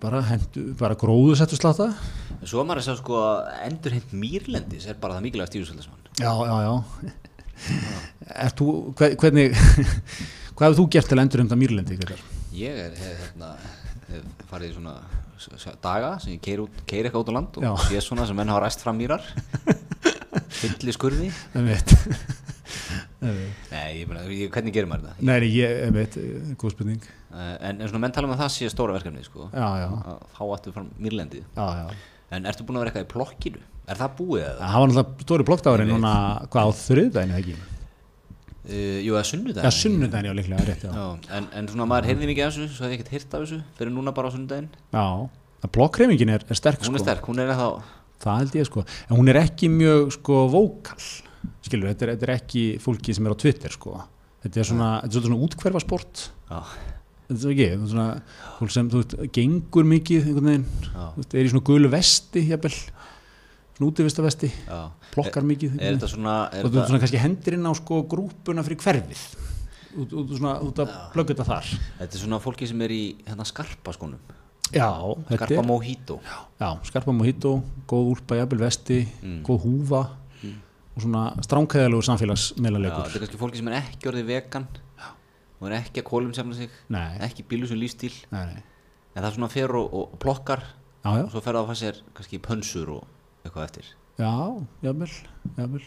bara, 0.00 0.20
bara 0.78 0.94
gróðu 0.98 1.34
settu 1.38 1.58
slata 1.58 1.88
Svo 2.46 2.62
maður 2.66 2.78
að 2.82 2.86
sjá 2.86 2.94
sko 3.00 3.16
að 3.18 3.48
endurheimt 3.66 4.12
mýrlendis 4.14 4.86
er 4.90 4.98
bara 5.02 5.16
það 5.18 5.24
mikilvægt 5.26 5.54
stífusvöldasmann 5.56 6.07
já, 6.18 6.32
já, 6.50 6.56
já. 6.66 6.74
Er 8.46 8.52
þú, 8.58 8.66
hver- 8.98 9.16
hvernig 9.18 9.54
hvað 10.58 10.66
hefur 10.68 10.78
þú 10.82 10.88
gert 10.94 11.08
til 11.10 11.18
að 11.18 11.22
endur 11.24 11.42
um 11.44 11.50
það 11.52 11.60
mýrlendi? 11.62 11.98
Ég 12.58 12.82
er 12.86 12.98
hef, 12.98 13.22
hérna, 13.24 13.52
hef 14.10 14.46
farið 14.50 14.70
í 14.72 14.76
svona 14.76 14.96
daga 15.82 16.12
sem 16.22 16.34
ég 16.34 16.42
keiri, 16.42 16.64
út, 16.66 16.82
keiri 16.90 17.08
eitthvað 17.08 17.24
út 17.24 17.30
á 17.30 17.34
land 17.38 17.58
og 17.60 17.66
Já. 17.68 17.72
sé 17.88 18.02
svona 18.04 18.26
sem 18.26 18.36
menn 18.38 18.50
hafa 18.50 18.64
ræst 18.66 18.82
fram 18.82 18.98
mýrar. 18.98 19.22
Fylli 20.58 20.94
skurði. 20.94 21.30
Ég 21.54 21.66
veit 21.72 21.94
Ég. 23.18 23.38
Nei, 23.72 24.04
ég 24.04 24.10
ég, 24.30 24.50
hvernig 24.54 24.74
gerir 24.74 24.86
maður 24.86 25.08
þetta? 25.08 25.24
Nei, 25.26 25.48
ég, 25.50 25.72
ég 25.82 25.94
veit, 25.94 26.14
eh, 26.20 26.52
góð 26.60 26.70
spurning. 26.76 27.00
Uh, 27.32 27.56
en, 27.66 27.80
en 27.82 27.88
svona 27.90 28.02
menn 28.04 28.14
tala 28.14 28.28
um 28.28 28.34
að 28.36 28.44
það 28.44 28.52
sé 28.54 28.68
stóra 28.70 28.94
verkefni 28.94 29.24
sko, 29.26 29.48
Já, 29.50 29.66
já, 29.82 29.88
að 30.12 30.20
fá 30.36 30.42
aftur 30.54 30.74
fram 30.76 30.86
mýrlendi. 31.02 31.42
Já, 31.56 31.66
já 31.82 31.96
En 32.34 32.44
ertu 32.48 32.66
búin 32.66 32.76
að 32.78 32.84
vera 32.84 32.92
eitthvað 32.92 33.06
í 33.06 33.10
plokkinu? 33.14 33.64
Er 33.88 33.96
það 33.96 34.14
búið 34.18 34.44
eða? 34.44 34.68
Það 34.68 34.82
var 34.82 34.90
náttúrulega 34.92 35.24
stóri 35.24 35.84
veit. 35.84 35.90
núna, 35.92 36.12
hvað 36.52 36.68
á 36.68 36.70
þriðdæginu 36.82 37.36
ekki? 37.38 37.54
Uh, 38.68 38.98
jú, 39.00 39.14
eða 39.14 39.24
sunnudaginn. 39.24 39.64
Já, 39.64 39.72
sunnudæginu, 39.78 40.28
já, 40.28 40.34
líklega, 40.36 40.64
rétt, 40.68 40.82
já. 40.84 40.90
Já, 40.92 41.36
en, 41.38 41.46
en 41.56 41.68
svona 41.72 41.86
maður 41.88 42.10
heyrði 42.10 42.28
mikið 42.28 42.44
af 42.44 42.50
þessu 42.52 42.74
svo 42.74 42.84
hef 42.84 42.92
ég 42.92 42.98
ekkert 42.98 43.14
heyrt 43.14 43.36
af 43.38 43.44
þessu 43.46 43.60
fyrir 43.78 43.94
núna 43.94 44.12
bara 44.12 44.28
á 44.28 44.34
sunnudaginn. 44.34 44.68
Já, 44.92 45.06
að 45.64 45.72
blokkreifingin 45.78 46.34
er, 46.34 46.44
er 46.44 46.60
sterk, 46.60 46.84
Hún 46.84 46.92
er 46.92 47.00
sko. 47.00 47.06
sterk, 47.06 47.30
hún 47.30 47.40
er 47.40 47.54
ennþá 47.54 47.70
Það 48.18 48.38
held 48.42 48.58
ég, 48.58 48.68
sko. 48.68 48.84
En 49.08 49.16
hún 49.16 49.32
er 49.32 49.40
ekki 49.40 49.70
mjög, 49.72 50.12
sko, 50.18 50.42
vókal 50.52 51.00
Skilur, 51.64 51.88
þetta 51.92 52.04
er, 52.04 52.12
þetta 52.16 52.26
er 52.28 52.34
ekki 52.34 52.62
fólki 52.82 53.14
sem 53.16 53.28
er 53.28 53.32
á 53.32 53.38
Twitter, 53.40 53.72
sko. 53.72 53.94
Þetta 54.44 54.60
er 54.60 54.68
svona, 54.68 54.88
þetta 55.06 55.20
er 55.20 55.26
svona 55.30 55.40
útkverfa 55.48 55.82
sport 55.86 56.24
Já, 56.50 56.60
Þetta 57.28 57.44
er 57.44 57.52
ekki, 57.52 57.66
þetta 57.68 57.84
er 57.84 57.90
svona 57.92 58.06
fólk 58.58 58.72
sem, 58.72 58.86
þú 58.88 59.02
veist, 59.02 59.16
gengur 59.36 59.84
mikið 59.84 60.28
einhvern 60.30 60.48
veginn, 60.48 60.64
já, 60.86 61.02
þú 61.12 61.20
veist, 61.22 61.34
er 61.36 61.44
í 61.44 61.50
svona 61.52 61.66
gulu 61.68 61.90
vesti, 61.92 62.44
jafnvel. 62.48 62.72
Svona 63.78 63.90
útivista 63.92 64.24
vesti, 64.24 64.48
já. 64.66 64.78
Plokkar 65.12 65.44
mikið. 65.46 65.76
Er 65.78 65.98
þetta 65.98 66.08
svona, 66.14 66.36
er 66.50 66.64
og 66.64 66.72
þú 66.72 66.78
þetta, 66.78 66.86
svona 66.88 67.02
kannski 67.04 67.20
hendir 67.22 67.58
inn 67.58 67.68
á 67.68 67.72
sko 67.78 68.00
grúpuna 68.10 68.64
fyrir 68.66 68.80
hverfið. 68.82 69.26
Út, 69.98 70.12
út, 70.12 70.32
svona, 70.38 70.56
út 70.64 70.80
að 70.82 70.90
plugga 71.12 71.34
þetta 71.34 71.46
þar. 71.48 71.70
Þetta 72.00 72.18
er 72.18 72.24
svona 72.24 72.40
fólki 72.42 72.68
sem 72.70 72.82
er 72.88 72.94
í 72.96 73.02
hérna 73.28 73.46
skarpa 73.48 73.94
skónum. 73.96 74.18
Já, 74.68 74.88
þetta 75.28 75.36
Skarpa 75.38 75.60
er, 75.62 75.68
mojito. 75.68 76.18
Já, 76.60 76.68
skarpa 76.90 77.14
mojito 77.16 77.54
góð 77.88 78.10
úlpa 78.16 78.36
jafnvel 78.36 78.60
vesti 78.66 78.98
Mm. 79.22 79.38
góð 79.46 79.62
húfa 79.64 80.02
og 80.98 81.00
svona 81.02 81.22
stránkæðalegur 81.46 82.02
Já, 82.02 82.08
samfélagsmeilalegur 82.10 83.06
þetta 83.06 83.16
er 83.16 83.22
kannski 83.24 83.38
fólki 83.40 83.56
sem 83.60 83.68
er 83.68 83.78
ekki 83.80 84.10
orðið 84.10 84.26
vegan 84.28 84.66
og 85.58 85.68
er 85.68 85.78
ekki 85.80 86.02
að 86.02 86.08
kólum 86.10 86.34
semna 86.36 86.56
sig 86.56 86.72
nei, 86.92 87.18
ekki 87.26 87.46
bílusum 87.50 87.80
lífstíl 87.80 88.14
nei, 88.32 88.44
nei. 88.54 88.66
En 89.14 89.22
það 89.22 89.30
er 89.30 89.36
svona 89.38 89.52
fer 89.52 89.74
og, 89.74 89.94
og, 89.94 90.18
plokkar 90.22 90.62
já, 90.62 91.10
já, 91.10 91.22
og 91.24 91.32
svo 91.32 91.42
fer 91.42 91.56
það 91.56 91.62
að 91.62 91.70
fá 91.70 91.80
sér 91.80 92.02
kannski 92.14 92.42
pönsur 92.44 92.92
og 92.98 93.06
eitthvað 93.42 93.64
eftir. 93.64 93.88
Já, 94.18 94.34
jafnvel 94.84 95.10
jafnvel. 95.56 95.86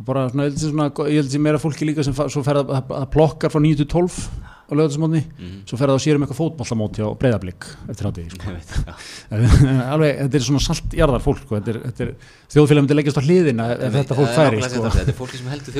Og 0.00 0.06
bara 0.08 0.22
svona, 0.32 0.46
ég 0.48 1.20
held 1.20 1.28
að 1.28 1.44
held 1.44 1.58
að 1.58 1.64
fólki 1.66 1.88
líka 1.88 2.04
sem 2.06 2.16
svo 2.16 2.44
fer 2.46 2.62
að, 2.62 2.72
að, 2.78 2.94
að 3.02 3.10
plokkar 3.12 3.52
frá 3.52 3.60
9 3.60 3.80
til 3.82 3.88
12 3.92 4.20
á 4.70 4.72
lögðarsmótni, 4.78 5.22
Mhm. 5.36 5.56
svo 5.66 5.76
fer 5.80 5.88
það 5.90 5.96
að 5.98 6.04
sér 6.06 6.16
um 6.18 6.24
eitthvað 6.24 6.40
fótbollamóti 6.40 7.02
á 7.02 7.08
breyðablík 7.18 7.66
eftir 7.90 8.06
hátegi 8.06 8.30
sko. 8.30 8.54
Alveg, 9.92 10.20
þetta 10.22 10.38
er 10.38 10.44
svona 10.46 10.62
saltjarðar 10.64 11.24
fólk 11.24 11.42
sko. 11.42 11.58
þetta 11.58 11.74
er, 11.74 11.78
þetta 11.90 12.04
er, 12.06 12.12
þjóðfélagum 12.54 12.88
til 12.90 12.96
leggjast 13.00 13.20
á 13.20 13.22
hliðina 13.26 13.66
ef, 13.76 13.92
þetta 13.98 14.18
fólk 14.20 14.34
færi 14.36 14.60
sko. 14.62 14.70
þetta, 14.76 14.92
þetta 14.96 15.14
er 15.14 15.18
fólki 15.18 15.40
sem 15.40 15.50
heldur 15.50 15.74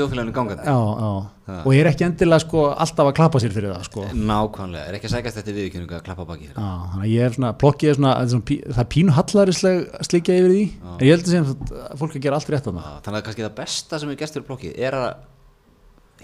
já. 0.67 1.41
Ha. 1.51 1.63
og 1.67 1.73
ég 1.75 1.81
er 1.83 1.89
ekki 1.91 2.05
endilega 2.07 2.45
sko, 2.45 2.61
alltaf 2.71 3.09
að 3.11 3.17
klappa 3.19 3.41
sér 3.43 3.55
fyrir 3.55 3.73
það 3.75 3.87
sko. 3.89 4.05
nákvæmlega, 4.15 4.85
er 4.91 4.99
ekki 4.99 5.09
að 5.11 5.25
þetta 5.39 5.55
viðkynningu 5.57 5.97
að 5.99 6.05
klappa 6.07 6.27
baki 6.29 6.51
að 6.55 7.07
ég 7.11 7.25
er 7.27 7.35
svona, 7.35 7.51
plokkið 7.59 7.91
er 7.91 7.99
svona, 7.99 8.13
þetta 8.21 8.29
er 8.29 8.35
svona 8.35 8.47
pí, 8.51 8.59
það 8.71 8.83
er 8.85 8.91
pínu 8.95 9.17
hallarisleg 9.19 9.81
slikja 10.07 10.39
yfir 10.39 10.55
því 10.55 10.63
en 10.95 11.05
ég 11.09 11.15
held 11.15 11.25
að 11.27 11.33
segja 11.33 11.43
að 11.91 11.99
fólk 12.05 12.15
að 12.15 12.25
gera 12.27 12.39
allt 12.39 12.53
rétt 12.55 12.71
á 12.71 12.71
það 12.71 12.89
þannig 13.07 13.19
að 13.21 13.27
kannski 13.29 13.47
það 13.47 13.57
besta 13.59 14.01
sem 14.03 14.13
er 14.15 14.21
gestur 14.23 14.45
í 14.45 14.49
blokkið 14.51 14.79
er 14.79 14.99
að 15.01 15.11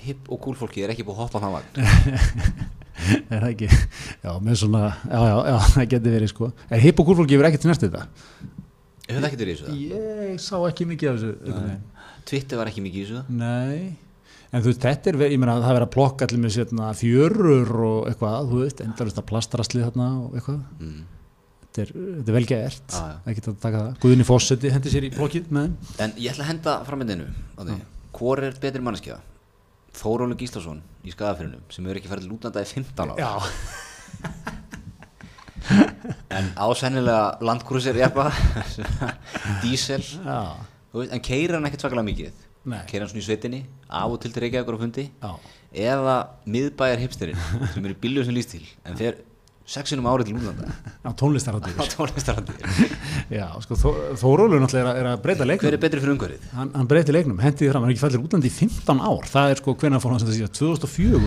hipp 0.04 0.28
og 0.32 0.40
cool 0.44 0.56
fólki 0.58 0.84
er 0.84 0.92
ekki 0.94 1.04
búið 1.06 1.16
að 1.16 1.22
hoppa 1.24 1.42
þann 1.44 1.54
vagn 1.56 1.70
er 3.30 3.42
það 3.42 3.50
ekki, 3.52 3.68
já, 4.24 4.30
með 4.42 4.54
svona 4.62 4.82
já, 4.88 5.20
já, 5.20 5.36
já, 5.50 5.56
það 5.76 5.88
getur 5.94 6.14
verið 6.16 6.30
sko 6.32 6.48
er 6.72 6.82
hipp 6.84 7.00
og 7.02 7.08
kúrfólki 7.10 7.36
yfir 7.36 7.48
ekkert 7.50 7.66
snert 7.68 7.84
þetta 7.86 8.06
Hefur 9.06 9.20
það 9.22 9.28
ekki 9.28 9.38
verið 9.38 9.52
í 9.52 9.56
þessu 9.56 9.66
það? 9.68 9.82
ég 9.86 10.40
sá 10.42 10.56
ekki 10.66 10.84
mikið 10.90 11.08
af 11.12 11.18
þessu. 11.20 11.74
Twitter 12.26 12.58
var 12.58 12.70
ekki 12.72 12.82
mikið 12.82 12.98
í 12.98 13.04
þessu 13.04 13.18
það? 13.20 13.28
Nei, 13.38 13.84
en 14.50 14.64
þú 14.64 14.70
veist, 14.72 14.80
þetta 14.82 15.12
er, 15.12 15.18
ég 15.30 15.38
meina, 15.38 15.54
það 15.62 15.68
er 15.70 15.76
verið 15.76 15.86
að 15.86 15.92
plokka 15.94 16.26
allir 16.26 16.40
með 16.42 16.54
sérna 16.56 16.88
fjörur 16.98 17.70
og 17.86 18.08
eitthvað, 18.10 18.48
þú 18.50 18.58
veist, 18.64 18.82
endalist 18.82 19.20
að 19.22 19.26
plastrasli 19.30 19.84
þarna 19.84 20.08
og 20.24 20.34
eitthvað, 20.40 20.58
Mm. 20.80 20.96
þetta 21.62 21.84
er, 21.84 21.92
þetta 22.16 22.32
er 22.34 22.38
vel 22.40 22.44
gert, 22.50 22.96
já. 22.98 23.14
ekki 23.30 23.44
að 23.46 23.60
taka 23.62 23.84
það, 23.84 23.94
Guðni 24.02 24.26
Fossetti 24.32 24.74
hendi 24.74 24.94
sér 24.96 25.06
í 25.06 25.12
plokkið 25.14 25.54
með 25.54 25.68
þeim. 25.70 25.94
En 26.08 26.16
ég 26.26 26.34
ætla 26.34 26.48
að 26.48 26.50
henda 26.50 26.76
frammeindinu 26.90 27.28
á 27.30 27.60
því 27.62 27.78
Hvor 28.18 28.42
er 28.48 28.58
betri 28.66 28.82
manneskja? 28.82 29.20
Þórólu 29.96 30.36
Gíslason 30.38 30.80
í 31.06 31.12
skadafyrinum 31.14 31.62
sem 31.72 31.84
hefur 31.86 32.00
ekki 32.00 32.10
farið 32.10 32.26
til 32.26 32.34
útlanda 32.36 32.62
í 32.62 32.68
15 32.68 33.12
ár. 33.12 33.18
Já, 33.20 33.32
en 36.36 36.50
ásennilega 36.60 37.38
landkrúsir 37.42 37.96
jafna 37.98 38.30
dísel 39.64 40.04
já, 40.04 40.40
en 41.10 41.22
keira 41.24 41.56
hann 41.56 41.68
ekkert 41.68 41.86
svakalega 41.86 42.06
mikið? 42.10 42.42
Keira 42.90 43.04
hann 43.06 43.12
svona 43.12 43.22
í 43.22 43.26
sveitinni 43.26 43.62
af 43.86 44.12
og 44.12 44.20
til 44.22 44.32
til 44.34 44.44
Reykjavíkur 44.44 44.76
á 44.76 44.82
fundi. 44.82 45.06
Já, 45.22 45.32
eða 45.92 46.16
miðbæjar 46.50 47.02
hipsterinn 47.04 47.40
sem 47.74 47.86
er 47.86 47.94
í 47.94 47.98
bílju 48.02 48.26
sem 48.26 48.36
líst 48.36 48.52
til 48.56 48.64
en 48.84 48.98
fer 48.98 49.20
sexinum 49.66 50.06
árið 50.06 50.28
til 50.30 50.36
útlanda 50.38 50.70
á 51.02 51.10
tónlistarandi 51.18 51.72
Já, 53.38 53.46
sko, 53.64 53.74
Þó, 53.80 53.88
Þórólur 54.20 54.60
náttúrulega 54.62 54.92
er 55.00 55.08
að, 55.10 55.16
breyta 55.24 55.42
hver 55.42 55.50
leiknum. 55.50 55.72
er 55.74 55.80
betri 55.82 56.02
fyrir 56.02 56.14
umhverfið? 56.14 56.44
Hann, 56.54 56.70
hann 56.76 56.90
breyti 56.90 57.14
leiknum, 57.16 57.40
hendiði 57.42 57.72
fram, 57.72 57.82
hann 57.82 57.90
er 57.90 57.96
ekki 57.96 58.04
fællir 58.04 58.22
útlandi 58.22 58.46
í 58.50 58.54
15 58.54 59.02
ár, 59.02 59.24
það 59.32 59.54
er 59.54 59.62
sko 59.62 59.74
hvenær 59.82 60.02
fór 60.04 60.14
hann 60.14 60.22
sem 60.22 60.30
það 60.30 60.38
síðan, 60.38 60.54
2004 60.60 61.18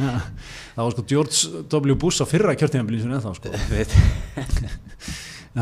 ja, 0.00 0.12
það 0.74 0.82
var 0.82 0.94
sko 0.96 1.04
George 1.14 1.36
W. 1.70 1.96
Bush 2.00 2.18
á 2.24 2.26
fyrra 2.26 2.56
kjörtíðanbílinn 2.58 3.04
sem 3.04 3.14
ennþá 3.14 3.34
sko 3.38 3.46
er 3.54 3.58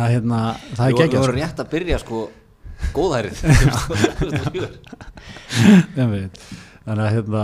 hérna, 0.15 0.39
það 0.73 0.87
er 0.87 0.93
við 0.95 1.01
geggjað 1.03 1.21
vorum 1.27 1.37
sko. 1.37 1.43
rétt 1.43 1.59
að 1.61 1.73
byrja 1.77 1.99
sko 2.01 2.23
góðærið 2.97 3.37
2004. 4.23 4.69
Ég 5.99 6.09
veit. 6.17 6.41
Þannig 6.87 7.05
að 7.07 7.13
hérna, 7.17 7.43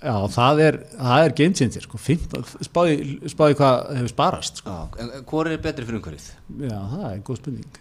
já, 0.00 0.14
það 0.36 0.62
er, 0.66 0.78
það 0.98 1.24
er 1.26 1.34
changer 1.40 1.84
sko, 1.84 2.00
15, 2.00 2.44
spáði, 2.68 2.96
spáði 3.34 3.58
hvað 3.60 3.74
hefur 3.98 4.12
sparast 4.14 4.62
sko. 4.62 4.70
Já, 4.74 5.02
en 5.04 5.24
hvor 5.28 5.50
er 5.50 5.60
betri 5.64 5.84
fyrir 5.88 6.00
umhverfið? 6.00 6.28
já, 6.64 6.78
það 6.94 7.06
er 7.12 7.22
góð 7.28 7.40
spurning 7.42 7.80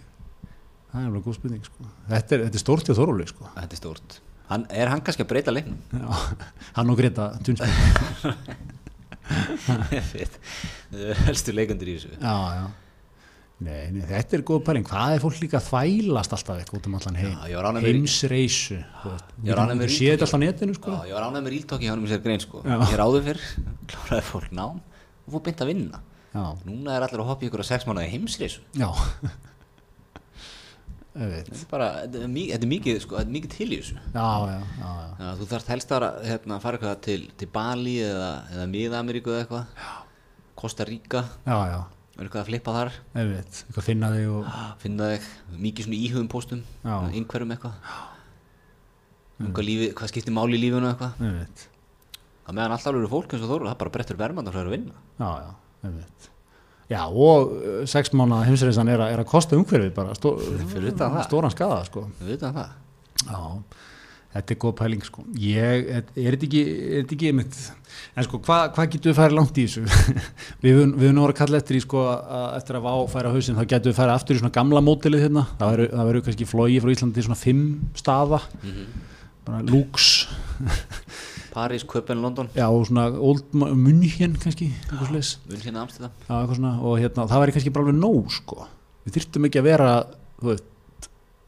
það 0.91 1.01
er 1.01 1.07
alveg 1.11 1.25
góð 1.27 1.37
spurning 1.39 1.63
sko. 1.67 1.89
þetta 2.09 2.35
er, 2.37 2.43
þetta 2.47 2.59
er 2.59 2.63
stórt 2.65 2.87
hjá 2.89 2.95
Þóróli 2.97 3.27
sko. 3.29 3.43
Þetta 3.55 3.77
er 3.77 3.81
stórt 3.83 4.19
hann, 4.49 4.63
Er 4.71 4.87
hann 4.91 5.01
kannski 5.03 5.23
að 5.25 5.31
breyta 5.31 5.51
leiknum? 5.55 5.79
já, 5.91 6.07
hann 6.79 6.91
og 6.93 6.99
Greta 6.99 7.31
Fett. 10.11 10.37
helstu 11.27 11.51
leikandur 11.55 11.89
í 11.91 11.97
þessu 11.97 12.13
já, 12.15 12.35
já 12.61 12.67
Nei, 13.57 13.87
nei, 13.89 14.03
þetta 14.05 14.37
er 14.37 14.41
góð 14.45 14.59
pæling, 14.67 14.83
hvað 14.85 15.15
er 15.15 15.21
fólk 15.23 15.37
líka 15.41 15.57
að 15.57 15.65
þvælast 15.71 16.33
alltaf 16.35 16.59
eitthvað 16.61 16.77
út 16.77 16.89
um 16.91 16.97
allan 16.99 17.15
heim? 17.17 17.31
Ég 17.49 17.55
með- 17.81 17.87
heimsreisu. 17.87 18.77
Ég 18.77 19.55
séð 19.89 20.11
þetta 20.13 20.27
alltaf 20.27 20.37
á 20.37 20.41
netinu 20.43 20.75
sko. 20.77 20.91
Já, 20.93 21.07
ég 21.09 21.15
var 21.17 21.25
ánægð 21.25 21.41
með 21.47 21.53
ríltóki 21.55 21.89
hann 21.89 22.03
um 22.03 22.05
sér 22.11 22.21
grein 22.21 22.43
sko. 22.43 22.61
Já. 22.61 22.77
Hér 22.91 23.01
áður 23.07 23.25
fyrr, 23.31 23.41
kláraði 23.89 24.27
fólk 24.29 24.53
nám 24.53 24.77
og 24.77 25.33
fór 25.33 25.43
beint 25.49 25.65
að 25.65 25.71
vinna. 25.73 26.03
Já, 26.37 26.45
núna 26.69 26.93
er 26.99 27.07
allir 27.07 27.23
að 27.25 27.29
hoppa 27.31 27.47
í 27.47 27.49
ykkur 27.49 27.65
að 27.65 27.69
sex 27.71 27.89
mánuði 27.89 28.13
heimsreisu. 28.13 28.61
Já. 28.77 28.91
Ég 31.17 31.31
þetta 31.33 31.55
er 31.57 31.61
bara, 31.71 31.85
þetta 32.05 32.19
er 32.61 32.69
mikið, 32.69 32.97
sko, 33.01 33.15
þetta 33.17 33.25
er 33.31 33.35
mikið 33.39 33.53
til 33.55 33.67
í 33.73 33.77
þessu. 33.81 33.95
Já, 34.13 34.25
já, 34.51 34.57
já, 34.77 34.89
já, 35.17 35.29
þú 35.39 35.47
þarft 35.49 35.71
helst 35.73 35.93
að 35.97 36.03
hérna, 36.29 36.59
fara 36.61 36.77
eitthvað 36.77 36.99
til, 37.07 37.21
til 37.41 37.47
Bali 37.55 37.95
eða, 38.05 38.27
eða 38.53 38.67
Mið-Ameríku 38.69 39.33
eða 39.33 39.47
eitthvað. 39.47 39.87
Costa 40.61 40.85
Rica, 40.85 41.23
já, 41.49 41.57
já 41.73 41.79
er 42.17 42.27
eitthvað 42.27 42.41
að 42.43 42.49
flippa 42.51 42.73
þar? 42.75 42.93
Veit, 43.13 43.59
eitthvað 43.67 43.85
finna 43.87 44.11
þig 44.13 44.29
og 44.33 44.51
finna 44.83 45.09
þig, 45.13 45.25
mikið 45.65 45.87
svona 45.87 45.99
íhugum 46.07 46.29
póstum 46.33 46.61
Já. 46.83 46.95
einhverjum 47.13 47.51
eitthvað. 47.55 47.91
Um 49.37 49.51
hvað, 49.53 49.67
lífi, 49.67 49.89
hvað 49.99 50.09
skiptir 50.13 50.33
máli 50.33 50.57
í 50.57 50.61
lífinu 50.63 50.89
eitthvað? 50.89 51.19
Það 52.47 52.55
meðan 52.57 52.73
alltaf 52.77 52.95
eru 52.95 53.09
fólk 53.11 53.33
eins 53.35 53.43
og 53.45 53.51
þóru 53.51 53.67
það 53.69 53.77
bara 53.83 53.93
brettur 53.97 54.17
verðmann 54.17 54.47
og 54.49 54.55
hlæður 54.55 54.69
að 54.71 54.75
vinna. 54.77 54.95
Já, 55.19 55.29
já, 55.43 55.91
veit 55.99 56.29
já, 56.87 57.01
og 57.11 57.49
uh, 57.51 57.81
sex 57.91 58.13
mánu 58.15 58.37
heimsreisan 58.47 58.87
er, 58.87 59.01
að- 59.03 59.11
er 59.11 59.19
að 59.19 59.27
kosta 59.27 59.57
umhverfið 59.59 59.89
bara 59.97 60.13
stó, 60.15 60.31
það. 60.95 61.17
stóran 61.27 61.51
skada, 61.51 61.81
sko. 61.89 62.05
Við 62.21 62.29
veitum 62.31 62.55
það. 62.55 62.69
Já, 63.27 63.41
þetta 64.35 64.53
er 64.53 64.59
góð 64.61 64.73
pæling 64.81 65.03
sko. 65.05 65.23
Ég, 65.41 65.89
er 65.89 66.05
þetta 66.35 66.47
ekki, 66.47 66.63
er 66.67 67.01
þetta 67.01 67.15
ekki 67.17 67.31
einmitt, 67.31 67.57
en 68.13 68.27
sko, 68.27 68.39
hvað 68.45 68.65
hva 68.75 68.85
getur 68.93 69.11
við 69.11 69.19
farið 69.21 69.37
langt 69.39 69.57
í 69.57 69.65
þessu? 69.67 69.83
við 70.63 70.77
höfum 70.77 70.93
verið 71.01 71.21
að 71.23 71.35
kalla 71.41 71.61
eftir 71.61 71.79
í 71.79 71.83
sko, 71.83 72.05
að 72.13 72.47
eftir 72.59 72.79
að 72.79 72.87
vá 72.87 72.93
færa 73.13 73.33
hausinn, 73.33 73.57
þá 73.57 73.65
getur 73.73 73.93
við 73.93 73.99
farið 74.01 74.15
aftur 74.17 74.37
í 74.37 74.41
svona 74.43 74.55
gamla 74.59 74.83
mótilið 74.85 75.25
hérna, 75.27 75.45
það 75.59 75.73
verður 75.75 76.07
verður 76.11 76.27
kannski 76.27 76.49
flogi 76.49 76.81
frá 76.83 76.93
Íslandi 76.93 77.19
til 77.19 77.27
svona 77.27 77.41
fimm 77.41 77.65
staða, 77.97 78.41
bara 79.47 79.63
lúks, 79.65 80.11
París, 81.57 81.81
Köpen, 81.89 82.19
London. 82.21 82.49
Já, 82.53 82.67
og 82.69 82.83
svona 82.85 83.07
old 83.17 83.47
munhjön 83.55 84.35
kannski, 84.37 84.67
hérna 84.91 85.81
Amsterdam. 85.81 86.11
Og 86.85 86.99
hérna, 87.01 87.25
það 87.25 87.41
væri 87.41 87.55
kannski 87.55 87.71
bara 87.73 87.87
alveg 87.87 87.97
nóg, 87.97 88.27
sko. 88.35 88.67
Við 89.07 89.15
þyrftum 89.17 89.47
ekki 89.47 89.61
að 89.63 89.69
vera, 89.71 89.87
þú 90.37 90.51
veit, 90.51 90.67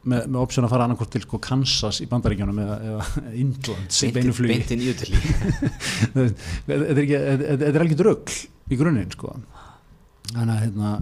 með, 0.08 0.28
með 0.32 0.40
option 0.42 0.66
að 0.66 0.74
fara 0.74 0.86
annarkvort 0.88 1.12
til 1.14 1.22
sko 1.26 1.40
Kansas 1.44 2.00
í 2.04 2.08
bandaríkjónum 2.10 2.62
eða, 2.64 2.78
eða 2.90 3.34
Indlands 3.42 4.00
í 4.06 4.12
beinu 4.16 4.36
flugi. 4.36 4.60
Þetta 6.70 7.72
er 7.72 7.84
ekki 7.84 8.00
drögl 8.00 8.38
í 8.70 8.80
grunninn 8.80 9.12
sko. 9.16 9.34
Þannig 10.30 10.54
að 10.54 10.64
hérna, 10.64 10.94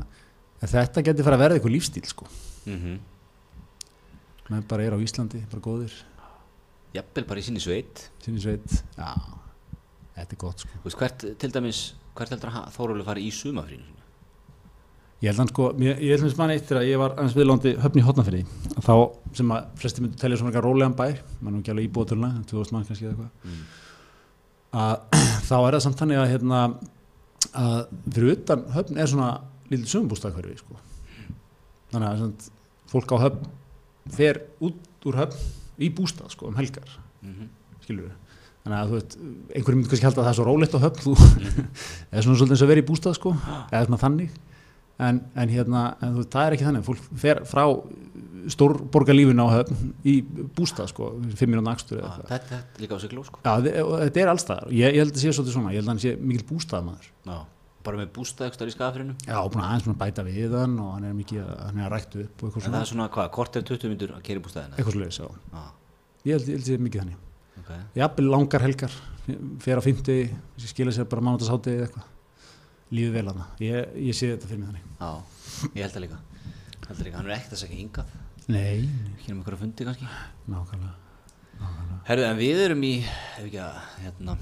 þetta 0.64 1.04
getur 1.10 1.28
fara 1.28 1.38
að 1.38 1.44
verða 1.44 1.60
eitthvað 1.60 1.76
lífstíl 1.76 2.06
sko. 2.08 2.30
Mhm. 2.68 3.00
menn 4.48 4.64
bara 4.68 4.86
er 4.88 4.96
á 4.96 5.00
Íslandi, 5.04 5.42
bara 5.52 5.60
góðir. 5.60 5.92
Jafnvel 6.96 7.26
bara 7.28 7.42
í 7.42 7.44
sinni 7.44 7.60
sveit. 7.60 8.06
Sinni 8.24 8.40
sveit, 8.40 8.78
já. 8.96 9.10
Þetta 10.16 10.34
er 10.34 10.40
gott 10.40 10.64
sko. 10.64 10.72
Þú 10.80 10.88
veist, 10.88 11.00
hvert, 11.02 11.26
til 11.44 11.52
dæmis, 11.52 11.82
hvert 12.16 12.32
heldur 12.32 12.56
að 12.56 12.72
Þórulega 12.78 13.10
fara 13.12 13.22
í 13.22 13.28
sumafrínu 13.36 13.97
ég 15.24 15.32
held 15.32 15.42
að 15.42 15.50
sko, 15.50 15.68
ég, 15.82 16.02
ég 16.06 16.14
held 16.14 16.28
að 16.30 16.40
mann 16.42 16.54
eitt 16.54 16.72
er 16.72 16.80
að 16.82 16.88
ég 16.92 17.00
var 17.02 17.16
aðeins 17.16 17.36
viðlóndi 17.38 17.74
höfn 17.82 18.02
í 18.02 18.06
hotnafyrði 18.06 18.44
þá 18.86 18.94
sem 19.40 19.54
að 19.56 19.70
flesti 19.82 20.04
myndu 20.04 20.20
telja 20.22 20.38
svona 20.42 20.62
rólegan 20.62 20.98
bær 20.98 21.22
mann 21.42 21.58
ekki 21.58 21.74
alveg 21.74 21.88
íbúðatöluna, 21.90 22.30
2000 22.52 22.76
mann 22.76 22.86
kannski 22.86 23.08
eða 23.08 23.16
eitthvað. 23.16 23.32
Mm. 23.48 23.64
að 24.84 24.94
þá 25.50 25.56
er 25.58 25.78
það 25.78 25.84
samt 25.88 26.04
þannig 26.04 26.22
að 26.22 26.32
hérna 26.36 26.60
að 27.58 27.80
fyrir 28.14 28.36
utan 28.36 28.68
höfn 28.76 29.02
er 29.02 29.10
svona 29.10 29.32
lítið 29.72 29.90
sögumbústakverfi 29.94 30.60
sko. 30.62 30.78
þannig 31.94 32.08
að 32.12 32.22
svona, 32.22 32.52
fólk 32.92 33.14
á 33.14 33.18
höfn 33.26 33.50
fer 34.18 34.42
út 34.64 35.08
úr 35.10 35.18
höfn 35.24 35.82
í 35.82 35.90
bústað 35.94 36.32
sko, 36.34 36.52
um 36.52 36.58
helgar. 36.58 36.90
Mhm. 37.24 37.50
skilur 37.82 38.10
við 38.10 38.16
þannig 38.68 38.78
að 38.78 38.90
þú 38.92 38.98
veit, 39.00 39.14
einhverjum 39.56 39.80
myndi 39.80 39.90
kannski 39.90 40.06
halda 40.06 40.22
að 40.22 40.26
það 40.28 40.32
er 40.34 40.38
svo 40.38 40.46
rólegt 40.48 40.76
á 40.76 40.80
höfn 40.84 41.04
þú, 41.06 41.14
eða 42.12 42.24
svona 42.26 42.38
svolítið 42.38 42.54
eins 42.54 42.64
og 42.66 42.72
verið 42.72 42.84
í 42.84 42.88
bústað 42.90 43.16
sko, 43.18 43.34
eða 43.72 43.86
svona 43.88 44.00
þannig 44.02 44.34
en, 45.00 45.22
en 45.36 45.50
hérna, 45.54 45.82
en 46.02 46.16
þú 46.18 46.24
það 46.34 46.46
er 46.48 46.56
ekki 46.58 46.68
þannig 46.68 46.86
fólk 46.88 47.10
fer 47.22 47.42
frá 47.46 47.64
stórborgarlífinu 48.48 49.44
á 49.44 49.50
höfn 49.60 49.92
í 50.08 50.16
bústað 50.56 50.90
sko, 50.94 51.10
fimm 51.40 51.52
minúna 51.54 51.74
eða 51.76 52.00
Já, 52.00 52.08
eitthvað 52.08 52.32
Þetta 52.32 52.58
er 52.58 52.82
líka 52.84 52.96
á 52.96 53.00
sig 53.04 53.12
gló 53.12 53.24
sko 53.28 53.42
þetta 53.44 54.22
er 54.24 54.32
allstaðar, 54.32 54.72
ég, 54.72 54.96
ég 54.96 55.02
held 55.04 55.14
að 55.18 55.22
sé 55.24 55.34
svolítið 55.36 55.56
svona, 55.58 55.74
ég 55.74 55.82
held 55.82 55.88
að 55.90 55.94
hann 55.94 56.04
sé 56.06 56.14
mikil 56.22 56.46
bústaðmaður. 56.52 57.10
Já. 57.28 57.38
Bara 57.88 58.00
með 58.02 58.10
bústað 58.18 58.50
ekstar 58.50 58.68
í 58.68 58.74
skafrinu 58.74 59.14
Já, 59.28 59.38
búin 59.48 59.64
að 59.64 59.68
aðeins 59.72 60.00
bæta 60.02 60.24
við 60.28 60.56
hann 60.60 60.74
og 60.84 60.90
hann 60.96 61.06
er 61.08 61.14
mikið, 61.16 61.44
að- 61.44 61.62
hann 61.68 61.78
er 61.80 61.86
að 61.88 61.94
ræktu 61.94 62.24
upp 62.26 62.44
og 62.44 62.50
eitthvað 62.50 62.66
En 62.68 62.74
það 62.74 62.82
er 62.82 62.90
svona 62.92 63.10
hvað, 63.14 63.30
kort 63.38 63.56
er 63.56 63.68
20 63.70 63.92
myndur 63.94 64.12
að 64.18 64.24
kera 64.28 64.42
í 64.42 64.44
bústaðina 64.44 64.76
eitthvað 64.76 64.98
svolítið, 64.98 65.20
já. 65.22 65.30
Já, 65.54 65.64
Ég 66.28 66.34
held, 66.36 66.50
að 66.58 66.68
sé 66.68 66.78
mikið 66.84 67.04
þannig. 67.04 67.22
ok 67.62 67.72
Jafnvel 68.02 68.28
langar 68.34 68.62
helgar, 68.68 68.98
fer 69.64 69.80
á 69.80 69.82
50, 69.88 70.36
skila 70.68 70.92
sér 70.92 71.08
bara 71.08 71.22
mánutasátti 71.24 71.78
eða 71.78 71.88
eitthvað. 71.88 72.10
Lífið 72.94 73.18
vel 73.18 73.28
hana, 73.32 73.50
ég, 73.60 73.90
ég 74.08 74.16
sé 74.16 74.32
þetta 74.32 74.48
fyrir 74.48 74.62
mig 74.62 74.70
þannig. 74.72 74.86
Já, 75.02 75.70
ég 75.74 75.82
held 75.84 75.96
það 75.98 76.06
líka 76.06 76.22
held 76.88 76.96
það 76.96 77.04
líka, 77.10 77.18
hann 77.18 77.28
er 77.28 77.36
ekkert 77.36 77.58
að 77.58 77.62
segja 77.66 77.82
hingað 77.82 78.16
Nei, 78.48 78.88
Hér 79.26 79.34
um 79.34 79.42
einhverja 79.42 79.60
fundi 79.60 79.84
kannski 79.84 80.08
nákvæmlega. 80.48 80.94
Herðu, 82.08 82.26
en 82.30 82.38
við 82.40 82.62
erum 82.64 82.84
í, 82.88 82.94
ef 83.04 83.44
ekki 83.44 83.60
að, 83.60 83.80
hérna 84.06 84.38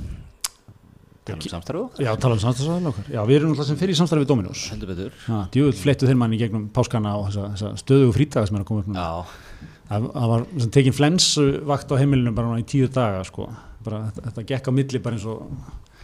Tala 1.26 1.40
um 1.40 1.50
samstarfið 1.50 1.82
okkar 1.88 2.06
Já, 2.06 2.12
tala 2.22 2.36
um 2.36 2.42
samstæðsvæðan 2.44 2.90
okkar. 2.92 3.08
Já, 3.10 3.20
við 3.26 3.38
erum 3.40 3.54
alltaf 3.56 3.66
sem 3.72 3.80
fyrir 3.80 3.98
samstæði 3.98 4.22
við 4.22 4.30
Dominós. 4.30 4.66
Heldur 4.76 4.92
betur 4.92 5.16
Já, 5.26 5.38
djúvill 5.56 5.80
flettu 5.80 6.10
þeir 6.10 6.20
manni 6.22 6.38
í 6.38 6.42
gegnum 6.44 6.68
páskana 6.76 7.16
og 7.18 7.32
þessa, 7.32 7.48
þessa 7.56 7.72
stöðugu 7.82 8.14
frítaga 8.20 8.50
sem 8.50 8.60
er 8.60 8.66
að 8.66 8.70
koma 8.70 8.84
upp 8.84 8.92
núna. 8.92 9.06
Já, 9.08 9.72
það, 9.90 10.06
það 10.20 10.34
var 10.36 10.46
sem 10.60 10.74
tekin 10.78 10.98
flensvakt 11.00 11.96
á 11.98 12.02
heimilinu 12.04 12.36
bara 12.38 12.60
í 12.62 12.68
tíu 12.70 12.92
daga 12.94 13.26
sko. 13.26 13.50
bara, 13.88 14.04
þetta, 14.12 14.28
þetta 14.30 14.46
gekk 14.54 14.70
á 14.70 14.72
milli 14.78 15.02
bara 15.08 15.18
eins 15.18 15.26
og 15.34 15.42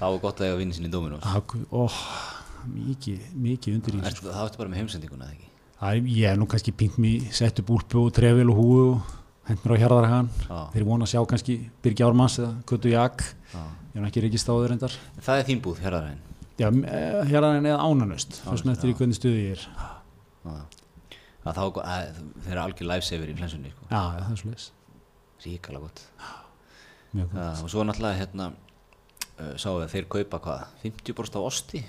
þá 0.02 0.08
er 0.10 0.20
gott 0.24 0.42
að 0.42 0.50
eiga 0.50 0.60
vinni 0.60 0.76
sinni 0.76 0.90
í 0.90 0.94
Dominós 0.94 1.24
ó, 1.70 1.86
mikið, 2.74 3.26
mikið 3.38 3.78
undir 3.78 3.98
í 3.98 4.02
Það 4.02 4.46
ertu 4.48 4.62
bara 4.62 4.72
með 4.72 4.82
heimsendinguna, 4.82 5.28
eða 5.30 5.36
ekki? 5.38 5.50
það 5.82 5.98
er, 5.98 6.10
ég 6.18 6.32
er 6.32 6.40
nú 6.42 6.48
kannski 6.50 6.74
pínt 6.78 6.98
mér 7.02 7.28
sett 7.36 7.62
upp 7.62 7.72
úlpu 7.78 8.06
og 8.08 8.16
trefil 8.18 8.50
og 8.50 8.58
húu 8.58 8.82
og 8.96 9.14
hent 9.50 9.64
mér 9.66 9.78
á 9.78 9.82
hjarðarhagan 9.84 10.32
Já, 10.48 10.58
þeir 10.74 10.88
vona 10.90 11.08
að 11.08 11.14
sjá 11.14 11.22
kannski 11.30 11.58
Birgi 11.86 12.06
Ármanns 12.06 12.38
eða 12.42 12.52
Kötu 12.70 12.92
Jak, 12.92 13.24
ég 13.54 14.02
er 14.02 14.10
ekki 14.10 14.26
reykist 14.26 14.50
á 14.50 14.54
þau 14.54 14.68
reyndar. 14.70 14.98
Það 15.22 15.42
er 15.42 15.48
þín 15.50 15.64
búð, 15.66 15.82
hérðaræðin 15.86 16.22
já, 16.62 16.68
eh, 16.70 17.18
hjarðarhagan 17.32 17.72
eða 17.72 17.88
ánanöst 17.88 18.38
þess 18.44 18.66
með 18.68 18.76
eftir 18.76 18.92
í 18.92 18.98
hvernig 19.00 19.18
stuði 19.18 19.42
ég 19.48 19.58
er. 19.58 19.66
Að, 21.42 21.58
þeir 22.46 22.52
eru 22.54 22.62
algjör 22.62 22.90
lifesaver 22.92 23.32
í 23.32 23.38
flensunni, 23.40 23.72
sko. 23.74 23.88
Já, 23.90 24.02
það 24.22 24.34
er 24.36 24.42
svo 24.42 24.52
leis 24.52 24.68
Ríkala 25.42 25.80
gott. 25.82 26.04
Góð, 27.18 27.32
og 27.66 27.72
svo 27.74 27.86
náttúrulega, 27.88 28.20
hérna 28.22 28.52
Sáum 29.62 29.80
við 29.80 29.86
að 29.88 29.94
þeir 29.96 30.06
kaupa 30.18 30.40
hvað, 30.46 30.60
50% 30.86 31.38
af 31.40 31.48
osti? 31.50 31.82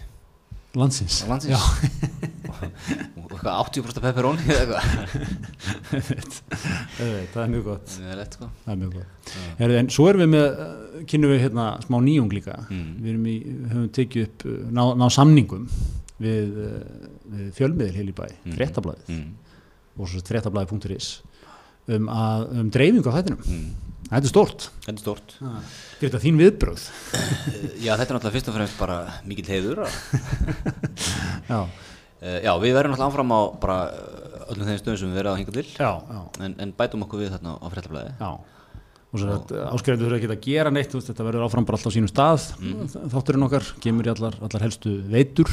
Landsins. 0.79 1.19
Landsins? 1.29 1.53
Og 2.63 3.33
eitthvað 3.33 3.55
80% 3.83 3.99
af 3.99 4.05
pepperoni 4.07 4.45
það 7.33 7.41
er 7.43 7.51
mjög 7.53 7.65
gott. 7.67 7.89
Það 7.93 8.13
er 8.13 8.19
lett, 8.21 8.37
sko. 8.39 8.49
Það 8.65 8.73
er 8.75 8.79
mjög 8.83 8.93
gott. 8.97 9.33
Já. 9.33 9.43
Herðu, 9.59 9.77
en 9.81 9.91
svo 9.93 10.07
erum 10.11 10.23
við 10.25 10.31
með, 10.33 10.47
uh, 10.65 11.03
kynum 11.13 11.33
við 11.35 11.43
hérna 11.47 11.67
smá 11.85 11.97
nýjung 12.07 12.33
líka. 12.37 12.57
Mm. 12.71 12.91
við 13.05 13.29
í, 13.33 13.37
höfum 13.73 13.89
tekið 13.99 14.27
upp 14.29 14.47
uh, 14.49 14.57
ná, 14.79 14.83
ná 15.03 15.07
samningum 15.13 15.65
við, 16.23 16.57
við 17.35 17.53
fjölmiðil 17.59 17.97
heil 17.99 18.09
í 18.09 18.17
bæ, 18.17 18.27
Mm. 18.43 18.57
fréttablaðið. 18.59 19.07
Mm. 19.17 19.31
og 19.99 20.09
svo 20.09 20.23
fréttablaðið.is 20.25 21.09
um, 21.93 22.09
um 22.09 22.71
dreifingu 22.73 23.11
á 23.13 23.17
þættinum. 23.19 23.43
Mm. 23.45 23.92
Þetta 24.09 24.23
er 24.23 24.31
stort 24.33 24.67
Þetta 24.85 24.97
er 24.97 25.03
stort 25.03 25.35
er 25.43 26.03
þetta 26.03 26.21
þín 26.25 26.41
viðbröð 26.43 26.85
Já, 27.85 27.93
þetta 27.95 28.09
er 28.09 28.17
náttúrulega 28.17 28.35
fyrst 28.37 28.51
og 28.53 28.59
fremst 28.59 28.79
bara 28.83 28.99
mikill 29.29 29.49
heiður. 29.53 29.83
Já, 31.53 31.63
Uh, 32.23 32.37
já, 32.39 32.53
við 32.63 32.77
verðum 32.77 32.93
náttúrulega 32.93 33.11
áfram 33.11 33.33
á 33.35 33.41
bara 33.59 33.77
uh, 33.91 34.43
öllum 34.53 34.69
þeim 34.69 34.77
stöðum 34.79 34.99
sem 35.01 35.09
við 35.11 35.17
verðum 35.19 35.33
að 35.33 35.41
hinga 35.41 35.55
til. 35.57 35.65
Já, 35.75 35.89
já, 36.07 36.21
en, 36.47 36.53
en 36.63 36.73
bætum 36.79 37.03
okkur 37.03 37.19
við 37.19 37.33
þarna 37.35 37.55
á 37.59 37.67
fréttablaði 37.73 38.13
já. 38.21 38.29
Og 39.11 39.19
svo 39.19 39.33
að 39.35 39.51
áskrifundur 39.73 40.07
þurfa 40.07 40.19
ekki 40.21 40.29
að 40.31 40.45
gera 40.47 40.71
neitt 40.73 40.95
veist, 40.95 41.09
þetta 41.11 41.27
verður 41.27 41.49
áfram 41.49 41.67
bara 41.67 41.81
alltaf 41.81 41.91
á 41.91 41.97
sínum 41.97 42.13
stað. 42.13 42.45
Þátturinn 43.11 43.47
okkar, 43.49 43.67
kemur 43.83 44.07
í 44.07 44.13
allar, 44.15 44.39
allar 44.39 44.65
helstu 44.69 44.95
veitur 45.11 45.51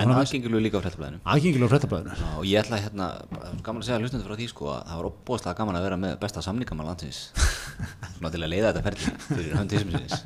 en 0.00 0.14
aðgengilegu 0.14 0.62
líka 0.64 0.80
á 0.80 0.84
fréttablaðinu 0.84 1.20
aðgengilega 1.34 1.68
á 1.68 1.72
fréttablaðinu 1.74 2.16
Já, 2.18 2.30
og 2.38 2.48
ég 2.48 2.62
ætla 2.62 2.80
hérna, 2.84 3.10
bara 3.30 3.52
gaman 3.66 3.82
að 3.82 3.88
segja 3.88 4.00
hlustandi 4.02 4.28
frá 4.28 4.38
því 4.38 4.48
sko 4.52 4.70
að 4.72 4.80
það 4.88 5.00
var 5.00 5.10
opbóðslega 5.10 5.58
gaman 5.60 5.78
að 5.78 5.86
vera 5.88 6.00
með 6.04 6.16
besta 6.24 6.44
samningamann 6.44 6.90
landsins 6.90 7.20
svona 8.16 8.32
til 8.34 8.42
að 8.42 8.52
leiða 8.54 8.72
þetta 8.72 8.84
ferli 8.88 9.14
fyrir 9.28 9.54
hönd 9.58 9.74
tísumsins 9.74 10.16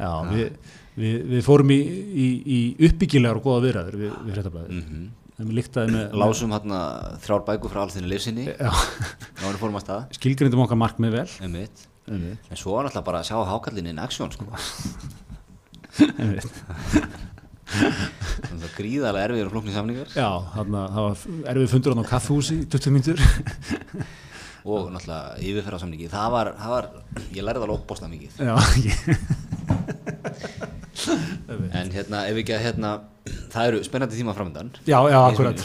Já, 0.00 0.12
við, 0.32 0.74
við, 1.00 1.16
við 1.34 1.46
fórum 1.46 1.72
í, 1.74 1.80
í, 1.80 2.28
í 2.58 2.60
uppbyggilegar 2.90 3.40
og 3.40 3.48
góða 3.48 3.64
viðræður 3.68 3.98
við, 4.04 4.20
við 4.26 4.38
fréttablaðið. 4.38 4.84
mm 4.84 5.08
En 5.40 5.48
með, 5.48 6.10
Lásum 6.20 6.50
hérna 6.52 6.78
þrjár 7.24 7.46
bækur 7.46 7.72
frá 7.72 7.80
alþinni 7.86 8.10
lifsinni 8.10 8.44
skilgrindum 10.12 10.66
okkar 10.66 10.76
markmið 10.76 11.14
vel. 11.16 11.28
einmitt. 11.40 11.86
Einmitt, 12.10 12.50
en 12.50 12.60
svo 12.60 12.74
var 12.74 12.84
náttúrulega 12.84 13.06
bara 13.06 13.22
að 13.22 13.30
sjá 13.30 13.38
hákallin 13.48 13.88
in 13.88 14.02
action 14.02 14.32
sko. 14.34 14.44
einmitt. 16.20 16.60
Það 17.70 18.66
gríðarlega 18.76 19.26
erfiður 19.28 19.50
og 19.50 19.54
flóknir 19.54 19.76
samningar. 19.76 20.08
Já, 20.16 20.30
þarna, 20.56 20.80
það 20.96 21.06
var 21.06 21.16
erfið 21.52 21.72
fundur 21.74 21.94
hann 21.94 22.04
á 22.04 22.10
kaffhúsi 22.10 22.54
í 22.60 22.66
20 22.70 22.94
mínútur. 22.96 23.18
og 24.70 24.90
náttúrulega 24.92 25.38
yfirferða 25.40 25.80
samningi 25.80 26.08
það 26.12 26.28
var, 26.34 26.50
það 26.60 26.74
var, 26.74 26.88
ég 27.32 27.46
lærði 27.46 27.62
alveg 27.64 27.76
opbóðslega 27.78 28.12
mikið. 28.14 28.32
Já, 28.44 28.54
ég, 28.84 28.96
en 31.80 31.94
hérna, 31.94 32.18
ef 32.28 32.36
ekki 32.42 32.56
að 32.56 32.64
hérna 32.66 32.90
það 33.50 33.70
eru 33.70 33.78
spennandi 33.86 34.18
tíma 34.18 34.34
framöndan 34.36 34.68
Já, 34.84 34.98
já, 35.08 35.18
akkurat. 35.22 35.64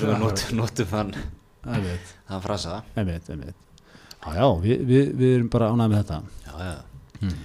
Notum, 0.55 1.11
Einmitt, 1.65 2.13
þann 2.29 2.43
frasa. 2.43 2.79
Já, 4.25 4.29
já, 4.37 4.45
við, 4.61 4.85
við, 4.85 5.11
við 5.17 5.35
erum 5.39 5.49
bara 5.53 5.71
ánægð 5.73 5.91
með 5.91 6.01
þetta. 6.03 6.17
Já, 6.45 6.53
já, 6.61 6.73
já, 7.25 7.35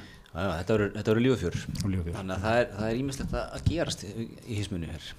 já 0.41 0.51
þetta 0.61 0.77
verður- 0.77 0.95
verður 1.01 1.25
lífafjör. 1.27 1.59
Þannig 1.81 2.37
að 2.37 2.45
það 2.47 2.61
er, 2.61 2.71
það 2.79 3.01
ímislegt 3.03 3.35
að 3.41 3.67
gerast 3.71 4.05
í, 4.07 4.29
í 4.47 4.59
hismunni 4.61 4.91
hér. 4.91 5.11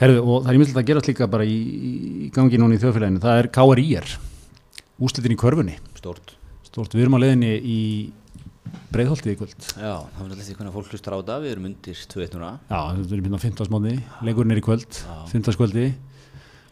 Herðu, 0.00 0.20
og 0.26 0.42
það 0.44 0.50
er 0.50 0.56
ímyndilegt 0.58 0.80
að 0.80 0.88
gera 0.90 1.02
líka 1.06 1.28
bara 1.30 1.46
í, 1.46 1.56
í 2.26 2.30
gangi 2.34 2.58
núna 2.60 2.76
í 2.76 2.80
þjóðfélaginu. 2.82 3.20
Það 3.22 3.40
er 3.42 3.48
KRIR, 3.56 4.08
úslitin 5.06 5.34
í 5.36 5.38
körfunni. 5.40 5.76
Stort 6.00 6.34
Stort, 6.70 6.92
við 6.94 7.02
erum 7.06 7.16
á 7.18 7.22
leiðinni 7.24 7.50
í 7.66 7.78
breiðholtið 8.94 9.32
í 9.32 9.38
kvöld. 9.40 9.54
Já, 9.74 9.94
það 10.06 10.20
finnst 10.20 10.36
alltaf 10.36 10.58
hvernig 10.60 10.74
fólk 10.76 10.90
hlustar 10.92 11.14
á 11.14 11.18
þetta 11.18 11.38
Við 11.42 11.50
erum 11.54 11.64
undir 11.70 12.02
2-1 12.12 12.36
núna 12.36 12.50
Já, 12.70 12.80
þetta 12.94 13.16
er 13.16 13.22
hérna 13.24 13.40
á 13.40 13.42
15. 13.42 13.72
mótni, 13.74 13.94
leikurinn 14.28 14.54
er 14.54 14.60
í 14.60 14.64
kvöld, 14.66 15.00
15. 15.32 15.56
kvöldi. 15.58 15.86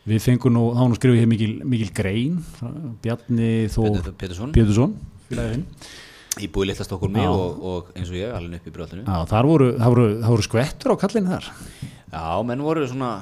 Við 0.08 0.22
fengum 0.24 0.54
nú, 0.54 0.62
þá 0.76 0.82
nú 0.88 0.96
skrifum 0.98 1.18
hér 1.18 1.28
mikil, 1.28 1.50
mikil 1.68 1.88
grein, 1.98 2.38
Bjarni 3.04 3.50
Petursson 4.22 4.54
Pétursson, 4.54 4.94
Í 6.38 6.48
búið 6.54 6.70
litla 6.70 6.86
Stokkólmi 6.86 7.24
Já. 7.24 7.30
og, 7.32 7.62
og 7.66 7.88
eins 7.98 8.10
og 8.12 8.18
ég, 8.18 8.30
alveg 8.34 8.60
upp 8.60 8.68
í 8.70 8.74
brjóðlinu 8.74 9.04
Já, 9.04 9.42
voru, 9.48 9.70
það 9.78 9.94
voru, 9.94 10.06
það 10.22 10.34
voru 10.34 10.46
skvettur 10.46 10.94
á 10.94 10.96
kallinu 11.02 11.32
þar. 11.32 11.48
Já, 12.12 12.26
menn 12.46 12.62
voru 12.62 12.86
svona 12.90 13.12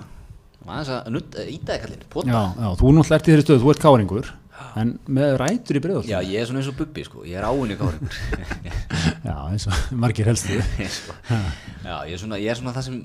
aðeins 0.66 0.90
að 0.92 1.52
ítaði 1.52 1.82
kallinn, 1.84 2.08
pota 2.12 2.32
Já, 2.32 2.40
já, 2.58 2.68
þú 2.80 2.92
náttúrulega 2.96 3.18
ert 3.20 3.28
í 3.28 3.32
þeirri 3.32 3.46
stöðu, 3.46 3.62
þú 3.62 3.72
ert 3.72 3.82
káringur, 3.84 4.32
en 4.80 4.92
með 5.18 5.36
rætur 5.40 5.78
í 5.78 5.82
breiðholtið. 5.84 6.12
Já, 6.12 6.18
ég 6.26 6.42
er 6.42 6.48
svona 6.50 6.62
eins 6.62 6.70
og 6.72 6.78
Bubbi, 6.80 7.04
sko, 7.06 7.22
ég 7.28 7.38
er 7.40 7.46
áinni 7.46 7.76
káringur 7.80 8.18
Já, 9.28 9.36
eins 9.46 9.68
og 9.70 9.94
margir 10.04 10.28
helstu. 10.28 10.58
Já, 11.86 11.96
ég 12.08 12.16
er 12.16 12.22
svona, 12.22 12.40
ég 12.42 12.52
er 12.52 12.60
svona 12.60 12.74
það 12.76 12.88
sem 12.88 12.98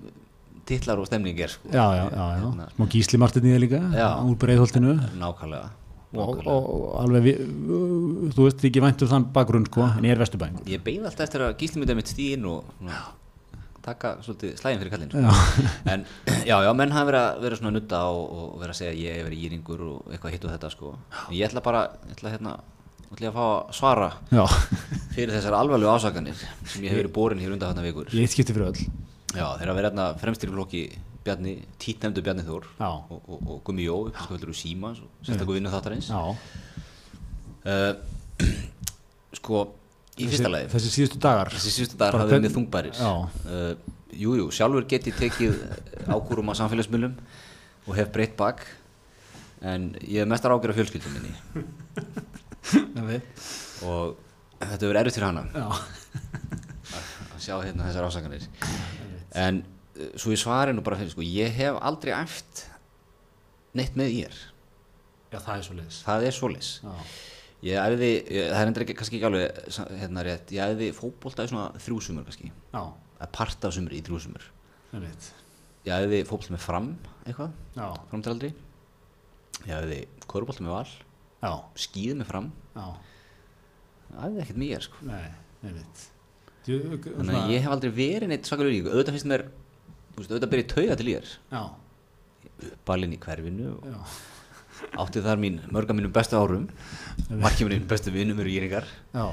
titlar 0.67 1.01
og 1.01 1.09
stemning 1.09 1.39
er, 1.41 1.53
sko 1.53 1.71
Já, 1.71 1.85
já, 1.97 2.03
já, 2.11 2.25
já. 2.41 2.71
Smá 2.75 2.89
gísli 2.95 3.21
martin 3.21 3.47
í 3.47 3.53
það 3.55 3.63
líka, 3.65 3.83
úr 4.25 4.39
breiðholtinu. 4.41 4.97
Nákvæmlega, 5.21 5.69
Og, 6.11 6.41
og, 6.43 6.81
alveg, 6.99 7.23
við, 7.23 7.37
þú 8.35 8.43
veist 8.43 8.63
ekki 8.67 8.81
vænt 8.83 9.03
um 9.05 9.09
þann 9.13 9.25
bakgrunn, 9.31 9.65
sko, 9.69 9.85
en 9.95 10.03
ég 10.07 10.11
er 10.11 10.19
vesturbæðingur. 10.19 10.65
Ég 10.67 10.81
beið 10.83 11.05
alltaf 11.07 11.23
eftir 11.27 11.43
að 11.45 11.53
gísli 11.61 11.79
myndi 11.79 11.93
að 11.95 11.99
mitt 12.01 12.11
stíðin 12.11 12.47
og 12.51 12.73
svona, 12.81 12.97
taka 13.85 14.11
svolítið 14.25 14.51
slæðin 14.59 14.81
fyrir 14.81 14.91
kallinn 14.91 15.13
sko. 15.13 15.69
En 15.93 16.03
já, 16.49 16.57
já, 16.67 16.71
menn 16.77 16.91
hafa 16.93 17.07
verið 17.07 17.21
að 17.23 17.39
vera 17.45 17.59
svona 17.61 17.71
nutta 17.77 18.01
og, 18.11 18.25
og 18.41 18.49
vera 18.61 18.75
að 18.75 18.81
segja 18.81 18.97
ég 18.99 19.15
hef 19.21 19.29
verið 19.29 19.45
íringur 19.47 19.85
og 19.87 20.11
eitthvað 20.11 20.35
hitt 20.35 20.47
og 20.49 20.53
þetta 20.57 20.71
sko. 20.75 20.91
En 21.29 21.37
Ég 21.39 21.47
ætla 21.47 21.63
bara, 21.65 21.85
ég 22.09 22.17
ætla 22.19 22.33
hérna, 22.35 22.57
ég 23.07 23.15
ætla 23.15 23.31
að 23.31 23.37
fá 23.39 23.45
að 23.45 23.71
svara 23.79 24.09
já, 24.35 24.43
fyrir 25.15 25.33
þessar 25.37 25.57
alvarlegu 25.61 25.95
ásakanir 25.95 26.43
sem 26.43 26.83
ég 26.83 26.91
hef 26.91 27.01
verið 27.01 27.15
borin 27.15 27.41
hér 27.41 27.55
undan 27.55 27.71
þarna 27.71 27.87
vikur. 27.87 28.11
ég 28.11 28.27
eitt 28.27 28.35
skipti 28.35 28.53
fyrir 28.57 28.67
öll. 28.73 28.83
Já, 29.31 29.47
þeir 29.61 29.71
að 29.71 29.79
vera 29.79 29.89
hérna 29.89 30.09
fremstir 30.19 30.51
í 30.51 30.53
flokki 30.59 30.83
Bjarni, 31.25 31.53
títnefndu 31.81 32.23
Bjarni 32.25 32.43
Þór 32.47 32.65
og, 32.87 33.11
og, 33.21 33.37
og 33.53 33.59
Gummi 33.67 33.83
Jó, 33.85 33.97
upplýskvöldur 34.09 34.49
úr 34.53 34.57
Síma, 34.57 34.93
sérstaklega 35.21 35.57
vinnu 35.59 35.69
þáttarins. 35.73 36.07
Já. 36.09 36.21
Uh, 37.61 37.93
sko, 39.37 39.61
í 40.17 40.25
fyrsta 40.25 40.47
Þessi- 40.47 40.53
lagi, 40.55 40.69
Þessi 40.73 40.91
síðustu 40.95 41.19
dagar. 41.21 41.51
þessi 41.53 41.73
síðustu 41.75 41.99
dagar 42.01 42.25
mjög 42.31 42.55
þungbærir. 42.57 42.97
Já. 42.97 43.11
Uh, 43.45 43.73
jú, 44.17 44.33
jú, 44.39 44.47
sjálfur 44.55 44.87
get 44.89 45.05
ég 45.11 45.19
tekið 45.19 45.61
ákúrum 46.09 46.49
á 46.49 46.53
samfélagsmiðlum 46.57 47.13
og 47.85 47.93
hef 47.99 48.09
breytt 48.15 48.33
bak, 48.39 48.65
en 49.61 49.91
ég 50.01 50.23
hef 50.23 50.29
mestar 50.31 50.51
ágjör 50.55 50.73
af 50.73 50.79
fjölskyldum 50.81 51.13
minni 51.15 51.33
og 53.85 54.17
þetta 54.61 54.87
verður 54.87 54.99
erfitt 55.01 55.17
fyrir 55.17 55.27
hana 55.29 55.43
að 55.61 57.39
sjá 57.41 57.55
hérna 57.61 57.87
þessar 57.87 58.07
ásakanir. 58.09 58.43
En 59.37 59.61
svo 60.19 60.31
ég 60.33 60.39
svari 60.41 60.73
nú 60.75 60.83
bara 60.85 60.97
fyrir, 60.99 61.11
sko, 61.13 61.25
ég 61.25 61.51
hef 61.57 61.77
aldrei 61.81 62.13
æft 62.15 62.65
neitt 63.77 63.95
með 63.99 64.13
ég 64.15 64.31
er. 64.31 64.39
Já, 65.31 65.37
það 65.39 65.53
er 65.57 65.67
svo 65.67 65.75
leiðis. 65.77 65.99
Það 66.07 66.25
er 66.27 66.35
svoleiðis. 66.35 66.71
Já. 66.83 66.95
Ég 67.61 67.77
æfði, 67.77 68.07
ég, 68.33 68.47
það 68.49 68.57
er 68.63 68.69
endur 68.71 68.83
ekki, 68.87 68.95
kannski 68.97 69.17
ekki 69.19 69.27
alveg 69.27 69.59
hérna 70.01 70.23
rétt, 70.25 70.49
ég 70.55 70.71
æfði 70.73 70.87
fótbolta 70.97 71.45
í 71.45 71.51
svona 71.51 71.67
þrjú 71.77 71.99
sumur 72.07 72.25
kannski, 72.25 72.49
Já, 72.73 72.81
að 73.21 73.29
parta 73.37 73.69
sumur 73.75 73.93
í 73.93 73.99
þrjú 74.07 74.17
sumur. 74.23 74.47
ég 75.85 75.93
æfði 75.93 76.23
fótbolta 76.25 76.55
með 76.55 76.63
fram 76.65 76.87
eitthvað, 77.21 77.53
Já, 77.77 77.85
framtalaldri. 78.09 78.49
Ég 79.67 79.75
æfði 79.77 79.99
körubolta 80.25 80.65
með 80.65 80.73
val, 80.73 81.61
skíði 81.77 82.17
með 82.17 82.31
fram, 82.31 82.49
já. 82.73 82.87
ég 84.09 84.25
æfði 84.25 84.41
ekkert 84.47 84.61
mér 84.65 84.87
sko. 84.87 85.05
Nei, 85.05 85.29
ég 85.67 85.77
veit. 85.77 86.03
Þannig 86.65 87.37
að 87.43 87.53
ég 87.53 87.61
hef 87.63 87.75
aldrei 87.75 87.93
verið 87.93 88.29
neitt 88.33 88.49
svakalega 88.49 88.73
líka, 88.73 88.89
auðvitað 88.95 89.15
finnst 89.19 89.29
mér, 89.29 89.45
veist, 90.17 90.31
auðvitað 90.31 90.51
byrja 90.53 90.67
tauga 90.75 90.99
til 90.99 91.09
ég 91.11 91.21
er, 91.23 91.63
balinn 92.85 93.15
í 93.15 93.19
hverfinu 93.21 93.71
og 93.77 94.99
átti 95.01 95.21
þar 95.23 95.41
mín, 95.41 95.61
mörga 95.71 95.95
mínum 95.97 96.13
bestu 96.13 96.37
árum, 96.39 96.67
margir 97.29 97.69
mínum 97.69 97.87
bestu 97.89 98.13
vinnum 98.13 98.39
eru 98.43 98.49
íringar. 98.49 98.87
já. 99.13 99.25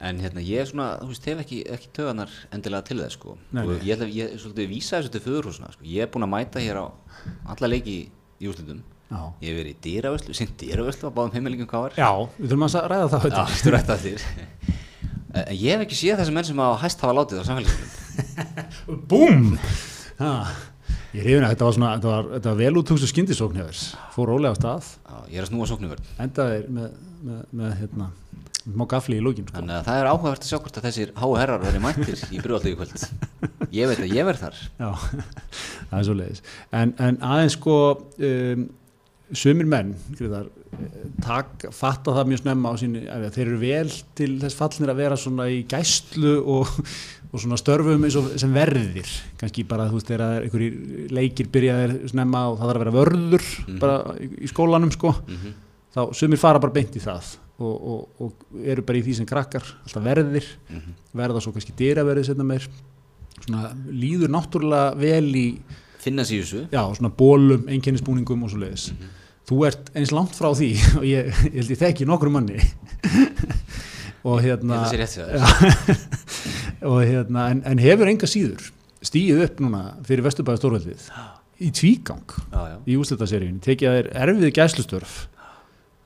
En 0.00 0.16
hérna, 0.16 0.40
ég 0.40 0.62
er 0.62 0.68
svona, 0.68 0.94
þú 1.02 1.10
veist, 1.10 1.26
hef 1.28 1.40
ekki, 1.42 1.58
ekki 1.74 1.90
töðanar 1.92 2.30
endilega 2.56 2.86
til 2.88 2.96
þess, 3.02 3.18
sko. 3.18 3.34
Nei, 3.52 3.66
og 3.66 3.82
ég 3.84 4.00
ég 4.08 4.30
er 4.32 4.38
svolítið 4.40 4.70
vísa 4.70 4.96
þessu 4.96 5.12
til 5.12 5.20
föðurhúsuna, 5.26 5.72
sko. 5.74 5.84
Ég 5.84 6.06
er 6.06 6.08
búinn 6.08 6.24
að 6.24 6.30
mæta 6.32 6.62
hér 6.64 6.80
á 6.80 6.86
alla 7.52 7.68
leiki 7.68 7.96
í 8.40 8.48
úrslitum. 8.48 8.80
Já. 9.10 9.20
Ég 9.42 9.50
hef 9.50 9.58
verið 9.58 9.74
í 9.74 9.78
dýravöslu, 9.84 10.36
sinn 10.38 10.54
dýravöslu 10.56 11.10
á 11.10 11.12
báðum 11.12 11.34
heimilingum 11.36 11.68
var. 11.68 11.92
Já, 11.98 12.08
við 12.38 12.48
þurfum 12.48 12.66
að 12.70 12.88
ræða 12.94 13.08
það 13.10 13.20
Já, 13.20 13.24
þetta. 13.26 13.44
stu 13.60 13.74
rætt 13.74 13.92
að 13.92 14.04
þér. 14.06 14.24
En 15.30 15.54
ég 15.54 15.74
hef 15.74 15.84
ekki 15.84 15.98
séð 16.00 16.22
þessi 16.22 16.34
menn 16.34 16.46
sem 16.48 16.62
hafa 16.64 16.80
hæst 16.80 17.02
hafa 17.04 17.16
látið 17.20 17.42
á 17.42 17.44
samfélagsmiðlum. 17.50 17.90
Búm! 19.10 19.54
Ég 21.10 21.24
reyfina, 21.26 21.48
þetta 21.50 21.66
var 21.66 21.74
svona, 21.74 21.90
þetta 21.96 22.10
var, 22.10 22.26
þetta 22.36 22.50
var 22.52 22.58
vel 22.60 22.80
útugstu 22.80 23.08
skyndisókn 23.10 23.58
hefur. 23.58 23.78
Fór 24.14 24.30
rólega 24.30 24.54
á 24.54 24.58
stað, 24.58 24.90
Já, 25.10 25.16
ég 25.32 25.40
er 25.40 25.46
að 25.46 25.50
snúa 25.50 25.68
sóknumvörn. 25.70 26.10
endaði 26.22 26.60
með, 26.70 26.90
með, 27.26 27.40
með, 27.60 27.72
hérna, 27.80 28.08
má 28.78 28.84
gafli 28.92 29.18
í 29.18 29.24
lókin, 29.24 29.48
sko. 29.48 29.56
Þannig 29.58 29.78
að 29.80 29.88
það 29.88 30.00
er 30.02 30.10
áhugavert 30.12 30.46
að 30.46 30.52
sjá 30.52 30.58
hvort 30.60 30.78
að 30.78 30.86
þessir 30.86 31.12
háu 31.18 31.30
herrar 31.40 31.64
verði 31.64 31.82
mættir 31.82 32.22
í 32.30 32.42
brjóðallegu 32.44 32.78
kvöld. 32.78 33.06
Ég 33.80 33.90
veit 33.90 34.02
að 34.04 34.14
ég 34.14 34.28
verð 34.28 34.44
þar. 34.46 34.60
Já, 34.78 34.90
það 35.90 35.96
er 35.98 36.06
svo 36.10 36.18
leiðis. 36.20 36.44
En, 36.82 36.94
en 37.08 37.18
aðeins 37.26 37.56
sko, 37.58 37.76
um, 38.30 38.64
sumir 39.42 39.68
menn, 39.70 39.92
Gríðar, 40.18 40.48
tak, 41.26 41.66
fatta 41.74 42.14
það 42.16 42.30
mjög 42.30 42.42
snemma 42.44 42.70
á 42.70 42.74
síni, 42.80 43.02
þeir 43.34 43.46
eru 43.48 43.58
vel 43.62 43.92
til 44.18 44.30
þess 44.42 44.58
fallnir 44.58 44.92
að 44.94 45.02
vera 45.02 45.18
svona 45.18 45.46
í 45.50 45.60
gæslu 45.70 46.36
og, 46.54 46.70
og 47.32 47.38
svona 47.38 47.56
störfum 47.60 48.02
eins 48.04 48.16
og 48.18 48.30
sem 48.40 48.52
verðir, 48.54 49.06
kannski 49.38 49.62
bara 49.68 49.86
þú 49.90 49.98
veist 50.00 50.08
þegar 50.10 50.42
einhverjir 50.42 51.12
leikir 51.14 51.46
byrjaðir 51.54 52.08
snemma 52.10 52.40
og 52.50 52.56
það 52.58 52.70
þarf 52.72 52.80
að 52.80 52.84
vera 52.84 52.96
vörður 52.96 53.44
bara 53.80 53.98
í, 54.18 54.48
skólanum 54.50 54.90
sko, 54.92 55.12
Mhm. 55.28 55.52
þá 55.94 56.00
sumir 56.14 56.38
fara 56.42 56.58
bara 56.58 56.72
beint 56.72 56.96
í 56.96 57.00
það 57.02 57.36
og, 57.60 57.76
og, 57.92 58.08
og 58.20 58.32
eru 58.64 58.82
bara 58.82 58.98
í 58.98 59.02
því 59.04 59.14
sem 59.20 59.26
krakkar, 59.26 59.62
alltaf 59.84 60.02
verðir, 60.02 60.44
Mhm. 60.70 60.94
verða 61.14 61.40
svo 61.44 61.52
kannski 61.52 61.72
dyraverðið 61.78 62.26
setna 62.32 62.44
meir, 62.44 62.66
svona 63.46 63.70
líður 63.86 64.28
náttúrulega 64.34 64.96
vel 64.98 65.34
í 65.36 65.46
Finna 66.00 66.22
sér 66.24 66.40
í 66.40 66.42
þessu. 66.42 66.66
já, 66.72 66.82
svona 66.96 67.10
bólum, 67.14 67.66
einkennisbúningum 67.68 68.42
og 68.44 68.50
svo 68.50 68.58
leiðis. 68.58 68.90
Þú 69.46 69.66
ert 69.66 69.90
eins 69.94 70.10
langt 70.12 70.32
frá 70.34 70.50
því 70.54 70.70
og 70.98 71.04
ég, 71.04 71.26
ég 71.52 71.60
held 71.60 71.70
ég 71.70 71.78
þekki 71.78 72.06
nokkru 72.06 72.30
manni 72.30 72.56
og 74.24 74.40
hérna 74.44 74.82
að 74.84 74.90
sé 74.92 74.98
rétt 75.00 75.14
sér 75.14 75.30
það. 75.36 76.59
Og 76.82 77.00
hérna, 77.04 77.48
en, 77.52 77.62
en 77.66 77.78
hefur 77.82 78.08
enga 78.10 78.28
síður 78.30 78.70
stíð 79.04 79.42
upp 79.46 79.60
núna 79.64 79.82
fyrir 80.06 80.24
Vesturbæði 80.26 80.60
stórveldið 80.60 81.06
í 81.60 81.68
tvígang 81.76 82.24
Já, 82.52 82.60
já. 82.72 82.76
í 82.88 82.96
úslitaseríunni, 83.00 83.60
tekið 83.64 83.94
þér 83.96 84.08
erfið 84.24 84.52
gæslustörf. 84.56 85.14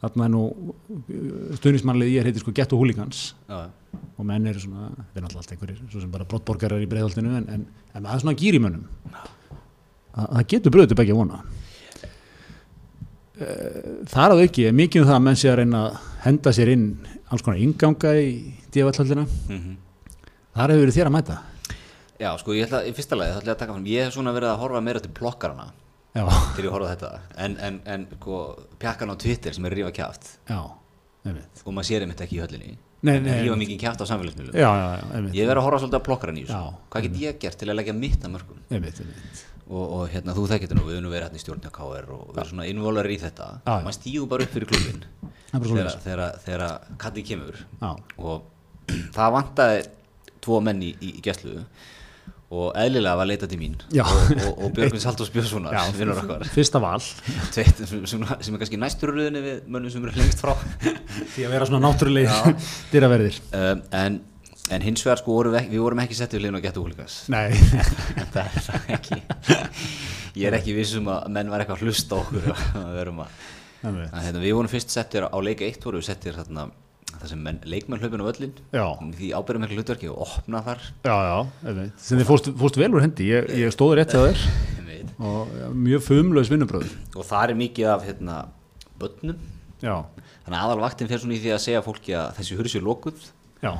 Þarna 0.04 0.26
er 0.26 0.32
nú 0.34 0.40
stuðnismannlið 1.58 2.10
ég 2.12 2.26
heitir 2.26 2.42
sko 2.42 2.52
Gett 2.54 2.72
og 2.74 2.82
Húligans 2.82 3.20
Já, 3.48 3.60
og 4.18 4.26
menn 4.28 4.46
eru 4.50 4.60
svona, 4.60 4.90
þeir 5.12 5.20
er 5.20 5.24
náttúrulega 5.24 5.42
allt 5.44 5.52
einhverjir 5.54 5.78
svo 5.92 6.02
sem 6.02 6.10
bara 6.12 6.26
brottborgarar 6.28 6.82
í 6.82 6.88
breiðholtinu 6.90 7.36
en, 7.38 7.46
en, 7.54 7.62
en 7.94 8.02
maður 8.04 8.18
er 8.18 8.24
svona 8.26 8.36
gýr 8.42 8.58
í 8.58 8.62
mönnum 8.64 8.84
það, 9.14 10.26
það 10.34 10.48
getur 10.54 10.74
bröðið 10.74 10.98
begja 11.00 11.16
vona. 11.18 11.38
Eh, 13.34 13.78
þar 14.12 14.34
að 14.36 14.44
auki 14.44 14.66
er 14.68 14.76
mikið 14.78 15.02
um 15.02 15.08
það 15.08 15.16
að 15.18 15.24
menn 15.26 15.38
sé 15.40 15.48
að 15.50 15.56
reyna 15.62 15.78
að 15.88 15.96
henda 16.26 16.52
sér 16.54 16.70
inn 16.74 16.84
alls 17.34 17.42
konar 17.42 17.62
inganga 17.64 18.12
í 18.20 18.28
djöfallhaldina 18.74 19.24
Mhm. 19.48 19.72
Þar 20.54 20.74
hefur 20.74 20.92
þér 20.96 21.10
að 21.10 21.14
mæta? 21.18 21.38
Já, 22.20 22.30
sko, 22.38 22.54
ég 22.54 22.68
ætla, 22.68 22.82
í 22.86 22.92
fyrsta 22.94 23.16
lagi, 23.18 23.32
það 23.34 23.40
ætla 23.42 23.50
ég 23.50 23.56
að 23.56 23.62
taka 23.64 23.74
fram, 23.74 23.86
ég 23.90 24.06
hef 24.06 24.14
svona 24.14 24.32
verið 24.36 24.52
að 24.52 24.60
horfa 24.62 24.80
meira 24.86 25.00
til 25.02 25.10
plokkarana 25.16 25.66
já, 26.14 26.24
til 26.54 26.64
ég 26.68 26.74
horfa 26.74 26.90
þetta, 26.94 27.10
en, 27.44 27.56
en, 27.68 27.78
en, 27.90 28.04
sko, 28.20 28.40
pjakkan 28.80 29.10
á 29.10 29.14
Twitter 29.18 29.56
sem 29.56 29.66
er 29.66 29.74
rífa 29.80 29.90
kjáft 29.96 30.28
já, 30.48 30.60
einmitt. 31.26 31.64
Og 31.66 31.74
maður 31.74 31.88
sér 31.90 32.04
einmitt 32.06 32.22
ekki 32.22 32.38
í 32.38 32.42
höllinni, 32.44 32.76
nei, 33.02 33.16
nei, 33.24 33.40
rífa 33.42 33.56
mikið 33.64 33.80
kjáft 33.82 34.04
á 34.04 34.06
samfélagsmiðlum. 34.12 34.54
já, 34.54 34.68
já, 34.70 34.86
já, 34.94 35.08
einmitt. 35.18 35.34
Ég 35.40 35.50
verið 35.50 35.62
að 35.64 35.66
horfa 35.66 35.82
svolítið 35.82 35.98
á 35.98 36.06
plokkaran 36.06 36.38
í 36.38 36.44
þessu, 36.46 36.60
Já, 36.62 36.86
hvað 36.94 37.08
get 37.08 37.18
ég 37.24 37.42
gert 37.42 37.58
til 37.64 37.68
að 37.74 37.78
leggja 37.80 37.96
mitt 37.98 38.22
að 38.28 38.34
mörgum? 38.36 38.62
einmitt, 38.70 39.02
einmitt. 39.02 39.42
Og, 39.64 39.84
og 39.96 40.02
hérna, 40.12 40.34
þú 40.36 40.42
þekkir 40.52 40.68
þetta 40.68 40.76
nú, 40.78 40.86
við 40.86 40.94
höfum 40.98 41.04
nú 41.08 41.10
verið 41.14 41.24
hérna 41.24 41.38
í 41.40 41.42
stjórn 41.42 41.62
hjá 41.64 41.70
KR 41.72 42.08
og 42.14 42.24
við 42.30 42.40
erum 42.42 42.48
svona 42.50 42.66
innvólar 42.68 43.06
í 43.08 43.14
þetta, 43.22 43.46
Já, 43.64 43.70
já. 43.72 43.84
maður 43.86 43.96
stígur 43.96 44.28
bara 44.28 44.44
upp 44.44 44.52
fyrir 44.52 44.68
klubin 44.68 44.98
er 45.24 45.30
bara 45.54 45.70
þegar, 45.70 45.88
svo 45.94 46.02
þegar, 46.04 46.34
þegar 46.44 46.64
kallið 47.00 47.26
kemur. 47.30 47.62
Já, 47.80 47.90
og 48.20 48.42
það 49.16 49.32
vantaði 49.38 49.78
tvo 50.44 50.60
menn 50.64 50.82
í, 50.84 50.92
í, 51.00 51.16
gæslu 51.24 51.62
og 52.54 52.76
eðlilega 52.78 53.16
var 53.18 53.28
leitað 53.28 53.54
til 53.54 53.58
mín 53.60 53.78
Já. 53.94 54.04
og, 54.04 54.34
og, 54.36 54.52
og 54.66 54.74
Björgvin 54.76 55.02
Saldós 55.02 55.32
Björnssonar 55.34 56.44
fyrsta 56.54 56.80
val. 56.82 57.00
Tveit, 57.54 57.80
sem, 57.88 58.22
er 58.22 58.60
kannski 58.60 58.78
næstur 58.80 59.14
röðinni 59.14 59.42
við 59.44 59.64
mönnum 59.66 59.92
sem 59.92 60.04
eru 60.04 60.14
lengst 60.20 60.44
frá. 60.44 60.52
Því 61.34 61.48
að 61.48 61.56
vera 61.56 61.68
svona 61.70 61.82
náttúrulega 61.88 62.54
dyraverðir. 62.92 63.40
Um, 63.56 63.82
en, 63.98 64.20
en 64.76 64.86
hins 64.86 65.02
vegar 65.06 65.22
sko 65.22 65.38
vorum 65.38 65.56
við, 65.56 65.72
við 65.72 65.82
vorum 65.86 66.04
ekki 66.04 66.18
settið 66.20 66.38
við 66.38 66.46
liðin 66.46 66.60
og 66.60 66.68
getur 66.68 66.84
húlikas 66.86 67.18
Nei, 67.32 67.48
það 68.36 68.44
er 68.44 68.68
það 68.68 68.94
ekki. 68.98 69.20
Ég 70.34 70.48
er 70.50 70.58
ekki 70.60 70.76
vissum 70.76 71.10
að 71.14 71.28
menn 71.34 71.50
var 71.52 71.64
eitthvað 71.64 71.82
að 71.82 71.88
hlusta 71.88 72.16
á 72.16 72.22
okkur 72.22 72.48
að 72.52 72.88
við, 72.92 73.02
erum 73.02 73.20
að, 73.24 73.36
að, 73.82 74.00
hérna, 74.28 74.46
við 74.46 74.56
vorum 74.60 74.72
fyrst 74.72 74.94
settir 74.94 75.26
á 75.26 75.38
leik 75.42 75.64
1 75.66 75.84
vorum 75.84 76.02
við 76.02 76.08
settir 76.12 76.38
þarna 76.38 76.68
það 77.24 77.32
sem 77.32 77.42
menn, 77.44 77.60
leikmenn 77.68 78.02
hlaupin 78.02 78.22
á 78.22 78.28
völlin 78.28 78.54
Já. 78.74 78.84
því 79.18 79.30
ábyrðum 79.38 79.64
miklu 79.64 79.78
hlutverki 79.80 80.10
og 80.12 80.22
opna 80.26 80.62
þar. 80.66 80.86
Já, 81.06 81.16
já, 81.28 81.36
einmitt. 81.70 81.98
sem 82.04 82.20
þið 82.20 82.30
fórst, 82.30 82.50
fórst 82.60 82.78
vel 82.80 82.90
úr 82.92 83.04
hendi. 83.04 83.28
Ég, 83.32 83.50
ég 83.64 83.74
stóði 83.74 83.98
rétt 84.00 84.16
að 84.18 84.30
þér. 84.30 84.46
Og 85.24 85.50
ja, 85.54 85.68
mjög 85.70 86.00
fumlaus 86.02 86.48
vinnubröður 86.50 86.90
og 87.14 87.26
það 87.28 87.52
er 87.52 87.58
mikið 87.60 87.90
af 87.92 88.06
hérna, 88.08 88.38
börnum. 88.98 89.36
Já, 89.78 89.92
þannig 90.42 90.56
að 90.56 90.64
aðalvaktin 90.64 91.10
fer 91.10 91.22
svona 91.22 91.36
í 91.36 91.42
því 91.44 91.52
að 91.54 91.60
segja 91.62 91.82
fólki 91.84 92.16
að 92.18 92.32
þessi 92.40 92.58
hursi 92.58 92.80
er 92.80 92.86
lokuð. 92.88 93.28
Já 93.62 93.72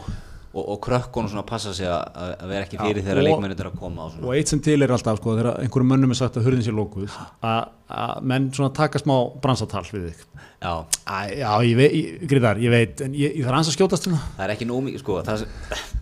og, 0.55 0.63
og 0.75 0.79
krökkunum 0.87 1.29
svona 1.33 1.43
passa 1.49 1.73
sig 1.75 1.89
að, 1.91 2.05
að 2.39 2.49
vera 2.53 2.65
ekki 2.67 2.79
Já, 2.79 2.83
fyrir 2.87 3.03
þegar 3.05 3.19
og- 3.21 3.27
leikmennir 3.29 3.61
er 3.65 3.69
að 3.73 3.79
koma 3.81 4.05
og 4.07 4.13
og 4.23 4.35
eitt 4.39 4.49
sem 4.53 4.61
til 4.63 4.77
er 4.87 4.93
alltaf 4.95 5.19
sko, 5.19 5.35
þegar 5.39 5.59
einhverjum 5.65 5.91
mönnum 5.93 6.15
er 6.15 6.19
sagt 6.21 6.39
að 6.39 6.47
hurðin 6.49 6.63
sé 6.67 6.75
lókuð 6.75 7.17
að 7.45 8.23
menn 8.33 8.47
svona 8.55 8.71
taka 8.75 8.99
smá 9.03 9.15
bransatal 9.43 9.83
við 9.91 10.07
þig. 10.13 10.23
Já, 10.65 10.73
Æ, 11.05 11.19
já, 11.43 11.51
ég 11.69 11.77
veit, 11.77 12.23
Gríðar, 12.31 12.61
ég 12.63 12.71
veit 12.73 13.03
en 13.05 13.13
ég, 13.19 13.35
ég 13.37 13.45
þarf 13.45 13.59
að 13.69 13.77
skjótast 13.77 14.07
hérna. 14.09 14.21
Það 14.39 14.45
er 14.47 14.53
ekki 14.55 14.69
nóg 14.71 14.85
mikið 14.87 15.03
sko, 15.03 15.19
það, 15.27 15.43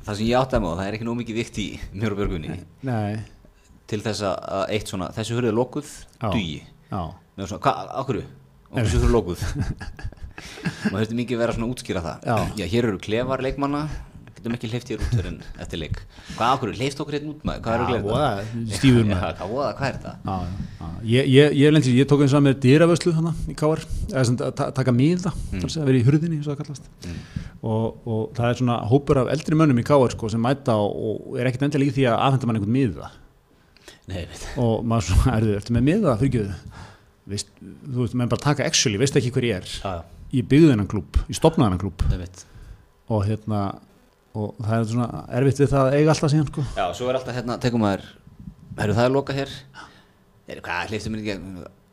það 0.07 0.20
sem 0.20 0.26
ég 0.28 0.38
áttaði 0.38 0.68
á 0.68 0.72
það 0.78 0.86
er 0.92 0.96
ekki 0.98 1.09
nóg 1.09 1.18
mikið 1.22 1.40
vikt 1.40 1.59
í 1.59 1.66
mér 1.98 2.14
og 2.14 2.20
Björgunni 2.22 2.59
Nei, 2.86 3.16
til 3.90 4.00
þess 4.05 4.22
að 4.28 4.62
eitt 4.76 4.92
svona, 4.92 5.09
þessi 5.16 5.34
hurði 5.36 5.50
er 5.50 5.59
Já. 6.22 6.28
dugi, 6.30 6.61
já, 6.92 7.03
með 7.40 7.50
svona, 7.50 7.64
hvað, 7.66 7.90
okkur 8.05 8.20
og 8.22 8.78
þessi 8.78 9.00
hurði 9.00 9.11
er 9.11 9.16
lokuð? 9.16 9.44
Maður 10.92 11.03
þurfti 11.05 11.18
mikið 11.18 11.40
svona 11.59 11.68
að 11.68 11.74
útskýra 11.76 12.00
það. 12.07 12.24
Já. 12.26 12.36
hér 12.72 12.86
eru 12.88 12.98
klefar 13.03 13.42
leikmanna 13.44 13.82
getum 14.43 14.57
ekki 14.59 14.70
hleyft 14.72 14.90
fyrir 14.90 15.28
en 15.30 15.38
eftir 15.62 15.80
leik. 15.80 16.01
Hvað 16.34 16.55
okkur, 16.57 16.72
hleyft 16.80 17.03
okkur 17.03 17.16
hérna 17.16 17.30
út 17.32 17.47
maður, 17.47 17.62
hvað 17.64 17.74
er 17.76 17.95
að 17.95 18.07
voða, 18.09 18.30
stífur 18.74 19.07
maður. 19.12 19.38
hvað 19.78 19.88
er 19.88 20.01
já. 20.03 20.12
Ég, 21.03 21.30
ég, 21.30 21.57
ég, 21.59 21.72
lendi, 21.72 21.95
ég 21.97 22.11
tók 22.11 22.24
eins 22.26 22.34
og 22.34 22.45
með 22.45 22.59
dýravöslu 22.62 23.14
hana 23.16 23.32
í 23.51 23.57
Káar 23.59 23.82
taka 24.76 24.95
miða, 24.95 25.32
mm. 25.51 25.64
að 25.66 25.88
vera 25.88 25.99
í 25.99 26.05
hurðinni 26.07 26.43
að 26.43 26.61
kallast. 26.61 26.86
Og, 27.62 27.99
og 28.07 28.22
það 28.36 28.49
er 28.49 28.61
svona 28.61 28.78
hópur 28.90 29.22
af 29.22 29.32
eldri 29.34 29.59
mönnum 29.59 29.82
í 29.82 29.86
Káar 29.86 30.14
sko, 30.14 30.30
sem 30.30 30.43
mæta 30.43 30.76
og, 30.78 31.34
er 31.38 31.51
ekkert 31.51 31.68
endilega 31.68 31.95
í 31.95 31.97
því 32.01 32.09
að 32.11 32.22
afhenda 32.28 32.51
mann 32.51 32.61
einhvern 32.61 32.76
miða 32.76 33.12
og 34.59 34.82
maður 34.86 35.12
svona, 35.12 35.36
erðu, 35.38 35.53
ertu 35.59 35.74
með 35.76 35.86
miða 35.86 36.16
fyrirgjöðu 36.20 36.57
þú 37.22 38.03
veist, 38.03 38.16
menn 38.18 38.30
bara 38.30 38.43
taka 38.43 38.66
actually, 38.66 38.99
veist 39.01 39.16
ekki 39.18 39.30
hver 39.34 39.47
ég 39.47 39.62
er? 39.62 40.03
Ég 40.32 40.49
byggði 40.49 40.72
þennan 40.72 40.90
klúb, 40.90 41.20
ég 41.28 41.38
stopnaði 41.38 41.76
þennan 41.76 41.82
klúb 41.82 42.43
og 43.12 43.26
hérna 43.28 43.62
og 44.32 44.56
það 44.62 44.74
er 44.78 44.88
svona 44.92 45.22
erfitt 45.38 45.60
við 45.62 45.70
það 45.74 45.86
að 45.86 45.96
eiga 45.98 46.14
alltaf 46.14 46.32
síðan 46.32 46.50
sko. 46.50 46.64
Já, 46.78 46.84
svo 46.96 47.08
er 47.10 47.18
alltaf 47.18 47.36
hérna, 47.36 47.58
tekum 47.62 47.84
maður 47.84 48.06
Herru, 48.78 48.94
það 48.96 49.04
er 49.04 49.14
lokað 49.16 49.40
hér 49.42 49.54
Er 50.52 50.60
hvað, 50.64 50.90
hliftu 50.90 51.12
mér 51.12 51.20
í 51.22 51.26
gegn 51.28 51.48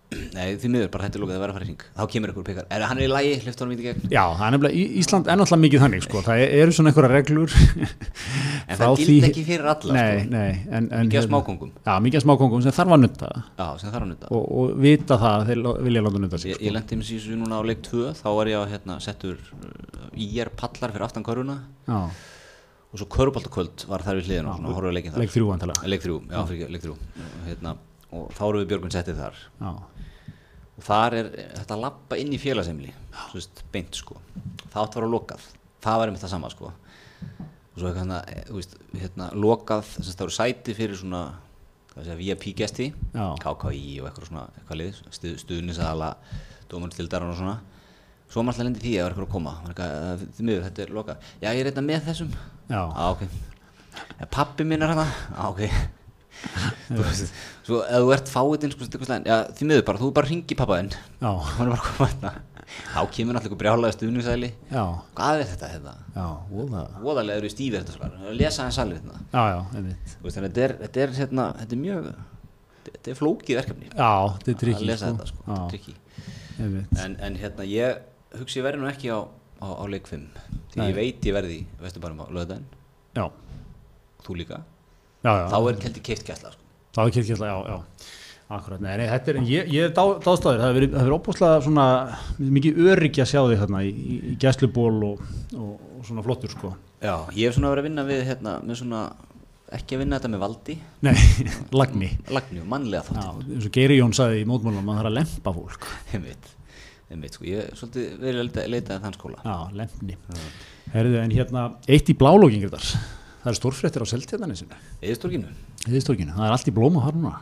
Nei, 0.10 0.56
því 0.58 0.70
miður, 0.74 0.88
bara 0.90 1.06
er 1.06 1.22
lokað, 1.22 1.36
það 1.36 1.42
verður 1.44 1.52
að 1.52 1.58
fara 1.60 1.66
í 1.66 1.68
hring. 1.70 1.84
Þá 1.94 2.04
kemur 2.10 2.32
ykkur 2.32 2.46
pekar, 2.48 2.66
er 2.74 2.84
hann 2.90 2.98
er 2.98 3.06
í 3.06 3.10
lagi, 3.12 3.34
hliftu 3.44 3.62
hann 3.62 3.74
í 3.76 3.76
gegn? 3.84 4.08
Já, 4.10 4.24
er 4.48 4.56
Í- 4.74 4.86
Ísland 5.04 5.28
er 5.30 5.38
náttúrulega 5.38 5.64
mikið 5.66 5.84
þannig 5.84 6.06
sko. 6.08 6.22
það 6.26 6.42
eru 6.46 6.74
svona 6.74 6.90
einhverja 6.90 7.12
reglur. 7.14 7.54
En 8.70 8.78
það 8.80 8.96
gildi 9.02 9.28
ekki 9.30 9.44
fyrir 9.48 9.68
alla 9.70 9.94
nei, 9.94 10.20
sko. 10.24 10.30
nei 10.34 10.50
en, 10.70 10.90
en, 10.90 10.90
Mikið 10.90 11.06
af 11.06 11.14
hérna- 11.14 11.30
smákóngum. 11.30 11.72
já, 11.86 11.94
mikið 12.06 12.20
af 12.20 12.26
smákongum 12.26 12.62
sem 12.66 12.76
þarf 12.80 12.94
að 12.96 13.02
nutta 13.04 13.30
Já, 13.58 13.68
sem 13.82 13.90
þarf 13.94 14.06
að 14.06 14.10
nutta 14.12 14.32
og, 14.34 14.44
og 14.62 14.74
vita 14.84 15.18
það 15.18 15.36
að 15.38 15.46
þeir 15.50 15.62
vilja 15.88 16.04
láta 16.06 16.22
nutta 16.22 16.42
sig 16.42 16.52
Ég, 16.54 16.62
ég 16.68 16.76
lendi 16.76 17.00
með 17.00 17.10
síðan 17.10 17.42
núna 17.44 17.58
á 17.58 17.64
leik 17.66 17.82
2 17.90 18.14
Þá 18.20 18.28
var 18.38 18.52
ég 18.52 18.58
að 18.62 18.74
hérna, 18.76 19.00
settur 19.02 19.42
Íjar 20.14 20.54
pallar 20.60 20.94
fyrir 20.94 21.08
aftan 21.10 21.26
köruna 21.26 21.58
já, 21.90 22.00
Og 22.90 22.98
svo 23.02 23.06
köruboltakvöld 23.14 23.86
var 23.90 24.02
þar 24.06 24.18
við 24.22 24.30
hliðina 24.30 24.54
og 24.58 24.82
við 24.82 24.96
leikinn 24.98 25.14
þar. 25.14 25.22
Leik 25.86 26.02
3, 26.02 27.78
já, 28.12 28.18
fyrir 28.18 28.18
ekki, 28.18 28.18
leik 28.18 28.18
3 28.18 28.18
hérna, 28.18 28.18
Og 28.18 28.32
þá 28.34 28.44
erum 28.48 28.62
við 28.64 28.70
Björgun 28.70 28.92
settið 28.92 29.20
þar. 29.20 29.36
Já, 29.60 29.72
og 30.80 30.84
þar 30.88 31.14
er 31.14 31.28
þetta 31.60 31.76
að 31.76 31.82
lappa 31.84 32.18
inn 32.18 32.32
í 32.34 32.40
félagsemli 32.40 32.94
beint 33.74 33.96
sko. 33.96 34.16
Það 34.70 34.82
átt 34.84 34.96
að 34.96 35.02
vera 35.02 35.12
lokað, 35.12 35.44
það 35.84 36.00
var 36.00 36.08
einmitt 36.08 36.24
það 36.24 36.30
sama 36.30 36.50
sko. 36.50 36.72
Og 36.72 37.78
svo 37.78 37.90
eitthvað 37.90 38.00
hérna, 38.00 38.20
eh, 38.28 38.44
veist, 38.50 38.76
hérna 38.96 39.28
lokað, 39.34 39.84
þess 39.84 40.10
að 40.10 40.16
það 40.16 40.26
eru 40.26 40.36
sæti 40.38 40.76
fyrir 40.78 40.96
svona, 40.98 41.34
VIP 42.00 42.56
gesti 42.56 42.94
Já. 43.14 43.36
KKI 43.44 44.00
og 44.00 44.08
eitthvað 44.08 44.28
svona 44.30 44.48
eitthvað 44.56 44.80
lið, 44.80 45.02
stuð, 45.12 45.36
stuðnisala 45.44 46.16
dómartildaran 46.70 47.30
og 47.34 47.36
svona. 47.36 47.60
Svo 48.30 48.40
var 48.40 48.46
maður 48.46 48.54
alltaf 48.54 48.66
lendi 48.66 48.80
því 48.80 48.94
að 48.94 49.00
það 49.00 49.04
var 49.04 49.12
eitthvað 49.12 49.28
að 49.28 49.32
koma 49.32 49.54
eitthvað, 49.68 49.92
"Eh, 50.00 50.44
miður, 50.44 50.64
þetta 50.70 50.80
er 50.80 50.94
lokað, 50.96 51.18
já 51.42 51.50
ég 51.54 51.60
er 51.60 51.72
eitthvað 51.72 51.86
með 51.86 52.02
þessum. 52.08 52.32
Já, 52.70 52.94
Já, 52.96 53.12
ok. 53.12 53.22
Ja, 54.20 54.26
pappi 54.26 54.64
minn 54.64 54.82
er 54.82 54.88
hana? 54.88 55.06
Já, 55.06 55.50
ok. 55.50 55.99
Svo 57.70 57.82
ef 57.86 58.00
þú 58.02 58.14
ert 58.16 58.30
fáiðinn, 58.32 58.72
sko, 58.74 58.88
því 58.90 59.68
miður 59.70 59.84
bara, 59.90 60.00
þú 60.02 60.10
bara 60.16 60.30
ringi 60.30 60.56
pappa 60.58 60.80
þinn. 60.80 60.94
já, 61.22 61.30
Hann 61.30 61.68
er 61.68 61.74
bara 61.76 61.82
að 61.82 61.90
koma 61.90 62.08
hérna. 62.10 62.32
Þá 62.70 63.02
kemur 63.14 63.34
náttúrulega 63.34 63.50
ykkur 63.50 63.60
brjálaði 63.64 63.96
stuðningsæli. 63.96 64.50
Hvað 65.18 65.40
er 65.42 65.48
þetta 65.50 65.70
hérna? 65.72 65.94
Voðalega 67.02 67.40
eru 67.42 67.50
í 67.50 67.54
stífið 67.54 67.80
þetta 67.82 67.96
svar. 67.96 68.18
Lesa 68.38 68.66
hans 68.68 68.78
salið 68.78 69.00
hérna. 69.00 69.22
já, 69.34 69.44
já, 69.50 69.60
einmitt 69.80 70.12
Þú 70.14 70.28
veist, 70.28 70.38
þannig 70.38 70.50
að 70.50 70.60
þetta 70.60 70.66
er, 70.66 70.76
þetta 70.84 71.02
er, 71.06 71.16
hérna, 71.20 71.48
þetta 71.62 71.76
er 71.78 71.82
mjög, 71.86 72.10
þetta 72.90 73.12
er 73.14 73.20
flókið 73.20 73.60
verkefni. 73.60 73.90
já, 73.90 74.12
þetta 74.36 74.54
er 74.54 74.60
trikki 74.64 74.98
sko, 75.32 75.58
einmitt 76.60 77.04
En, 77.06 77.18
en 77.26 77.40
hérna, 77.42 77.66
ég 77.70 78.38
hugsi 78.38 78.62
verði 78.66 78.84
nú 78.84 78.90
ekki 78.92 79.10
á, 79.10 79.20
á, 79.66 79.68
á 79.74 79.84
leik 79.90 80.06
5. 80.10 80.28
Því 80.70 80.82
Nei. 80.84 80.88
ég 80.92 80.98
veit 81.00 81.26
ég 81.30 81.34
verði 81.40 81.56
í 81.58 81.66
Vesturbænum 81.82 82.22
á 82.22 82.28
löðdæn, 82.38 82.66
já, 83.18 83.26
þú 84.26 84.38
líka. 84.44 84.62
Já, 85.24 85.32
já, 85.34 85.46
Þá 85.52 85.58
er 85.74 85.80
keldi 85.84 86.04
keift 86.10 86.26
gætla, 86.30 86.52
sko. 86.56 86.66
þá 86.96 87.02
er 87.06 87.14
kirkjalla, 87.18 87.52
já, 87.52 87.58
já. 87.74 88.16
Akkurat, 88.50 88.82
nei, 88.82 88.96
nei, 88.98 89.06
þetta 89.12 89.30
er, 89.30 89.38
ég, 89.46 89.68
ég 89.70 89.84
er 89.86 89.92
dá, 89.94 90.02
dástæður 90.26 90.58
það 90.58 90.72
hefur 90.72 90.78
verið, 90.80 91.10
óbúslega 91.14 91.58
svona 91.62 91.84
mikið 92.42 92.80
öryggi 92.90 93.22
að 93.22 93.28
sjá 93.30 93.42
þig 93.46 93.60
þarna 93.62 93.82
í, 93.86 93.92
í, 93.94 94.16
gæsluból 94.42 94.96
og, 95.06 95.20
og, 95.54 95.74
og 96.00 96.08
svona 96.08 96.24
flottur 96.26 96.54
sko. 96.56 96.72
Já, 97.06 97.14
ég 97.38 97.44
hef 97.46 97.60
svona 97.60 97.70
verið 97.76 97.84
að 97.84 97.88
vinna 97.92 98.06
við 98.08 98.24
hérna, 98.26 98.56
með 98.66 98.80
svona, 98.82 99.02
ekki 99.78 100.00
að 100.00 100.02
vinna 100.02 100.18
þetta 100.18 100.32
með 100.34 100.42
valdi, 100.48 100.78
nei, 101.06 101.14
lagni. 101.84 102.10
Lagni 102.34 102.64
og 102.64 102.72
mannlega 102.74 103.04
já, 103.06 103.20
þátt. 103.20 103.46
eins 103.54 103.70
og 103.70 103.76
Geiri 103.78 104.00
Jón 104.00 104.18
sagði 104.18 104.42
í 104.42 104.50
mótmálum 104.50 104.90
að 104.90 104.98
það 104.98 105.04
er 105.06 105.12
að 105.12 105.18
lempa 105.20 105.54
fólk. 105.60 105.88
Einmitt, 106.18 106.50
einmitt, 107.14 107.38
sko, 107.38 107.46
ég 107.52 107.70
hef 107.70 107.78
svolítið 107.84 108.10
verið 108.26 108.42
að 108.42 108.50
leita, 108.50 108.66
leita 108.74 108.98
að 108.98 109.06
þann 109.06 109.20
skóla. 109.20 109.46
já, 109.46 109.58
lempni 109.78 110.18
Herðu, 110.96 111.22
en 111.22 111.38
hérna, 111.38 111.68
eitt 111.86 112.10
í 112.10 112.18
blálókingir 112.18 112.74
þar 112.74 112.90
það 113.50 113.56
er 113.56 113.58
stórfréttir 113.60 114.06
á 114.06 114.08
seltjarnanisinu 114.14 114.78
Eðistorginu? 115.02 115.50
Eðistorginu, 115.90 116.36
það 116.38 116.46
er 116.46 116.54
allt 116.56 116.70
í 116.70 116.74
blóma 116.76 117.02
þar 117.08 117.18
núna. 117.18 117.34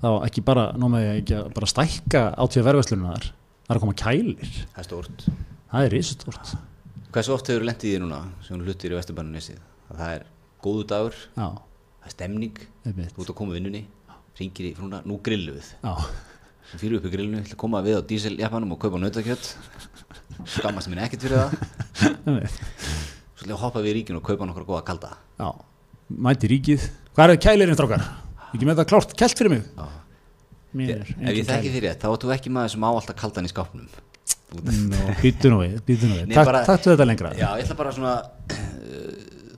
Þá 0.00 0.08
ekki 0.30 0.42
bara, 0.48 0.64
nómaði 0.80 1.08
ekki 1.20 1.34
að 1.36 1.48
bara 1.58 1.68
stækka 1.68 2.22
átíða 2.40 2.66
verðverslunum 2.70 3.10
þar. 3.12 3.26
Það 3.66 3.74
er 3.74 3.78
að 3.78 3.84
koma 3.84 3.96
kælir, 4.00 4.54
Það 4.72 4.80
er 4.80 4.86
stórt. 4.88 5.24
það 5.70 5.84
er 5.86 5.92
risastort 5.94 6.52
Hversu 7.10 7.32
oft 7.34 7.50
hefur 7.50 7.64
lendið 7.66 7.90
því 7.92 8.00
núna 8.04 8.20
sem 8.46 8.60
hlutir 8.64 8.94
í 8.94 8.96
Vesturbænum 8.96 9.34
nesið? 9.36 9.58
Að 9.90 10.00
það 10.00 10.12
er 10.16 10.24
góðu 10.64 10.84
dagur, 10.90 11.16
já, 11.36 11.46
það 12.00 12.08
er 12.08 12.14
stemning, 12.14 12.60
þú 12.86 13.24
ert 13.24 13.32
að 13.32 13.36
koma 13.40 13.56
vinnunni, 13.58 13.80
ringir 14.40 14.68
í 14.70 14.74
frúna, 14.78 15.00
nú 15.04 15.18
grillu 15.26 15.56
við. 15.58 15.72
já, 15.82 15.94
Þú 16.70 16.78
fyrir 16.78 17.00
upp 17.00 17.06
í 17.08 17.10
grillinu, 17.10 17.40
ætla 17.42 17.56
að 17.56 17.62
koma 17.64 17.80
við 17.82 17.96
á 17.98 18.02
díseljapanum 18.06 18.76
og 18.76 18.78
kaupa 18.84 19.00
nautakjött, 19.02 19.48
skammast 20.54 20.86
minn 20.92 21.02
ekkert 21.02 21.24
fyrir 21.26 21.42
það, 21.42 21.50
einmitt 23.40 23.48
svo 23.48 23.48
ætla 23.48 23.54
ég 23.54 23.56
að 23.56 23.64
hoppa 23.64 23.80
við 23.80 23.90
í 23.90 23.94
ríkinu 24.00 24.20
og 24.20 24.26
kaupa 24.26 24.46
nokkra 24.48 24.66
góða 24.68 24.84
kalda. 24.84 25.10
Já, 25.40 25.48
mæti 26.10 26.50
ríkið 26.50 26.90
Hvað 27.14 27.32
er 27.34 27.40
kælirinn 27.42 27.76
strákar? 27.76 28.04
Ekki 28.54 28.66
með 28.66 28.78
það 28.80 28.88
klárt, 28.90 29.16
kælt 29.18 29.38
fyrir 29.38 29.50
mig. 29.50 29.64
Mér 30.70 31.02
Ef 31.02 31.34
ég 31.34 31.46
þekki 31.48 31.72
þér 31.74 31.84
rétt, 31.88 32.00
þá 32.04 32.12
ert 32.12 32.24
þú 32.24 32.30
ekki 32.36 32.52
maður 32.54 32.70
sem 32.74 32.84
á 32.86 32.90
alltaf 32.90 33.16
kaldan 33.18 33.48
í 33.48 33.50
skápnum. 33.50 33.88
Býtu 35.20 35.50
nú 35.50 35.58
við, 35.62 35.80
býtu 35.86 36.10
nú 36.10 36.20
við 36.20 36.34
Takktu 36.34 36.92
þetta 36.92 37.06
lengra 37.06 37.30
Já, 37.38 37.48
ég 37.58 37.64
ætla 37.64 37.76
bara 37.78 37.92
svona 37.94 38.14
uh, 38.18 39.10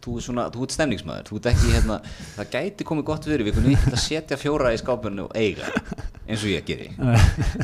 þú 0.05 0.16
er 0.18 0.24
svona, 0.26 0.47
þú 0.53 0.66
ert 0.66 0.74
stemningsmaður 0.76 1.28
þú 1.30 1.39
ert 1.39 1.49
ekki 1.53 1.70
hérna, 1.72 1.97
það 2.37 2.51
gæti 2.53 2.87
komið 2.89 3.07
gott 3.09 3.28
fyrir 3.28 3.49
ég 3.49 3.61
ætla 3.61 3.95
að 3.97 4.03
setja 4.05 4.41
fjóra 4.41 4.72
í 4.72 4.80
skápinu 4.80 5.28
og 5.28 5.37
eiga, 5.37 5.68
eins 6.26 6.45
og 6.45 6.53
ég 6.53 6.66
geri 6.68 6.91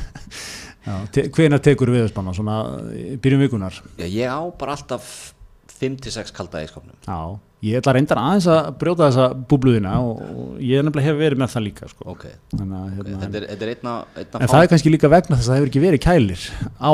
Já, 0.89 0.95
te 1.13 1.27
Hvenær 1.37 1.61
tekur 1.61 1.93
við 1.93 2.07
spanna? 2.09 2.33
Svona 2.37 2.59
í 2.97 3.19
byrjun 3.21 3.45
vikunar 3.45 3.77
Já, 4.01 4.07
ég 4.09 4.25
á 4.25 4.41
bara 4.57 4.77
alltaf 4.79 5.35
5-6 5.81 6.35
kalda 6.37 6.63
í 6.65 6.69
skápnum 6.71 6.97
Já, 7.07 7.21
ég 7.65 7.81
ætla 7.81 7.95
reyndar 7.97 8.21
aðeins 8.23 8.49
að 8.53 8.69
brjóta 8.81 9.09
þessa 9.09 9.29
búbluðina 9.51 9.95
og, 10.05 10.21
og 10.27 10.61
ég 10.65 10.85
nefnilega 10.85 11.09
hef 11.09 11.19
verið 11.21 11.43
með 11.43 11.55
það 11.55 11.65
líka 11.67 11.89
sko. 11.93 12.07
Ok, 12.15 12.27
Þannig 12.55 12.77
að 12.79 12.85
okay. 12.87 12.99
hérna, 12.99 13.23
þetta 13.25 13.41
er, 13.41 13.49
þetta 13.53 13.67
er 13.67 13.73
einna, 13.75 13.95
einna 14.15 14.43
En 14.43 14.53
það 14.53 14.65
er 14.65 14.71
kannski 14.75 14.93
líka 14.95 15.13
vegna 15.15 15.39
þess 15.39 15.49
að 15.49 15.53
það 15.53 15.61
hefur 15.61 15.73
ekki 15.73 15.85
verið 15.87 16.05
kælir 16.05 16.47
á 16.79 16.93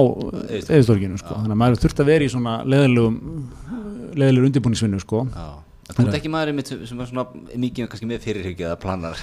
eðistorginu 0.63 1.21
sko. 1.21 1.37
Þannig 1.41 1.57
að 1.57 1.61
maður 1.65 1.83
þurft 1.85 2.05
að 2.05 2.11
vera 2.13 2.25
í 2.27 2.33
svona 2.33 2.57
leðilegum 2.65 3.21
leðilegur 4.15 4.49
undirbúningsvinnu 4.51 5.03
sko. 5.03 5.25
Þú 5.85 6.07
ert 6.07 6.17
ekki 6.17 6.31
mitt 6.33 6.71
sem 6.73 7.01
er 7.01 7.11
svona 7.11 7.27
mikið 7.61 7.91
kannski 7.93 8.09
með 8.09 8.23
fyrirhyggja 8.25 8.71
eða 8.71 8.81
planar 8.81 9.21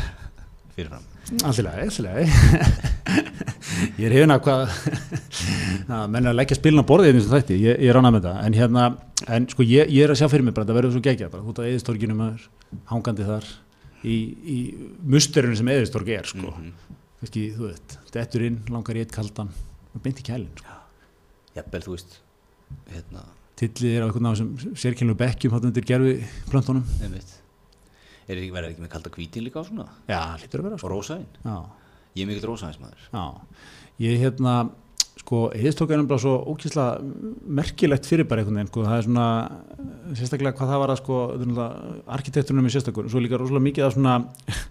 fyrirfram 0.75 1.07
Alltilega, 1.47 1.85
alltilega 1.85 2.25
Ég 4.01 4.05
er 4.07 4.15
hefina 4.15 4.37
hvað 4.43 4.63
að 5.95 6.07
menn 6.11 6.25
er 6.25 6.31
að 6.33 6.37
leggja 6.39 6.57
spilin 6.57 6.83
á 6.83 6.89
borðið 6.89 7.17
eins 7.17 7.27
og 7.29 7.35
þætti, 7.35 7.57
ég, 7.61 7.81
ég 7.81 7.91
er 7.91 7.99
ánað 7.99 8.15
með 8.17 8.27
það 8.27 8.39
en 8.45 8.57
hérna, 8.57 8.85
en 9.37 9.47
sko 9.51 9.65
ég, 9.65 9.91
ég 9.93 10.05
er 10.05 10.13
að 10.13 10.21
sjá 10.21 10.29
fyrir 10.31 10.47
mig 10.47 10.55
bara, 10.57 10.67
það 10.69 10.79
verður 10.79 10.95
svo 10.95 11.03
geggjað 11.07 11.33
bara, 11.33 11.45
út 11.47 11.61
á 11.61 11.67
eðistorginu 11.67 12.17
maður 12.17 12.47
hangandi 12.91 13.27
þar 13.27 13.49
í, 14.03 14.15
í 14.41 14.57
musterinu 15.15 15.57
sem 15.59 15.71
eðistorg 15.73 16.11
er 16.13 16.29
sko, 16.29 16.53
kannski, 17.21 17.45
þú 17.57 17.71
veit 17.71 17.97
dettur 18.15 18.47
inn, 18.47 18.61
langar 18.73 18.99
í 18.99 19.05
eitt 19.05 19.15
kaldan 19.15 19.51
og 19.91 20.03
beint 20.03 20.21
í 20.21 20.27
kælinn, 20.27 20.55
sko. 20.59 20.79
Jafnvel, 21.57 21.83
þú 21.83 21.97
veist 21.97 22.17
hérna, 22.91 23.27
tillið 23.59 23.97
er 23.97 24.03
á 24.03 24.05
einhvern 24.07 24.27
náðum 24.29 24.55
sem 24.57 24.79
sérkynlu 24.85 25.17
bekkjum 25.19 25.55
hátta 25.55 25.71
undir 25.71 25.87
gerfi 25.87 26.17
plöntunum 26.51 26.85
einmitt 27.03 27.40
Er 28.31 28.39
ekki 28.39 28.53
verið 28.55 28.73
ekki 28.73 28.85
með 28.85 28.93
kalda 28.95 29.11
hvítin 29.15 29.45
líka 29.47 29.59
á 29.59 29.63
svona? 29.67 29.87
Já, 30.07 30.21
hlýtur 30.39 30.61
að 30.61 30.69
vera, 30.69 30.77
og 30.77 30.83
sko 30.83 30.91
rósaðin 30.93 31.27
Já, 31.43 31.57
Ég 32.15 32.23
er 32.23 32.29
mikill 32.29 32.47
rósaðinsmaður 32.51 33.09
Já, 33.11 33.25
ég 34.05 34.23
hérna 34.23 34.55
sko, 35.21 35.41
eðistók 35.55 35.91
er 35.91 35.99
nefnilega 36.01 36.23
svo 36.23 36.33
ókýrslega 36.51 37.35
merkilegt 37.59 38.07
fyrirbæri 38.09 38.43
einhvern 38.43 38.57
veginn, 38.59 38.71
sko, 38.71 38.85
það 38.87 38.97
er 38.97 39.05
svona 39.07 39.27
sérstaklega 40.17 40.57
hvað 40.57 40.71
það 40.71 40.81
var 40.83 40.93
að 40.93 41.01
sko, 41.01 41.19
arkitekturinn 42.17 42.65
er 42.65 42.73
sérstakur, 42.75 43.09
svo 43.11 43.21
líka 43.23 43.39
rosalega 43.39 43.65
mikið 43.67 43.87
af 43.87 43.95
svona, 43.97 44.15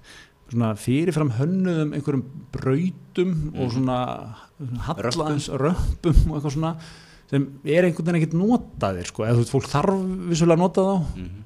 svona 0.53 0.73
fyrirfram 0.81 1.35
hönnuðum 1.39 1.95
einhverjum 1.99 2.25
brautum 2.57 3.37
og 3.55 3.77
svona 3.77 4.01
hallaðins 4.89 5.51
römpum 5.61 6.25
og 6.27 6.41
eitthvað 6.41 6.57
svona 6.57 6.75
sem 7.31 7.45
er 7.63 7.87
einhvern 7.87 8.09
veginn 8.11 8.19
ekkert 8.21 8.33
notaðir 8.41 9.07
sko, 9.07 9.23
eða 9.23 9.37
þú 9.39 9.43
veit, 9.45 9.51
fólk 9.55 9.69
þarf 9.71 10.01
vissulega 10.33 10.57
að 10.57 10.63
nota 10.65 10.85
þá. 10.89 10.95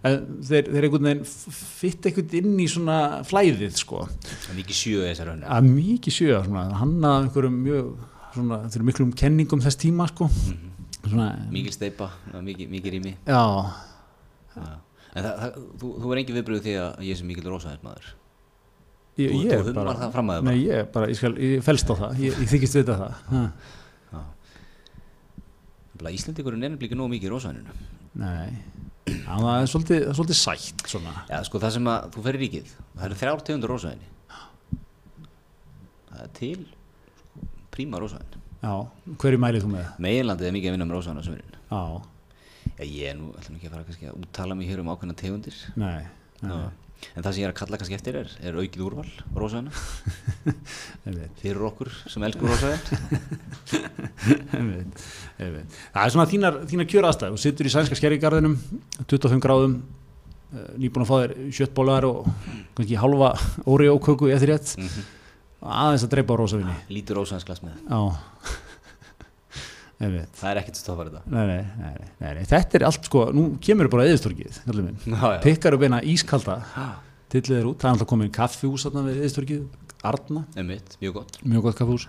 En 0.08 0.14
þeir, 0.48 0.70
þeir 0.72 0.86
einhvern 0.88 1.08
veginn 1.10 1.24
fitt 1.28 2.08
einhvern 2.08 2.36
inn 2.40 2.54
í 2.64 2.68
svona 2.72 2.98
flæðið 3.28 3.76
sko. 3.82 4.00
Er 4.48 4.56
mikið 4.56 4.78
sjö 4.80 5.02
þessar 5.10 5.32
hönnu 5.34 5.50
að 5.58 5.68
mikið 5.74 6.16
sjö 6.18 6.38
svona, 6.46 6.64
hann 6.80 6.94
að 7.04 7.18
einhverjum 7.26 7.58
mjög 7.66 7.92
svona, 8.38 8.60
þeir 8.64 8.80
eru 8.80 8.88
miklum 8.88 9.12
kenningum 9.24 9.62
þess 9.66 9.80
tíma 9.84 10.08
sko. 10.08 10.30
svona, 11.04 11.28
Mikil 11.52 11.76
steipa, 11.76 12.08
mikið, 12.32 12.70
mikið 12.72 12.96
rými. 12.96 13.14
Já, 13.28 13.42
Já. 14.54 14.66
En 15.14 15.22
það, 15.22 15.34
það, 15.38 15.56
þú, 15.78 15.88
þú 16.02 16.10
er 16.14 16.18
engin 16.24 16.36
viðbröð 16.40 16.60
því 16.64 16.72
að 16.80 17.02
ég 17.06 17.18
sé 17.20 17.24
mikill 17.28 17.46
rósaðinsmaður 17.52 18.06
ég, 19.20 19.30
Þú- 19.30 19.42
ég 19.44 19.60
þú 19.60 19.68
hummar 19.68 19.90
það 20.00 20.30
að 20.34 20.46
nei, 20.48 20.56
ég, 20.64 20.88
bara, 20.94 21.08
ég, 21.12 21.18
skal, 21.20 21.32
ég 21.38 21.62
felst 21.62 21.90
á 21.90 21.94
það. 22.00 22.22
Ég, 22.24 22.40
þykist 22.50 22.78
vita 22.80 22.96
það 22.98 23.44
ha. 26.02 26.14
Íslendingurinn 26.14 26.62
er 26.66 26.72
nefnilega 26.74 26.90
ekki 26.90 26.98
nógu 27.00 27.12
mikið 27.14 27.28
í 27.28 27.32
rósaðinu 27.34 27.76
nei, 28.24 28.54
það 29.26 29.48
er 29.54 29.68
svolítið, 29.72 30.00
það 30.08 30.18
svolítið 30.20 30.38
sætt 30.40 30.86
svona. 30.94 31.14
Já, 31.30 31.38
sko 31.48 31.60
það 31.62 31.74
sem 31.76 31.90
að 31.94 32.08
þú 32.14 32.24
fer 32.28 32.38
í 32.38 32.42
ríkið 32.44 32.72
það 32.94 33.04
eru 33.08 33.20
þrjár 33.22 33.44
tegundur 33.48 33.74
rósaðinni 33.74 34.10
Það 36.14 36.24
er 36.24 36.32
til 36.38 36.56
sko, 36.70 37.46
príma 37.74 38.00
rósaðin 38.02 38.40
já, 38.64 38.74
hverju 39.20 39.40
mælið 39.42 39.64
þú 39.66 39.70
með? 39.74 39.88
Meginlandið 40.06 40.48
er 40.50 40.54
mikið 40.58 40.70
að 40.70 40.76
vinna 40.78 40.88
með 40.88 40.98
rósaðin 40.98 41.20
á 41.20 41.26
sömurinn 41.26 41.56
já, 41.70 41.82
Já, 42.74 42.84
ég 42.90 43.10
er 43.12 43.18
nú, 43.18 43.28
ætlum 43.38 43.58
ekki 43.58 43.68
að 43.68 43.74
fara 43.76 43.84
kannski 43.86 44.08
að 44.10 44.16
úttala 44.24 44.54
mig 44.58 44.66
hér 44.70 44.80
um 44.82 44.88
ákveðna 44.90 45.14
tegundir. 45.20 45.58
Nei, 45.78 46.06
nei, 46.40 46.50
Já. 46.50 46.70
En 47.14 47.22
það 47.22 47.34
sem 47.34 47.42
ég 47.42 47.46
er 47.46 47.52
að 47.52 47.58
kalla 47.58 47.78
kannski 47.80 47.96
eftir 47.98 48.14
er, 48.18 48.28
er 48.42 48.54
aukið 48.58 48.84
úrval 48.86 49.10
rósaðina 49.36 49.72
fyrir 51.42 51.62
okkur 51.68 51.90
sem 52.10 52.24
elskur 52.26 52.48
rósaðin 52.50 52.82
það 55.38 56.04
er 56.04 56.14
svona 56.14 56.30
þínar, 56.30 56.54
þínar 56.70 56.88
kjör 56.90 57.08
aðstæð 57.10 57.36
þú 57.36 57.42
sittur 57.44 57.68
í 57.68 57.74
sænska 57.74 57.98
skerrigarðinum 57.98 58.56
25 59.04 59.44
gráðum 59.44 59.74
eh, 59.76 59.78
nýbúin 60.80 61.04
að 61.04 61.10
fá 61.12 61.16
þér 61.20 61.32
sjöttbólar 61.60 62.04
og 62.08 62.18
kannski 62.78 63.00
halva 63.02 63.28
óri 63.68 63.86
óköku 63.92 64.24
í 64.30 64.34
eftir 64.36 64.54
rétt 64.54 64.68
aðeins 65.64 66.06
að 66.06 66.12
dreipa 66.16 66.36
á 66.36 66.40
rosavinni 66.40 66.76
Lítur 66.92 67.14
rósaðinsglas 67.20 67.60
með. 67.64 67.74
Já 67.88 68.00
Það 70.38 70.50
er 70.50 70.60
ekkert 70.60 70.78
stoppar 70.80 71.10
þetta. 71.10 71.22
Nei, 71.32 71.44
nei, 71.48 71.62
nei, 71.80 71.90
nei, 71.94 72.12
nei, 72.20 72.30
nei. 72.38 72.44
þetta 72.50 72.78
er 72.78 72.86
allt 72.88 73.08
sko 73.08 73.24
nú 73.34 73.46
kemur 73.64 73.90
bara 73.92 74.06
eðistorkið 74.10 74.60
pikkar 75.44 75.76
upp 75.78 75.84
eina 75.86 76.00
ískalda. 76.14 76.58
Tillið 77.34 77.58
er 77.58 77.68
út, 77.70 77.78
það 77.80 77.88
er 77.88 77.96
alltaf 77.96 78.10
komin 78.10 78.32
kaffihús 78.34 78.86
þarna 78.86 79.04
við 79.08 79.20
eðistorkið, 79.24 79.62
Arna. 80.04 80.44
Einmitt, 80.60 80.96
mjög 81.00 81.16
gott. 81.20 81.38
Mjög 81.42 81.64
gott 81.68 81.78
kaffihús. 81.80 82.08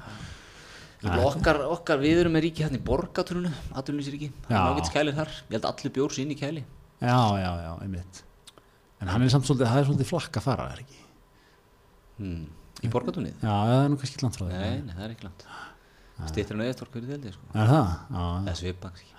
Okkar, 1.05 1.61
okkar, 1.69 1.99
við 2.01 2.21
erum 2.23 2.33
með 2.35 2.47
ríki 2.47 2.65
hérna 2.65 2.79
í 2.79 2.83
borgaturnu 2.85 3.51
atvinnulisríki, 3.77 4.31
það 4.47 4.55
er 4.55 4.61
Já. 4.61 4.73
ágætt 4.73 4.91
kælir 4.93 5.17
þar. 5.17 5.33
Ég 5.45 5.55
held 5.57 5.67
allir 5.69 5.93
bjórs 5.97 6.19
inn 6.21 6.33
í 6.33 6.37
kæli. 6.39 6.63
Já, 7.01 7.19
já, 7.41 7.51
já, 7.61 7.71
einmitt. 7.83 8.21
En 9.03 9.11
hann 9.11 9.25
er 9.25 9.33
samt 9.33 9.45
svolítið, 9.45 9.69
það 9.69 9.81
er 9.81 9.87
svolítið 9.89 10.09
flakk 10.09 10.39
að 10.39 10.45
fara 10.47 10.67
er 10.71 10.81
ekki? 10.85 11.01
Hmm. 12.15 12.45
í 12.79 12.89
borgatunnið? 12.91 13.35
Já, 13.43 13.51
það 13.51 13.81
er 13.81 13.89
nú 13.91 13.99
kannski 14.01 14.23
langt 14.23 14.39
frá 14.39 14.45
því. 14.45 14.59
Nei, 14.61 14.81
nei, 14.85 14.93
það 14.95 15.05
er 15.07 15.15
stýttir 16.31 16.55
en 16.57 16.65
eðistork 16.65 16.93
fyrir 16.95 17.11
þeldi 17.15 17.33
sko. 17.35 17.49
Er 17.53 17.71
það? 17.71 17.93
Já, 18.15 18.25
eða 18.45 18.55
svipa 18.61 18.91
kannski. 18.91 19.11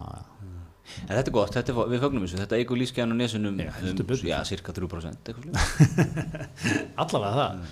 en 0.00 1.12
þetta 1.14 1.28
er 1.30 1.34
gott, 1.36 1.52
þetta 1.54 1.72
er, 1.74 1.78
við 1.92 2.02
fögnum 2.04 2.24
þessu 2.26 2.40
þetta 2.40 2.58
eigur 2.60 2.80
lífskeiðan 2.80 3.14
á 3.14 3.16
nesunum 3.20 3.60
Já, 3.62 3.70
betur. 4.00 4.24
já, 4.28 4.36
cirka 4.48 4.74
3% 4.76 5.30
eitthvað 5.30 5.46
svoleiðis. 5.46 6.84
allavega 7.04 7.32
það. 7.38 7.64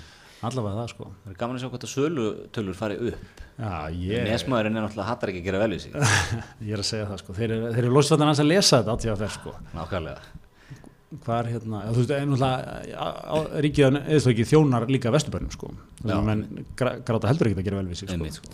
Allavega 0.48 0.76
það, 0.78 0.90
sko. 0.92 1.06
það 1.24 1.32
er 1.32 1.38
gaman 1.40 1.56
að 1.58 1.62
sjá 1.64 1.68
hvað 1.72 1.80
það 1.82 1.90
sölutölur 1.92 2.76
fari 2.78 2.98
upp 3.10 3.40
Já, 3.58 3.72
ég, 3.90 4.20
nesmaðurinn 4.28 4.78
er 4.78 4.84
náttúrulega 4.84 5.08
hattar 5.08 5.32
ekki 5.32 5.40
að 5.42 5.48
gera 5.48 5.62
vel 5.64 5.74
í 5.74 5.78
sig 5.82 5.96
ég 6.68 6.76
er 6.76 6.82
að 6.84 6.86
segja 6.92 7.08
það, 7.08 7.22
sko. 7.24 7.34
Þeir 7.40 7.54
eru, 7.56 7.72
eru 7.82 7.90
hans 8.30 8.42
að 8.44 8.50
lesa 8.52 8.78
þetta 8.78 8.94
þess, 9.24 9.40
sko. 9.40 9.54
nákvæmlega 9.74 10.47
Hvar, 11.24 11.46
hérna, 11.48 11.78
já, 11.86 11.92
þú 11.96 12.02
veist, 12.02 12.10
einhverja, 12.12 13.60
ríkið 13.64 13.86
eða 13.88 14.18
svo 14.20 14.32
ekki 14.34 14.44
þjónar 14.50 14.84
líka 14.92 15.08
vesturbænum, 15.14 15.52
sko. 15.54 15.70
Þannig 16.02 16.16
að 16.18 16.26
menn 16.28 16.42
gráta 16.76 17.30
heldur 17.30 17.48
ekki 17.48 17.62
að 17.62 17.68
gera 17.70 17.78
vel 17.80 17.88
við 17.88 17.96
sig, 18.02 18.10
sko. 18.10 18.18
Einmitt, 18.18 18.36
sko. 18.36 18.48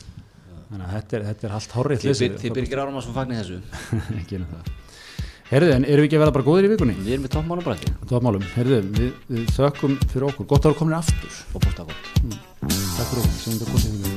Þannig 0.69 0.85
að 0.87 0.93
þetta 0.95 1.17
er, 1.19 1.25
þetta 1.33 1.49
er 1.49 1.57
allt 1.59 1.75
horrið 1.79 2.05
þið 2.05 2.21
byr- 2.23 2.39
þið 2.45 2.55
byrgir 2.61 2.83
árum 2.85 3.01
að 3.01 3.05
svo 3.09 3.13
fagnir 3.17 3.43
þessu 3.43 3.59
Ekki. 4.21 4.39
Herðu, 5.51 5.73
en 5.75 5.85
erum 5.85 6.01
við 6.01 6.09
ekki 6.09 6.17
að 6.17 6.23
vera 6.25 6.35
bara 6.39 6.47
góðir 6.47 6.67
í 6.67 6.71
vikunni? 6.73 6.95
við 7.05 7.13
erum 7.19 7.27
með 7.27 7.33
toppmálabrætti 7.35 7.91
Tóðmálum, 8.11 8.47
herðu, 8.55 8.79
við, 8.97 9.11
við 9.29 9.51
þökkum 9.59 9.99
fyrir 10.09 10.27
okkur. 10.31 10.47
Gott 10.55 10.65
að 10.65 10.71
vera 10.73 10.79
komin 10.81 10.97
aftur. 11.03 11.33
gott 11.53 11.67
Takk 11.75 13.11
fyrir 13.11 13.21
okkur, 13.21 13.37
sem 13.43 13.59
í 13.59 13.99
vikunni. 13.99 14.14